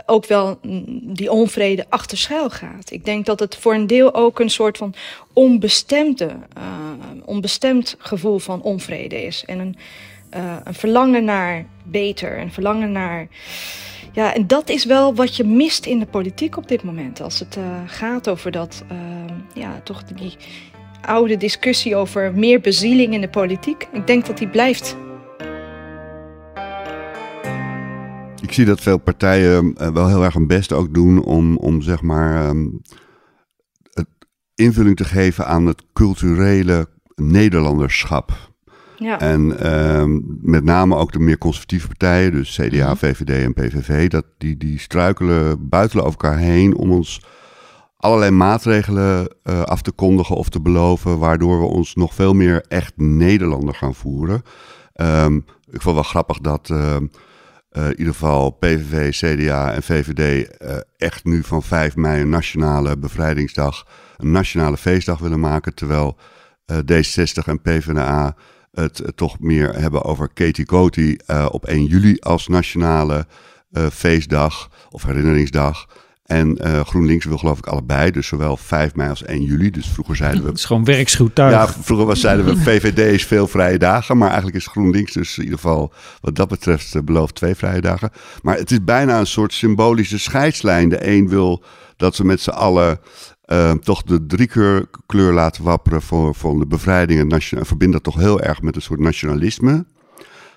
ook 0.05 0.25
wel 0.25 0.59
die 1.01 1.31
onvrede 1.31 1.85
achter 1.89 2.17
schuil 2.17 2.49
gaat. 2.49 2.91
Ik 2.91 3.05
denk 3.05 3.25
dat 3.25 3.39
het 3.39 3.55
voor 3.55 3.73
een 3.73 3.87
deel 3.87 4.13
ook 4.13 4.39
een 4.39 4.49
soort 4.49 4.77
van 4.77 4.93
onbestemde, 5.33 6.37
uh, 6.57 6.63
onbestemd 7.25 7.95
gevoel 7.97 8.39
van 8.39 8.61
onvrede 8.61 9.23
is. 9.23 9.43
En 9.45 9.59
een, 9.59 9.75
uh, 10.35 10.55
een 10.63 10.73
verlangen 10.73 11.23
naar 11.23 11.65
beter, 11.83 12.39
een 12.39 12.51
verlangen 12.51 12.91
naar 12.91 13.27
Ja, 14.13 14.33
en 14.33 14.47
dat 14.47 14.69
is 14.69 14.85
wel 14.85 15.15
wat 15.15 15.35
je 15.35 15.43
mist 15.43 15.85
in 15.85 15.99
de 15.99 16.05
politiek 16.05 16.57
op 16.57 16.67
dit 16.67 16.83
moment. 16.83 17.21
Als 17.21 17.39
het 17.39 17.55
uh, 17.55 17.63
gaat 17.85 18.29
over 18.29 18.51
dat, 18.51 18.83
uh, 18.91 18.97
ja, 19.53 19.81
toch 19.83 20.03
die 20.03 20.37
oude 21.01 21.37
discussie 21.37 21.95
over 21.95 22.33
meer 22.33 22.61
bezieling 22.61 23.13
in 23.13 23.21
de 23.21 23.29
politiek. 23.29 23.87
Ik 23.91 24.07
denk 24.07 24.25
dat 24.25 24.37
die 24.37 24.47
blijft. 24.47 24.95
Ik 28.41 28.51
zie 28.51 28.65
dat 28.65 28.81
veel 28.81 28.97
partijen 28.97 29.75
uh, 29.77 29.89
wel 29.89 30.07
heel 30.07 30.23
erg 30.23 30.33
hun 30.33 30.47
best 30.47 30.73
ook 30.73 30.93
doen 30.93 31.23
om, 31.23 31.57
om 31.57 31.81
zeg 31.81 32.01
maar 32.01 32.53
het 33.93 34.07
invulling 34.55 34.95
te 34.95 35.05
geven 35.05 35.47
aan 35.47 35.65
het 35.65 35.83
culturele 35.93 36.87
Nederlanderschap. 37.15 38.53
Ja. 38.97 39.19
En 39.19 39.57
uh, 39.63 40.19
met 40.41 40.63
name 40.63 40.95
ook 40.95 41.11
de 41.11 41.19
meer 41.19 41.37
conservatieve 41.37 41.87
partijen, 41.87 42.31
dus 42.31 42.59
CDA, 42.61 42.95
VVD 42.95 43.43
en 43.43 43.53
PVV, 43.53 44.09
dat 44.09 44.25
die, 44.37 44.57
die 44.57 44.79
struikelen, 44.79 45.69
buitelen 45.69 46.05
over 46.05 46.19
elkaar 46.21 46.39
heen 46.39 46.75
om 46.75 46.91
ons 46.91 47.21
allerlei 47.97 48.31
maatregelen 48.31 49.35
uh, 49.43 49.61
af 49.61 49.81
te 49.81 49.91
kondigen 49.91 50.35
of 50.35 50.49
te 50.49 50.61
beloven, 50.61 51.19
waardoor 51.19 51.59
we 51.59 51.65
ons 51.65 51.95
nog 51.95 52.13
veel 52.13 52.33
meer 52.33 52.65
echt 52.67 52.93
Nederlander 52.95 53.75
gaan 53.75 53.95
voeren. 53.95 54.41
Um, 54.93 55.45
ik 55.69 55.81
vond 55.81 55.95
wel 55.95 56.03
grappig 56.03 56.37
dat 56.37 56.69
uh, 56.69 56.95
uh, 57.71 57.85
in 57.85 57.97
ieder 57.97 58.13
geval 58.13 58.49
PVV, 58.49 59.11
CDA 59.11 59.73
en 59.73 59.83
VVD 59.83 60.49
echt 60.97 61.23
nu 61.23 61.43
van 61.43 61.63
5 61.63 61.95
mei 61.95 62.21
een 62.21 62.29
nationale 62.29 62.97
bevrijdingsdag, 62.97 63.87
een 64.17 64.31
nationale 64.31 64.77
feestdag 64.77 65.19
willen 65.19 65.39
maken, 65.39 65.73
terwijl 65.73 66.17
D60 66.71 67.45
en 67.45 67.61
PvdA 67.61 68.35
het 68.75 69.03
toch 69.15 69.39
meer 69.39 69.75
hebben 69.79 70.03
over 70.03 70.29
Katie 70.33 70.65
Coty 70.65 71.15
uh, 71.27 71.45
op 71.51 71.65
1 71.65 71.85
juli 71.85 72.17
als 72.19 72.47
nationale 72.47 73.25
uh, 73.71 73.85
feestdag 73.87 74.69
of 74.89 75.03
herinneringsdag. 75.03 75.85
En 76.25 76.59
GroenLinks 76.85 77.25
wil 77.25 77.37
geloof 77.37 77.57
ik 77.57 77.67
allebei, 77.67 78.11
dus 78.11 78.27
zowel 78.27 78.57
5 78.57 78.95
mei 78.95 79.09
als 79.09 79.23
1 79.23 79.43
juli. 79.43 79.71
Dus 79.71 79.87
vroeger 79.87 80.15
zeiden 80.15 80.41
we... 80.41 80.47
Het 80.49 80.57
is 80.57 80.65
gewoon 80.65 80.85
werkschuwtuig. 80.85 81.53
Ja, 81.53 81.67
vroeger 81.67 82.05
was, 82.05 82.19
zeiden 82.19 82.45
we 82.45 82.57
VVD 82.71 82.97
is 82.97 83.25
veel 83.25 83.47
vrije 83.47 83.77
dagen, 83.77 84.17
maar 84.17 84.27
eigenlijk 84.27 84.57
is 84.57 84.67
GroenLinks 84.67 85.13
dus 85.13 85.37
in 85.37 85.43
ieder 85.43 85.59
geval 85.59 85.93
wat 86.21 86.35
dat 86.35 86.47
betreft 86.47 87.05
beloofd 87.05 87.35
twee 87.35 87.55
vrije 87.55 87.81
dagen. 87.81 88.09
Maar 88.41 88.57
het 88.57 88.71
is 88.71 88.83
bijna 88.83 89.19
een 89.19 89.27
soort 89.27 89.53
symbolische 89.53 90.19
scheidslijn. 90.19 90.89
De 90.89 91.07
een 91.07 91.29
wil 91.29 91.63
dat 91.97 92.15
ze 92.15 92.25
met 92.25 92.41
z'n 92.41 92.49
allen 92.49 92.99
uh, 93.47 93.71
toch 93.71 94.03
de 94.03 94.25
driekleur 94.25 94.85
kleur 95.05 95.33
laten 95.33 95.63
wapperen 95.63 96.01
voor, 96.01 96.35
voor 96.35 96.59
de 96.59 96.67
bevrijding 96.67 97.19
en, 97.19 97.39
en 97.57 97.65
verbind 97.65 97.93
dat 97.93 98.03
toch 98.03 98.15
heel 98.15 98.41
erg 98.41 98.61
met 98.61 98.75
een 98.75 98.81
soort 98.81 98.99
nationalisme. 98.99 99.85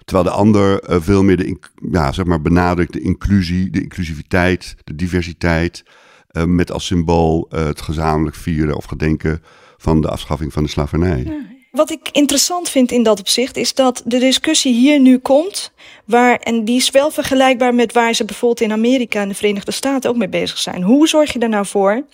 Terwijl 0.05 0.29
de 0.29 0.35
ander 0.35 0.91
uh, 0.91 0.97
veel 1.01 1.23
meer 1.23 1.37
de, 1.37 1.59
ja, 1.91 2.13
zeg 2.13 2.25
maar 2.25 2.43
benadrukt 2.43 2.93
de 2.93 3.01
inclusie, 3.01 3.71
de 3.71 3.83
inclusiviteit, 3.83 4.77
de 4.85 4.95
diversiteit. 4.95 5.85
Uh, 6.33 6.45
met 6.45 6.73
als 6.73 6.87
symbool 6.87 7.47
het 7.49 7.81
gezamenlijk 7.81 8.37
vieren 8.37 8.77
of 8.77 8.85
gedenken 8.85 9.43
van 9.77 10.01
de 10.01 10.09
afschaffing 10.09 10.53
van 10.53 10.63
de 10.63 10.69
slavernij. 10.69 11.47
Wat 11.71 11.91
ik 11.91 12.09
interessant 12.13 12.69
vind 12.69 12.91
in 12.91 13.03
dat 13.03 13.21
opzicht 13.21 13.57
is 13.57 13.75
dat 13.75 14.03
de 14.05 14.19
discussie 14.19 14.75
hier 14.75 15.01
nu 15.01 15.19
komt, 15.19 15.73
waar, 16.05 16.37
en 16.37 16.65
die 16.65 16.77
is 16.77 16.91
wel 16.91 17.11
vergelijkbaar 17.11 17.75
met 17.75 17.93
waar 17.93 18.15
ze 18.15 18.25
bijvoorbeeld 18.25 18.61
in 18.61 18.73
Amerika 18.73 19.21
en 19.21 19.29
de 19.29 19.35
Verenigde 19.35 19.71
Staten 19.71 20.11
ook 20.11 20.17
mee 20.17 20.29
bezig 20.29 20.59
zijn. 20.59 20.83
Hoe 20.83 21.09
zorg 21.09 21.33
je 21.33 21.39
er 21.39 21.49
nou 21.49 21.67
voor 21.67 22.05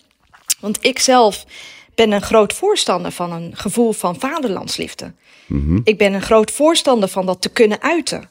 want 0.65 0.79
ik 0.81 0.99
zelf 0.99 1.45
ben 1.95 2.13
een 2.13 2.23
groot 2.23 2.53
voorstander 2.53 3.13
van 3.13 3.33
een 3.33 3.57
gevoel 3.57 3.93
van 3.93 4.21
vaderlandsliefde. 4.21 5.13
Mhm. 5.47 5.81
Ik 5.85 5.99
ben 5.99 6.13
een 6.13 6.23
groot 6.23 6.51
voorstander 6.51 7.09
van 7.09 7.27
dat 7.27 7.43
te 7.43 7.49
kunnen 7.49 7.83
uiten. 7.83 8.31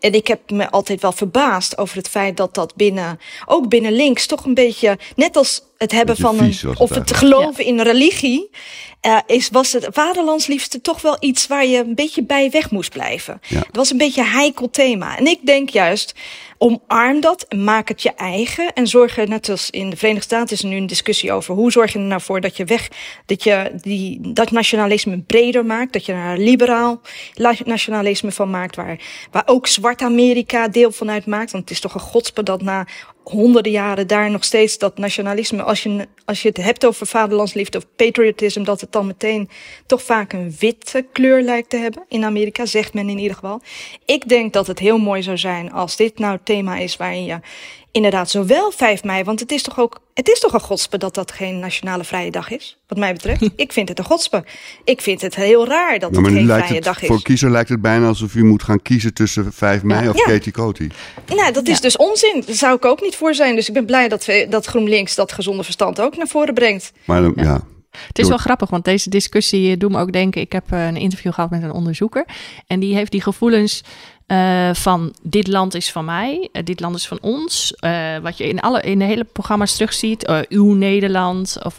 En 0.00 0.12
ik 0.12 0.26
heb 0.26 0.50
me 0.50 0.70
altijd 0.70 1.00
wel 1.00 1.12
verbaasd 1.12 1.78
over 1.78 1.96
het 1.96 2.08
feit 2.08 2.36
dat 2.36 2.54
dat 2.54 2.74
binnen, 2.74 3.20
ook 3.46 3.68
binnen 3.68 3.92
links, 3.92 4.26
toch 4.26 4.44
een 4.44 4.54
beetje, 4.54 4.98
net 5.16 5.36
als 5.36 5.62
het 5.78 5.92
hebben 5.92 6.16
van 6.16 6.38
een, 6.38 6.54
of 6.78 6.90
het 6.90 7.16
geloven 7.16 7.64
in 7.64 7.80
religie, 7.80 8.50
uh, 9.06 9.18
is, 9.26 9.48
was 9.48 9.72
het 9.72 9.88
vaderlandsliefde 9.90 10.80
toch 10.80 11.00
wel 11.00 11.16
iets 11.20 11.46
waar 11.46 11.66
je 11.66 11.78
een 11.78 11.94
beetje 11.94 12.22
bij 12.22 12.50
weg 12.50 12.70
moest 12.70 12.90
blijven. 12.90 13.40
Ja. 13.48 13.58
Het 13.58 13.76
was 13.76 13.90
een 13.90 13.98
beetje 13.98 14.20
een 14.20 14.28
heikel 14.28 14.70
thema. 14.70 15.18
En 15.18 15.26
ik 15.26 15.46
denk 15.46 15.68
juist, 15.68 16.14
omarm 16.58 17.20
dat 17.20 17.44
en 17.48 17.64
maak 17.64 17.88
het 17.88 18.02
je 18.02 18.14
eigen. 18.14 18.72
En 18.72 18.86
zorg 18.86 19.18
er, 19.18 19.28
net 19.28 19.48
als 19.48 19.70
in 19.70 19.90
de 19.90 19.96
Verenigde 19.96 20.24
Staten 20.24 20.56
is 20.56 20.62
er 20.62 20.68
nu 20.68 20.76
een 20.76 20.86
discussie 20.86 21.32
over 21.32 21.54
hoe 21.54 21.72
zorg 21.72 21.92
je 21.92 21.98
er 21.98 22.04
nou 22.04 22.20
voor 22.20 22.40
dat 22.40 22.56
je 22.56 22.64
weg, 22.64 22.88
dat 23.26 23.42
je 23.42 23.72
die, 23.80 24.32
dat 24.32 24.50
nationalisme 24.50 25.18
breder 25.18 25.66
maakt. 25.66 25.92
Dat 25.92 26.06
je 26.06 26.12
er 26.12 26.32
een 26.32 26.44
liberaal 26.44 27.00
nationalisme 27.64 28.32
van 28.32 28.50
maakt, 28.50 28.76
waar, 28.76 29.00
waar 29.30 29.42
ook 29.46 29.66
zwart 29.66 30.02
Amerika 30.02 30.68
deel 30.68 30.92
van 30.92 31.10
uitmaakt. 31.10 31.50
Want 31.50 31.62
het 31.64 31.72
is 31.72 31.80
toch 31.80 31.94
een 31.94 32.00
godspe 32.00 32.42
dat 32.42 32.62
na 32.62 32.86
honderden 33.30 33.72
jaren 33.72 34.06
daar 34.06 34.30
nog 34.30 34.44
steeds 34.44 34.78
dat 34.78 34.98
nationalisme, 34.98 35.62
als 35.62 35.82
je, 35.82 36.08
als 36.24 36.42
je 36.42 36.48
het 36.48 36.56
hebt 36.56 36.86
over 36.86 37.06
vaderlandsliefde 37.06 37.78
of 37.78 37.86
patriotisme, 37.96 38.64
dat 38.64 38.80
het 38.80 38.92
dan 38.92 39.06
meteen 39.06 39.48
toch 39.86 40.02
vaak 40.02 40.32
een 40.32 40.54
witte 40.58 41.06
kleur 41.12 41.42
lijkt 41.42 41.70
te 41.70 41.76
hebben. 41.76 42.04
In 42.08 42.24
Amerika 42.24 42.66
zegt 42.66 42.94
men 42.94 43.08
in 43.08 43.18
ieder 43.18 43.34
geval. 43.34 43.60
Ik 44.04 44.28
denk 44.28 44.52
dat 44.52 44.66
het 44.66 44.78
heel 44.78 44.98
mooi 44.98 45.22
zou 45.22 45.38
zijn 45.38 45.72
als 45.72 45.96
dit 45.96 46.18
nou 46.18 46.38
thema 46.44 46.76
is 46.76 46.96
waarin 46.96 47.24
je 47.24 47.40
inderdaad 47.98 48.30
zowel 48.30 48.70
5 48.70 49.04
mei, 49.04 49.24
want 49.24 49.40
het 49.40 49.52
is 49.52 49.62
toch 49.62 49.78
ook, 49.78 50.00
het 50.14 50.28
is 50.28 50.40
toch 50.40 50.52
een 50.52 50.60
godspe 50.60 50.98
dat 50.98 51.14
dat 51.14 51.32
geen 51.32 51.58
nationale 51.58 52.04
vrije 52.04 52.30
dag 52.30 52.50
is, 52.50 52.78
wat 52.86 52.98
mij 52.98 53.12
betreft. 53.12 53.42
ik 53.56 53.72
vind 53.72 53.88
het 53.88 53.98
een 53.98 54.04
godspe. 54.04 54.44
Ik 54.84 55.00
vind 55.00 55.20
het 55.20 55.34
heel 55.34 55.66
raar 55.66 55.98
dat 55.98 56.10
Ja, 56.10 56.16
het 56.16 56.20
maar 56.26 56.30
geen 56.36 56.46
lijkt 56.46 56.62
vrije 56.62 56.74
het, 56.76 56.84
dag 56.84 57.02
is. 57.02 57.08
voor 57.08 57.22
kiezer 57.22 57.50
lijkt 57.50 57.68
het 57.68 57.80
bijna 57.80 58.06
alsof 58.06 58.34
u 58.34 58.44
moet 58.44 58.62
gaan 58.62 58.82
kiezen 58.82 59.14
tussen 59.14 59.52
5 59.52 59.82
mei 59.82 60.02
Ja. 60.04 60.10
of 60.10 60.16
Ja. 60.18 60.24
Katie 60.24 60.52
Coty. 60.52 60.88
Nou, 61.26 61.52
dat 61.52 61.68
is 61.68 61.80
dus 61.80 61.96
onzin. 61.96 62.42
Daar 62.46 62.54
zou 62.54 62.76
ik 62.76 62.84
ook 62.84 63.00
niet 63.02 63.16
voor 63.16 63.34
zijn. 63.34 63.54
Dus 63.54 63.68
ik 63.68 63.74
ben 63.74 63.86
blij 63.86 64.08
dat, 64.08 64.24
we, 64.24 64.46
dat 64.50 64.66
GroenLinks 64.66 65.14
dat 65.14 65.32
gezonde 65.32 65.62
verstand 65.62 66.00
ook 66.00 66.16
naar 66.16 66.28
voren 66.28 66.54
brengt. 66.54 66.92
Maar 67.04 67.20
dan- 67.22 67.32
ja. 67.36 67.60
Het 68.06 68.18
is 68.18 68.28
wel 68.28 68.36
grappig, 68.38 68.70
want 68.70 68.84
deze 68.84 69.10
discussie 69.10 69.76
doet 69.76 69.90
me 69.90 70.00
ook 70.00 70.12
denken. 70.12 70.40
Ik 70.40 70.52
heb 70.52 70.72
eh, 70.72 70.86
een 70.86 70.96
interview 70.96 71.32
gehad 71.32 71.50
met 71.50 71.62
een 71.62 71.72
onderzoeker. 71.72 72.26
En 72.66 72.80
die 72.80 72.94
heeft 72.94 73.10
die 73.10 73.22
gevoelens 73.22 73.82
eh, 74.28 74.74
van 74.74 75.14
dit 75.22 75.46
land 75.46 75.74
is 75.74 75.92
van 75.92 76.04
mij, 76.04 76.48
eh, 76.52 76.64
dit 76.64 76.80
land 76.80 76.96
is 76.96 77.06
van 77.06 77.18
ons. 77.20 77.74
eh, 77.74 78.16
wat 78.18 78.38
je 78.38 78.48
in, 78.48 78.60
alle, 78.60 78.80
in 78.80 78.98
de 78.98 79.04
hele 79.04 79.24
programma's 79.24 79.72
terugziet, 79.74 80.46
uw 80.48 80.72
Nederland 80.72 81.58
of 81.62 81.78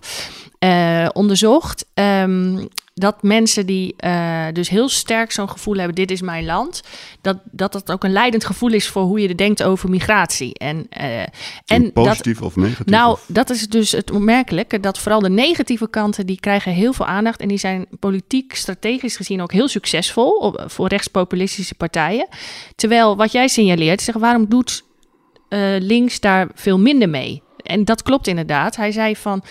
eh, 0.60 1.10
onderzocht. 1.14 1.86
Ehm, 1.94 2.66
dat 2.94 3.24
mensen 3.24 3.66
die 3.66 3.94
eh, 3.98 4.46
dus 4.54 4.70
heel 4.70 4.90
sterk 4.90 5.32
zo'n 5.32 5.50
gevoel 5.50 5.76
hebben, 5.76 5.96
dit 5.96 6.12
is 6.12 6.22
mijn 6.22 6.46
land, 6.46 6.84
dat, 7.22 7.38
dat 7.52 7.72
dat 7.72 7.92
ook 7.92 8.04
een 8.04 8.12
leidend 8.12 8.46
gevoel 8.46 8.74
is 8.74 8.88
voor 8.88 9.02
hoe 9.02 9.20
je 9.20 9.28
er 9.28 9.38
denkt 9.38 9.64
over 9.64 9.90
migratie. 9.90 10.54
En, 10.54 10.86
eh, 10.90 11.22
en 11.66 11.84
dat, 11.84 11.94
positief 11.94 12.42
of 12.42 12.56
negatief? 12.56 12.86
nou, 12.86 13.12
of- 13.12 13.26
dat 13.28 13.50
is 13.50 13.68
dus 13.68 13.92
het 13.92 14.12
opmerkelijke. 14.12 14.80
Dat 14.80 15.00
vooral 15.00 15.20
de 15.20 15.30
negatieve 15.30 15.90
kanten, 15.90 16.26
die 16.26 16.40
krijgen 16.40 16.72
heel 16.72 16.94
veel 16.94 17.06
aandacht. 17.06 17.42
En 17.42 17.48
die 17.48 17.58
zijn 17.58 17.86
politiek, 18.00 18.56
strategisch 18.56 19.16
gezien 19.16 19.42
ook 19.42 19.52
heel 19.52 19.68
succesvol 19.68 20.30
op, 20.32 20.64
voor 20.68 20.88
rechtspopulistische 20.88 21.76
partijen. 21.76 22.28
Terwijl 22.76 23.16
wat 23.16 23.32
jij 23.32 23.48
signaleert, 23.48 24.02
zeg, 24.02 24.16
waarom 24.16 24.46
doet 24.50 24.84
links 25.80 26.20
daar 26.20 26.48
veel 26.54 26.80
minder 26.80 27.10
mee? 27.10 27.42
En 27.64 27.86
dat 27.86 28.04
klopt 28.04 28.28
inderdaad. 28.28 28.76
Hij 28.76 28.92
zei 28.92 29.16
van, 29.16 29.44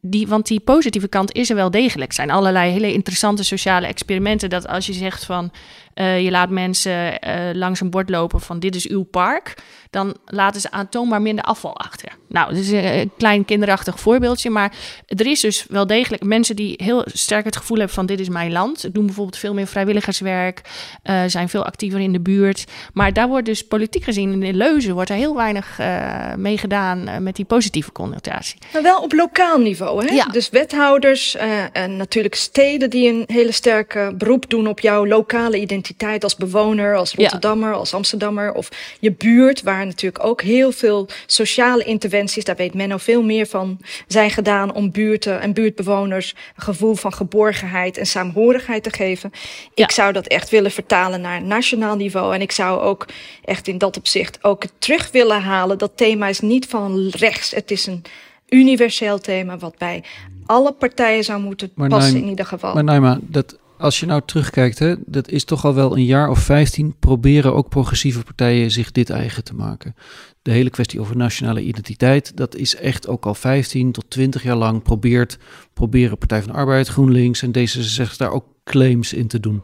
die, 0.00 0.28
want 0.28 0.46
die 0.46 0.60
positieve 0.60 1.08
kant 1.08 1.32
is 1.32 1.50
er 1.50 1.56
wel 1.56 1.70
degelijk. 1.70 2.08
Er 2.08 2.14
zijn 2.14 2.30
allerlei 2.30 2.72
hele 2.72 2.92
interessante 2.92 3.44
sociale 3.44 3.86
experimenten. 3.86 4.50
Dat 4.50 4.68
als 4.68 4.86
je 4.86 4.92
zegt 4.92 5.24
van, 5.24 5.52
eh, 5.94 6.24
je 6.24 6.30
laat 6.30 6.50
mensen 6.50 7.20
eh, 7.20 7.54
langs 7.54 7.80
een 7.80 7.90
bord 7.90 8.10
lopen 8.10 8.40
van 8.40 8.58
dit 8.58 8.74
is 8.74 8.88
uw 8.88 9.02
park, 9.02 9.54
dan 9.90 10.16
laten 10.24 10.60
ze 10.60 10.70
aantoonbaar 10.70 11.22
minder 11.22 11.44
afval 11.44 11.76
achter. 11.76 12.12
Nou, 12.28 12.48
dat 12.54 12.58
is 12.58 12.70
een 12.70 13.10
klein 13.16 13.44
kinderachtig 13.44 14.00
voorbeeldje, 14.00 14.50
maar 14.50 14.72
er 15.06 15.26
is 15.26 15.40
dus 15.40 15.66
wel 15.68 15.86
degelijk 15.86 16.24
mensen 16.24 16.56
die 16.56 16.74
heel 16.76 17.04
sterk 17.12 17.44
het 17.44 17.56
gevoel 17.56 17.76
hebben 17.76 17.94
van 17.94 18.06
dit 18.06 18.20
is 18.20 18.28
mijn 18.28 18.52
land. 18.52 18.94
Doen 18.94 19.06
bijvoorbeeld 19.06 19.36
veel 19.36 19.54
meer 19.54 19.66
vrijwilligerswerk, 19.66 20.60
eh, 21.02 21.22
zijn 21.26 21.48
veel 21.48 21.64
actiever 21.64 22.00
in 22.00 22.12
de 22.12 22.20
buurt. 22.20 22.64
Maar 22.92 23.12
daar 23.12 23.28
wordt 23.28 23.46
dus 23.46 23.66
politiek 23.66 24.04
gezien 24.04 24.42
in 24.42 24.56
leuzen 24.56 24.94
wordt 24.94 25.10
er 25.10 25.16
heel 25.16 25.36
weinig 25.36 25.78
eh 25.78 26.34
mee 26.36 26.58
gedaan 26.58 27.08
eh, 27.08 27.18
met 27.18 27.36
die 27.36 27.44
positieve 27.44 27.92
connotatie. 27.92 28.58
Maar 28.72 28.82
wel 28.82 29.02
op 29.02 29.12
lokaal 29.12 29.58
niveau. 29.62 30.06
Hè? 30.06 30.14
Ja. 30.14 30.24
Dus 30.24 30.50
wethouders 30.50 31.36
eh, 31.36 31.48
en 31.72 31.96
natuurlijk 31.96 32.34
steden 32.34 32.90
die 32.90 33.08
een 33.08 33.24
hele 33.26 33.52
sterke 33.52 34.12
beroep 34.14 34.50
doen 34.50 34.66
op 34.66 34.80
jouw 34.80 35.06
lokale 35.06 35.60
identiteit 35.60 36.24
als 36.24 36.36
bewoner, 36.36 36.96
als 36.96 37.10
Ja. 37.10 37.16
Rotterdammer, 37.16 37.74
als 37.74 37.94
Amsterdammer. 37.94 38.52
Of 38.52 38.68
je 39.00 39.12
buurt, 39.12 39.62
waar 39.62 39.86
natuurlijk 39.86 40.24
ook 40.24 40.42
heel 40.42 40.72
veel 40.72 41.08
sociale 41.26 41.84
interventies, 41.84 42.44
daar 42.44 42.56
weet 42.56 42.74
Menno 42.74 42.96
veel 42.96 43.22
meer 43.22 43.46
van, 43.46 43.78
zijn 44.06 44.30
gedaan 44.30 44.74
om 44.74 44.90
buurten 44.90 45.40
en 45.40 45.52
buurtbewoners 45.52 46.34
een 46.56 46.62
gevoel 46.62 46.94
van 46.94 47.12
geborgenheid 47.12 47.96
en 47.96 48.06
saamhorigheid 48.06 48.82
te 48.82 48.92
geven. 48.92 49.30
Ja. 49.74 49.84
Ik 49.84 49.90
zou 49.90 50.12
dat 50.12 50.26
echt 50.26 50.50
willen 50.50 50.70
vertalen 50.70 51.20
naar 51.20 51.42
nationaal 51.42 51.96
niveau. 51.96 52.34
En 52.34 52.40
ik 52.40 52.52
zou 52.52 52.80
ook 52.80 53.06
echt 53.44 53.68
in 53.68 53.78
dat 53.78 53.96
opzicht 53.96 54.44
ook 54.44 54.64
terug 54.78 55.10
willen 55.10 55.42
halen. 55.42 55.78
Dat 55.78 55.92
thema 55.94 56.28
is 56.28 56.40
niet 56.40 56.66
van 56.66 57.08
rechts. 57.08 57.50
Het 57.50 57.70
is 57.70 57.86
een 57.86 58.02
universeel 58.50 59.18
thema 59.18 59.58
wat 59.58 59.78
bij 59.78 60.04
alle 60.46 60.72
partijen 60.72 61.24
zou 61.24 61.40
moeten 61.40 61.70
Maar 61.74 61.88
passen 61.88 62.16
in 62.16 62.28
ieder 62.28 62.46
geval. 62.46 62.74
Maar 62.74 62.84
Naima, 62.84 63.18
dat 63.22 63.58
als 63.80 64.00
je 64.00 64.06
nou 64.06 64.22
terugkijkt, 64.24 64.78
hè, 64.78 64.94
dat 65.06 65.28
is 65.28 65.44
toch 65.44 65.64
al 65.64 65.74
wel 65.74 65.96
een 65.96 66.04
jaar 66.04 66.28
of 66.28 66.38
15 66.38 66.94
proberen 66.98 67.54
ook 67.54 67.68
progressieve 67.68 68.22
partijen 68.22 68.70
zich 68.70 68.92
dit 68.92 69.10
eigen 69.10 69.44
te 69.44 69.54
maken. 69.54 69.94
De 70.42 70.50
hele 70.50 70.70
kwestie 70.70 71.00
over 71.00 71.16
nationale 71.16 71.62
identiteit, 71.62 72.36
dat 72.36 72.54
is 72.54 72.76
echt 72.76 73.08
ook 73.08 73.26
al 73.26 73.34
15 73.34 73.92
tot 73.92 74.04
20 74.08 74.42
jaar 74.42 74.56
lang 74.56 74.82
probeert, 74.82 75.38
proberen 75.72 76.18
Partij 76.18 76.42
van 76.42 76.52
de 76.52 76.58
Arbeid, 76.58 76.88
GroenLinks 76.88 77.42
en 77.42 77.52
D66 77.58 78.16
daar 78.16 78.32
ook 78.32 78.44
claims 78.64 79.12
in 79.12 79.26
te 79.26 79.40
doen. 79.40 79.62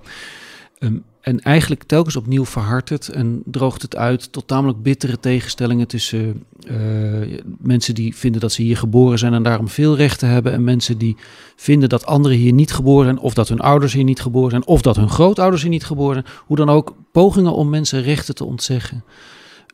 Um, 0.78 1.04
en 1.20 1.40
eigenlijk 1.40 1.82
telkens 1.82 2.16
opnieuw 2.16 2.44
verhardt 2.44 2.88
het 2.88 3.08
en 3.08 3.42
droogt 3.44 3.82
het 3.82 3.96
uit 3.96 4.32
tot 4.32 4.46
tamelijk 4.46 4.82
bittere 4.82 5.20
tegenstellingen 5.20 5.88
tussen 5.88 6.44
uh, 6.70 7.38
mensen 7.58 7.94
die 7.94 8.16
vinden 8.16 8.40
dat 8.40 8.52
ze 8.52 8.62
hier 8.62 8.76
geboren 8.76 9.18
zijn 9.18 9.34
en 9.34 9.42
daarom 9.42 9.68
veel 9.68 9.96
rechten 9.96 10.28
hebben, 10.28 10.52
en 10.52 10.64
mensen 10.64 10.98
die 10.98 11.16
vinden 11.56 11.88
dat 11.88 12.06
anderen 12.06 12.36
hier 12.36 12.52
niet 12.52 12.72
geboren 12.72 13.04
zijn, 13.04 13.18
of 13.18 13.34
dat 13.34 13.48
hun 13.48 13.60
ouders 13.60 13.92
hier 13.92 14.04
niet 14.04 14.20
geboren 14.20 14.50
zijn, 14.50 14.66
of 14.66 14.82
dat 14.82 14.96
hun 14.96 15.08
grootouders 15.08 15.62
hier 15.62 15.70
niet 15.70 15.84
geboren 15.84 16.14
zijn. 16.14 16.36
Hoe 16.46 16.56
dan 16.56 16.68
ook, 16.68 16.94
pogingen 17.12 17.52
om 17.52 17.68
mensen 17.68 18.02
rechten 18.02 18.34
te 18.34 18.44
ontzeggen. 18.44 19.04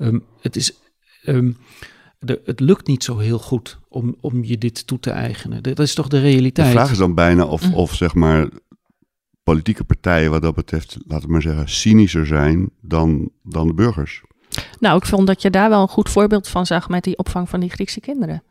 Um, 0.00 0.24
het, 0.40 0.56
is, 0.56 0.72
um, 1.26 1.56
de, 2.18 2.40
het 2.44 2.60
lukt 2.60 2.86
niet 2.86 3.04
zo 3.04 3.18
heel 3.18 3.38
goed 3.38 3.78
om, 3.88 4.16
om 4.20 4.44
je 4.44 4.58
dit 4.58 4.86
toe 4.86 5.00
te 5.00 5.10
eigenen. 5.10 5.62
Dat 5.62 5.78
is 5.78 5.94
toch 5.94 6.08
de 6.08 6.20
realiteit. 6.20 6.66
De 6.66 6.72
vraag 6.72 6.90
is 6.90 6.98
dan 6.98 7.14
bijna 7.14 7.44
of, 7.44 7.66
mm. 7.66 7.74
of 7.74 7.94
zeg 7.94 8.14
maar 8.14 8.48
politieke 9.42 9.84
partijen 9.84 10.30
wat 10.30 10.42
dat 10.42 10.54
betreft, 10.54 10.96
laten 11.06 11.26
we 11.26 11.32
maar 11.32 11.42
zeggen, 11.42 11.68
cynischer 11.68 12.26
zijn 12.26 12.70
dan, 12.80 13.30
dan 13.42 13.66
de 13.66 13.74
burgers. 13.74 14.22
Nou, 14.78 14.96
ik 14.96 15.06
vond 15.06 15.26
dat 15.26 15.42
je 15.42 15.50
daar 15.50 15.68
wel 15.68 15.82
een 15.82 15.88
goed 15.88 16.10
voorbeeld 16.10 16.48
van 16.48 16.66
zag 16.66 16.88
met 16.88 17.04
die 17.04 17.18
opvang 17.18 17.48
van 17.48 17.60
die 17.60 17.70
Griekse 17.70 18.00
kinderen. 18.00 18.42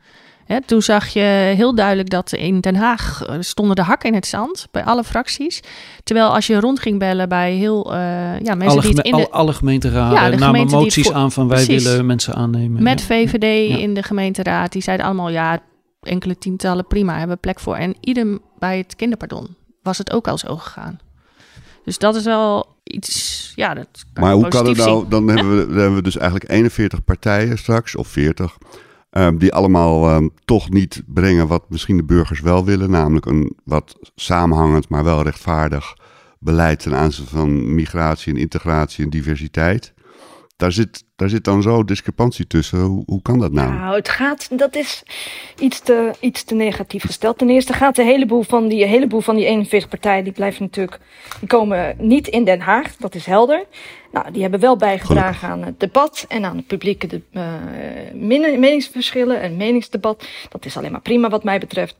toen 0.66 0.82
zag 0.82 1.08
je 1.08 1.54
heel 1.56 1.76
duidelijk 1.76 2.10
dat 2.10 2.32
in 2.32 2.60
Den 2.60 2.76
Haag 2.76 3.24
eh, 3.24 3.36
stonden 3.39 3.76
de 3.76 3.84
hakken 3.84 4.10
in 4.10 4.16
het 4.16 4.28
zand 4.28 4.68
bij 4.72 4.84
alle 4.84 5.04
fracties. 5.04 5.60
Terwijl 6.04 6.34
als 6.34 6.48
je 6.48 6.60
rond 6.60 6.80
ging 6.80 7.00
bellen 7.00 7.30
bij 7.30 7.54
heel 7.54 7.94
uh, 7.94 8.39
ja, 8.39 8.56
mensen 8.56 8.68
alle 8.68 8.82
die 8.82 8.96
het 8.96 9.06
in 9.06 9.16
de... 9.16 9.30
Alle 9.30 9.54
gemeenteraden 9.54 10.32
ja, 10.32 10.38
namen 10.38 10.68
moties 10.68 11.12
aan 11.12 11.32
van 11.32 11.48
wij 11.48 11.66
willen 11.66 12.06
mensen 12.06 12.36
aannemen. 12.36 12.84
Met 12.84 13.02
VVD 13.02 13.80
in 13.80 13.94
de 13.94 14.04
gemeenteraad. 14.04 14.72
Die 14.72 14.82
zeiden 14.82 15.06
allemaal 15.06 15.30
ja, 15.30 15.60
enkele 16.02 16.38
tientallen 16.38 16.88
prima, 16.88 17.18
hebben 17.18 17.36
we 17.36 17.42
plek 17.42 17.60
voor. 17.60 17.76
En 17.76 17.96
idem 18.00 18.39
bij 18.60 18.78
het 18.78 18.96
kinderpardon 18.96 19.60
was 19.82 19.98
het 19.98 20.12
ook 20.12 20.28
al 20.28 20.38
zo 20.38 20.58
gegaan. 20.58 21.00
Dus 21.84 21.98
dat 21.98 22.16
is 22.16 22.24
wel 22.24 22.76
iets, 22.84 23.52
ja, 23.56 23.74
dat 23.74 23.88
kan 24.14 24.24
Maar 24.24 24.34
hoe 24.34 24.48
kan 24.48 24.66
het 24.66 24.78
nou, 24.78 25.08
dan 25.10 25.28
hebben, 25.28 25.58
we, 25.58 25.68
dan 25.68 25.78
hebben 25.78 25.96
we 25.96 26.02
dus 26.02 26.18
eigenlijk 26.18 26.52
41 26.52 27.04
partijen 27.04 27.58
straks, 27.58 27.96
of 27.96 28.08
40, 28.08 28.58
um, 29.12 29.38
die 29.38 29.54
allemaal 29.54 30.14
um, 30.16 30.32
toch 30.46 30.70
niet 30.70 31.04
brengen 31.06 31.48
wat 31.48 31.70
misschien 31.70 31.98
de 31.98 32.04
burgers 32.04 32.40
wel 32.40 32.66
willen, 32.66 32.90
namelijk 32.90 33.26
een 33.26 33.58
wat 33.64 33.96
samenhangend, 34.16 34.90
maar 34.90 35.04
wel 35.04 35.24
rechtvaardig 35.24 35.96
beleid 36.40 36.80
ten 36.80 36.96
aanzien 36.96 37.26
van 37.26 37.76
migratie 37.76 38.34
en 38.34 38.40
integratie 38.40 39.04
en 39.04 39.10
diversiteit. 39.10 39.94
Daar 40.56 40.72
zit, 40.72 41.04
daar 41.22 41.30
zit 41.30 41.43
dan 41.43 41.61
zo 41.61 41.84
discrepantie 41.84 42.47
tussen. 42.47 42.80
Hoe, 42.80 43.03
hoe 43.05 43.22
kan 43.22 43.39
dat 43.39 43.51
nou? 43.51 43.74
Nou, 43.74 43.95
het 43.95 44.09
gaat, 44.09 44.57
dat 44.57 44.76
is 44.76 45.03
iets 45.59 45.80
te, 45.80 46.11
iets 46.19 46.43
te 46.43 46.55
negatief 46.55 47.05
gesteld. 47.05 47.38
Ten 47.38 47.49
eerste 47.49 47.74
gaat 47.74 47.95
de 47.95 48.03
heleboel 48.03 48.43
van 48.43 48.67
die, 48.67 48.86
heleboel 48.86 49.22
van 49.22 49.36
die 49.36 49.45
41 49.45 49.89
partijen, 49.89 50.24
die 50.24 50.34
blijven 50.34 50.63
natuurlijk, 50.63 50.99
die 51.39 51.47
komen 51.47 51.95
niet 51.97 52.28
in 52.28 52.43
Den 52.43 52.59
Haag, 52.59 52.95
dat 52.95 53.15
is 53.15 53.26
helder. 53.26 53.65
Nou, 54.11 54.32
die 54.32 54.41
hebben 54.41 54.59
wel 54.59 54.76
bijgedragen 54.78 55.49
aan 55.49 55.63
het 55.63 55.80
debat 55.80 56.26
en 56.28 56.45
aan 56.45 56.57
het 56.57 56.67
publieke 56.67 57.07
de, 57.07 57.22
uh, 57.32 58.57
meningsverschillen 58.57 59.41
en 59.41 59.57
meningsdebat. 59.57 60.28
Dat 60.49 60.65
is 60.65 60.78
alleen 60.78 60.91
maar 60.91 61.01
prima 61.01 61.30
wat 61.30 61.43
mij 61.43 61.59
betreft. 61.59 61.95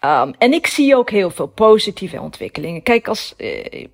Um, 0.00 0.34
en 0.38 0.52
ik 0.52 0.66
zie 0.66 0.96
ook 0.96 1.10
heel 1.10 1.30
veel 1.30 1.46
positieve 1.46 2.20
ontwikkelingen. 2.20 2.82
Kijk, 2.82 3.08
als, 3.08 3.34
uh, 3.38 3.84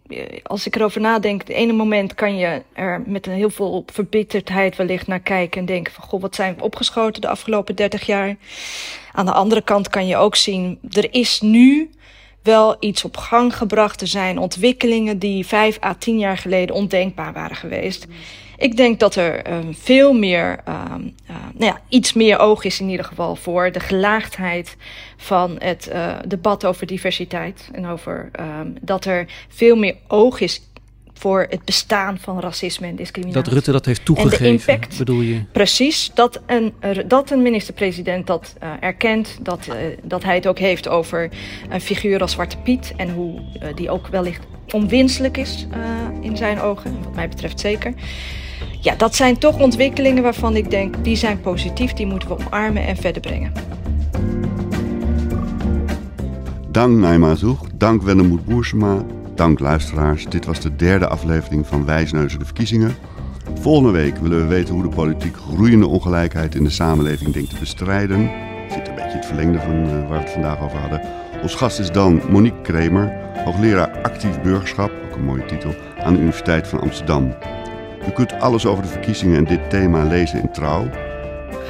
als 0.42 0.66
ik 0.66 0.76
erover 0.76 1.00
nadenk, 1.00 1.40
het 1.40 1.50
ene 1.50 1.72
moment 1.72 2.14
kan 2.14 2.36
je 2.36 2.62
er 2.72 3.02
met 3.06 3.26
een 3.26 3.32
heel 3.32 3.50
veel 3.50 3.84
verbitterdheid 3.92 4.69
wellicht 4.76 5.06
naar 5.06 5.20
kijken 5.20 5.60
en 5.60 5.66
denken 5.66 5.92
van, 5.92 6.04
goh, 6.04 6.20
wat 6.20 6.34
zijn 6.34 6.56
we 6.56 6.62
opgeschoten 6.62 7.20
de 7.20 7.28
afgelopen 7.28 7.74
30 7.74 8.06
jaar? 8.06 8.36
Aan 9.12 9.26
de 9.26 9.32
andere 9.32 9.62
kant 9.62 9.88
kan 9.88 10.06
je 10.06 10.16
ook 10.16 10.36
zien, 10.36 10.78
er 10.90 11.14
is 11.14 11.40
nu 11.40 11.90
wel 12.42 12.76
iets 12.80 13.04
op 13.04 13.16
gang 13.16 13.56
gebracht. 13.56 14.00
Er 14.00 14.06
zijn 14.06 14.38
ontwikkelingen 14.38 15.18
die 15.18 15.46
vijf 15.46 15.82
à 15.84 15.94
tien 15.94 16.18
jaar 16.18 16.38
geleden 16.38 16.74
ondenkbaar 16.74 17.32
waren 17.32 17.56
geweest. 17.56 18.06
Ik 18.56 18.76
denk 18.76 19.00
dat 19.00 19.14
er 19.14 19.52
um, 19.52 19.74
veel 19.74 20.12
meer, 20.12 20.60
um, 20.68 21.14
uh, 21.30 21.36
nou 21.54 21.72
ja, 21.72 21.80
iets 21.88 22.12
meer 22.12 22.38
oog 22.38 22.64
is 22.64 22.80
in 22.80 22.88
ieder 22.88 23.04
geval 23.04 23.36
voor 23.36 23.72
de 23.72 23.80
gelaagdheid 23.80 24.76
van 25.16 25.56
het 25.58 25.90
uh, 25.92 26.16
debat 26.26 26.64
over 26.64 26.86
diversiteit. 26.86 27.68
En 27.72 27.86
over 27.86 28.30
um, 28.40 28.74
dat 28.80 29.04
er 29.04 29.26
veel 29.48 29.76
meer 29.76 29.96
oog 30.08 30.40
is 30.40 30.62
voor 31.20 31.46
het 31.48 31.64
bestaan 31.64 32.18
van 32.18 32.40
racisme 32.40 32.86
en 32.86 32.96
discriminatie. 32.96 33.42
Dat 33.42 33.52
Rutte 33.52 33.72
dat 33.72 33.86
heeft 33.86 34.04
toegegeven, 34.04 34.46
en 34.46 34.56
de 34.56 34.72
impact, 34.72 34.98
bedoel 34.98 35.20
je? 35.20 35.42
Precies, 35.52 36.10
dat 36.14 36.40
een, 36.46 36.72
dat 37.06 37.30
een 37.30 37.42
minister-president 37.42 38.26
dat 38.26 38.54
uh, 38.62 38.68
erkent, 38.80 39.38
dat, 39.42 39.66
uh, 39.68 39.74
dat 40.02 40.22
hij 40.22 40.34
het 40.34 40.46
ook 40.46 40.58
heeft 40.58 40.88
over 40.88 41.30
een 41.68 41.80
figuur 41.80 42.20
als 42.20 42.32
Zwarte 42.32 42.56
Piet 42.56 42.92
en 42.96 43.10
hoe 43.10 43.34
uh, 43.34 43.68
die 43.74 43.90
ook 43.90 44.06
wellicht 44.06 44.46
onwenselijk 44.70 45.36
is 45.36 45.66
in 46.20 46.36
zijn 46.36 46.60
ogen, 46.60 46.96
wat 47.04 47.14
mij 47.14 47.28
betreft 47.28 47.60
zeker. 47.60 47.94
Ja, 48.80 48.94
dat 48.94 49.14
zijn 49.14 49.38
toch 49.38 49.58
ontwikkelingen 49.58 50.22
waarvan 50.22 50.56
ik 50.56 50.70
denk, 50.70 51.04
die 51.04 51.16
zijn 51.16 51.40
positief, 51.40 51.92
die 51.92 52.06
moeten 52.06 52.28
we 52.28 52.36
omarmen 52.46 52.86
en 52.86 52.96
verder 52.96 53.20
brengen. 53.20 53.52
Dank 56.68 56.98
Naima 56.98 57.34
Zoeg, 57.34 57.60
dank 57.74 58.02
Wennemoed 58.02 58.44
Boersema, 58.44 59.04
Dank 59.40 59.58
luisteraars, 59.58 60.26
dit 60.28 60.46
was 60.46 60.60
de 60.60 60.76
derde 60.76 61.06
aflevering 61.08 61.66
van 61.66 61.84
Wijsneuzen 61.84 62.38
de 62.38 62.44
Verkiezingen. 62.44 62.94
Volgende 63.60 63.90
week 63.90 64.16
willen 64.16 64.38
we 64.38 64.46
weten 64.46 64.74
hoe 64.74 64.82
de 64.82 64.88
politiek 64.88 65.36
groeiende 65.36 65.86
ongelijkheid 65.86 66.54
in 66.54 66.64
de 66.64 66.70
samenleving 66.70 67.32
denkt 67.32 67.50
te 67.50 67.58
bestrijden. 67.60 68.30
Zit 68.70 68.88
een 68.88 68.94
beetje 68.94 69.16
het 69.16 69.26
verlengde 69.26 69.58
van 69.60 69.84
uh, 69.84 69.90
waar 69.90 70.08
we 70.08 70.14
het 70.14 70.30
vandaag 70.30 70.60
over 70.60 70.78
hadden. 70.78 71.00
Ons 71.42 71.54
gast 71.54 71.78
is 71.78 71.90
dan 71.90 72.22
Monique 72.30 72.60
Kremer, 72.62 73.12
hoogleraar 73.44 74.00
actief 74.02 74.40
burgerschap, 74.40 74.90
ook 75.04 75.16
een 75.16 75.24
mooie 75.24 75.44
titel, 75.44 75.74
aan 75.98 76.12
de 76.12 76.18
Universiteit 76.18 76.68
van 76.68 76.80
Amsterdam. 76.80 77.34
U 78.08 78.10
kunt 78.10 78.40
alles 78.40 78.66
over 78.66 78.82
de 78.82 78.90
verkiezingen 78.90 79.36
en 79.36 79.44
dit 79.44 79.70
thema 79.70 80.04
lezen 80.04 80.42
in 80.42 80.52
Trouw. 80.52 80.88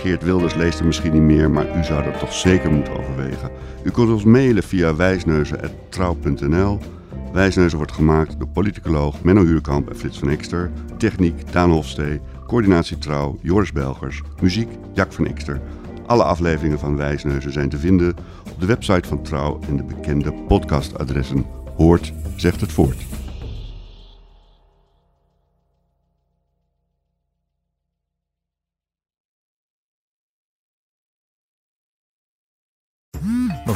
Geert 0.02 0.24
Wilders 0.24 0.54
leest 0.54 0.78
er 0.78 0.86
misschien 0.86 1.12
niet 1.12 1.22
meer, 1.22 1.50
maar 1.50 1.78
u 1.78 1.84
zou 1.84 2.04
dat 2.04 2.18
toch 2.18 2.32
zeker 2.32 2.70
moeten 2.70 2.98
overwegen. 2.98 3.50
U 3.82 3.90
kunt 3.90 4.10
ons 4.10 4.24
mailen 4.24 4.62
via 4.62 4.94
wijsneuzen.trouw.nl 4.94 6.78
Wijsneuzen 7.32 7.78
wordt 7.78 7.92
gemaakt 7.92 8.38
door 8.38 8.48
politicoloog 8.48 9.22
Menno 9.22 9.44
Huurkamp 9.44 9.90
en 9.90 9.96
Frits 9.96 10.18
van 10.18 10.28
Ekster. 10.28 10.70
Techniek 10.96 11.52
Daan 11.52 11.70
Hofstee. 11.70 12.20
Coördinatie 12.46 12.98
Trouw 12.98 13.38
Joris 13.42 13.72
Belgers. 13.72 14.22
Muziek 14.40 14.68
Jack 14.92 15.12
van 15.12 15.26
Ekster. 15.26 15.60
Alle 16.06 16.24
afleveringen 16.24 16.78
van 16.78 16.96
Wijsneuzen 16.96 17.52
zijn 17.52 17.68
te 17.68 17.78
vinden 17.78 18.16
op 18.52 18.60
de 18.60 18.66
website 18.66 19.08
van 19.08 19.22
Trouw 19.22 19.60
en 19.68 19.76
de 19.76 19.82
bekende 19.82 20.32
podcastadressen. 20.32 21.44
Hoort, 21.76 22.12
zegt 22.36 22.60
het 22.60 22.72
voort. 22.72 23.19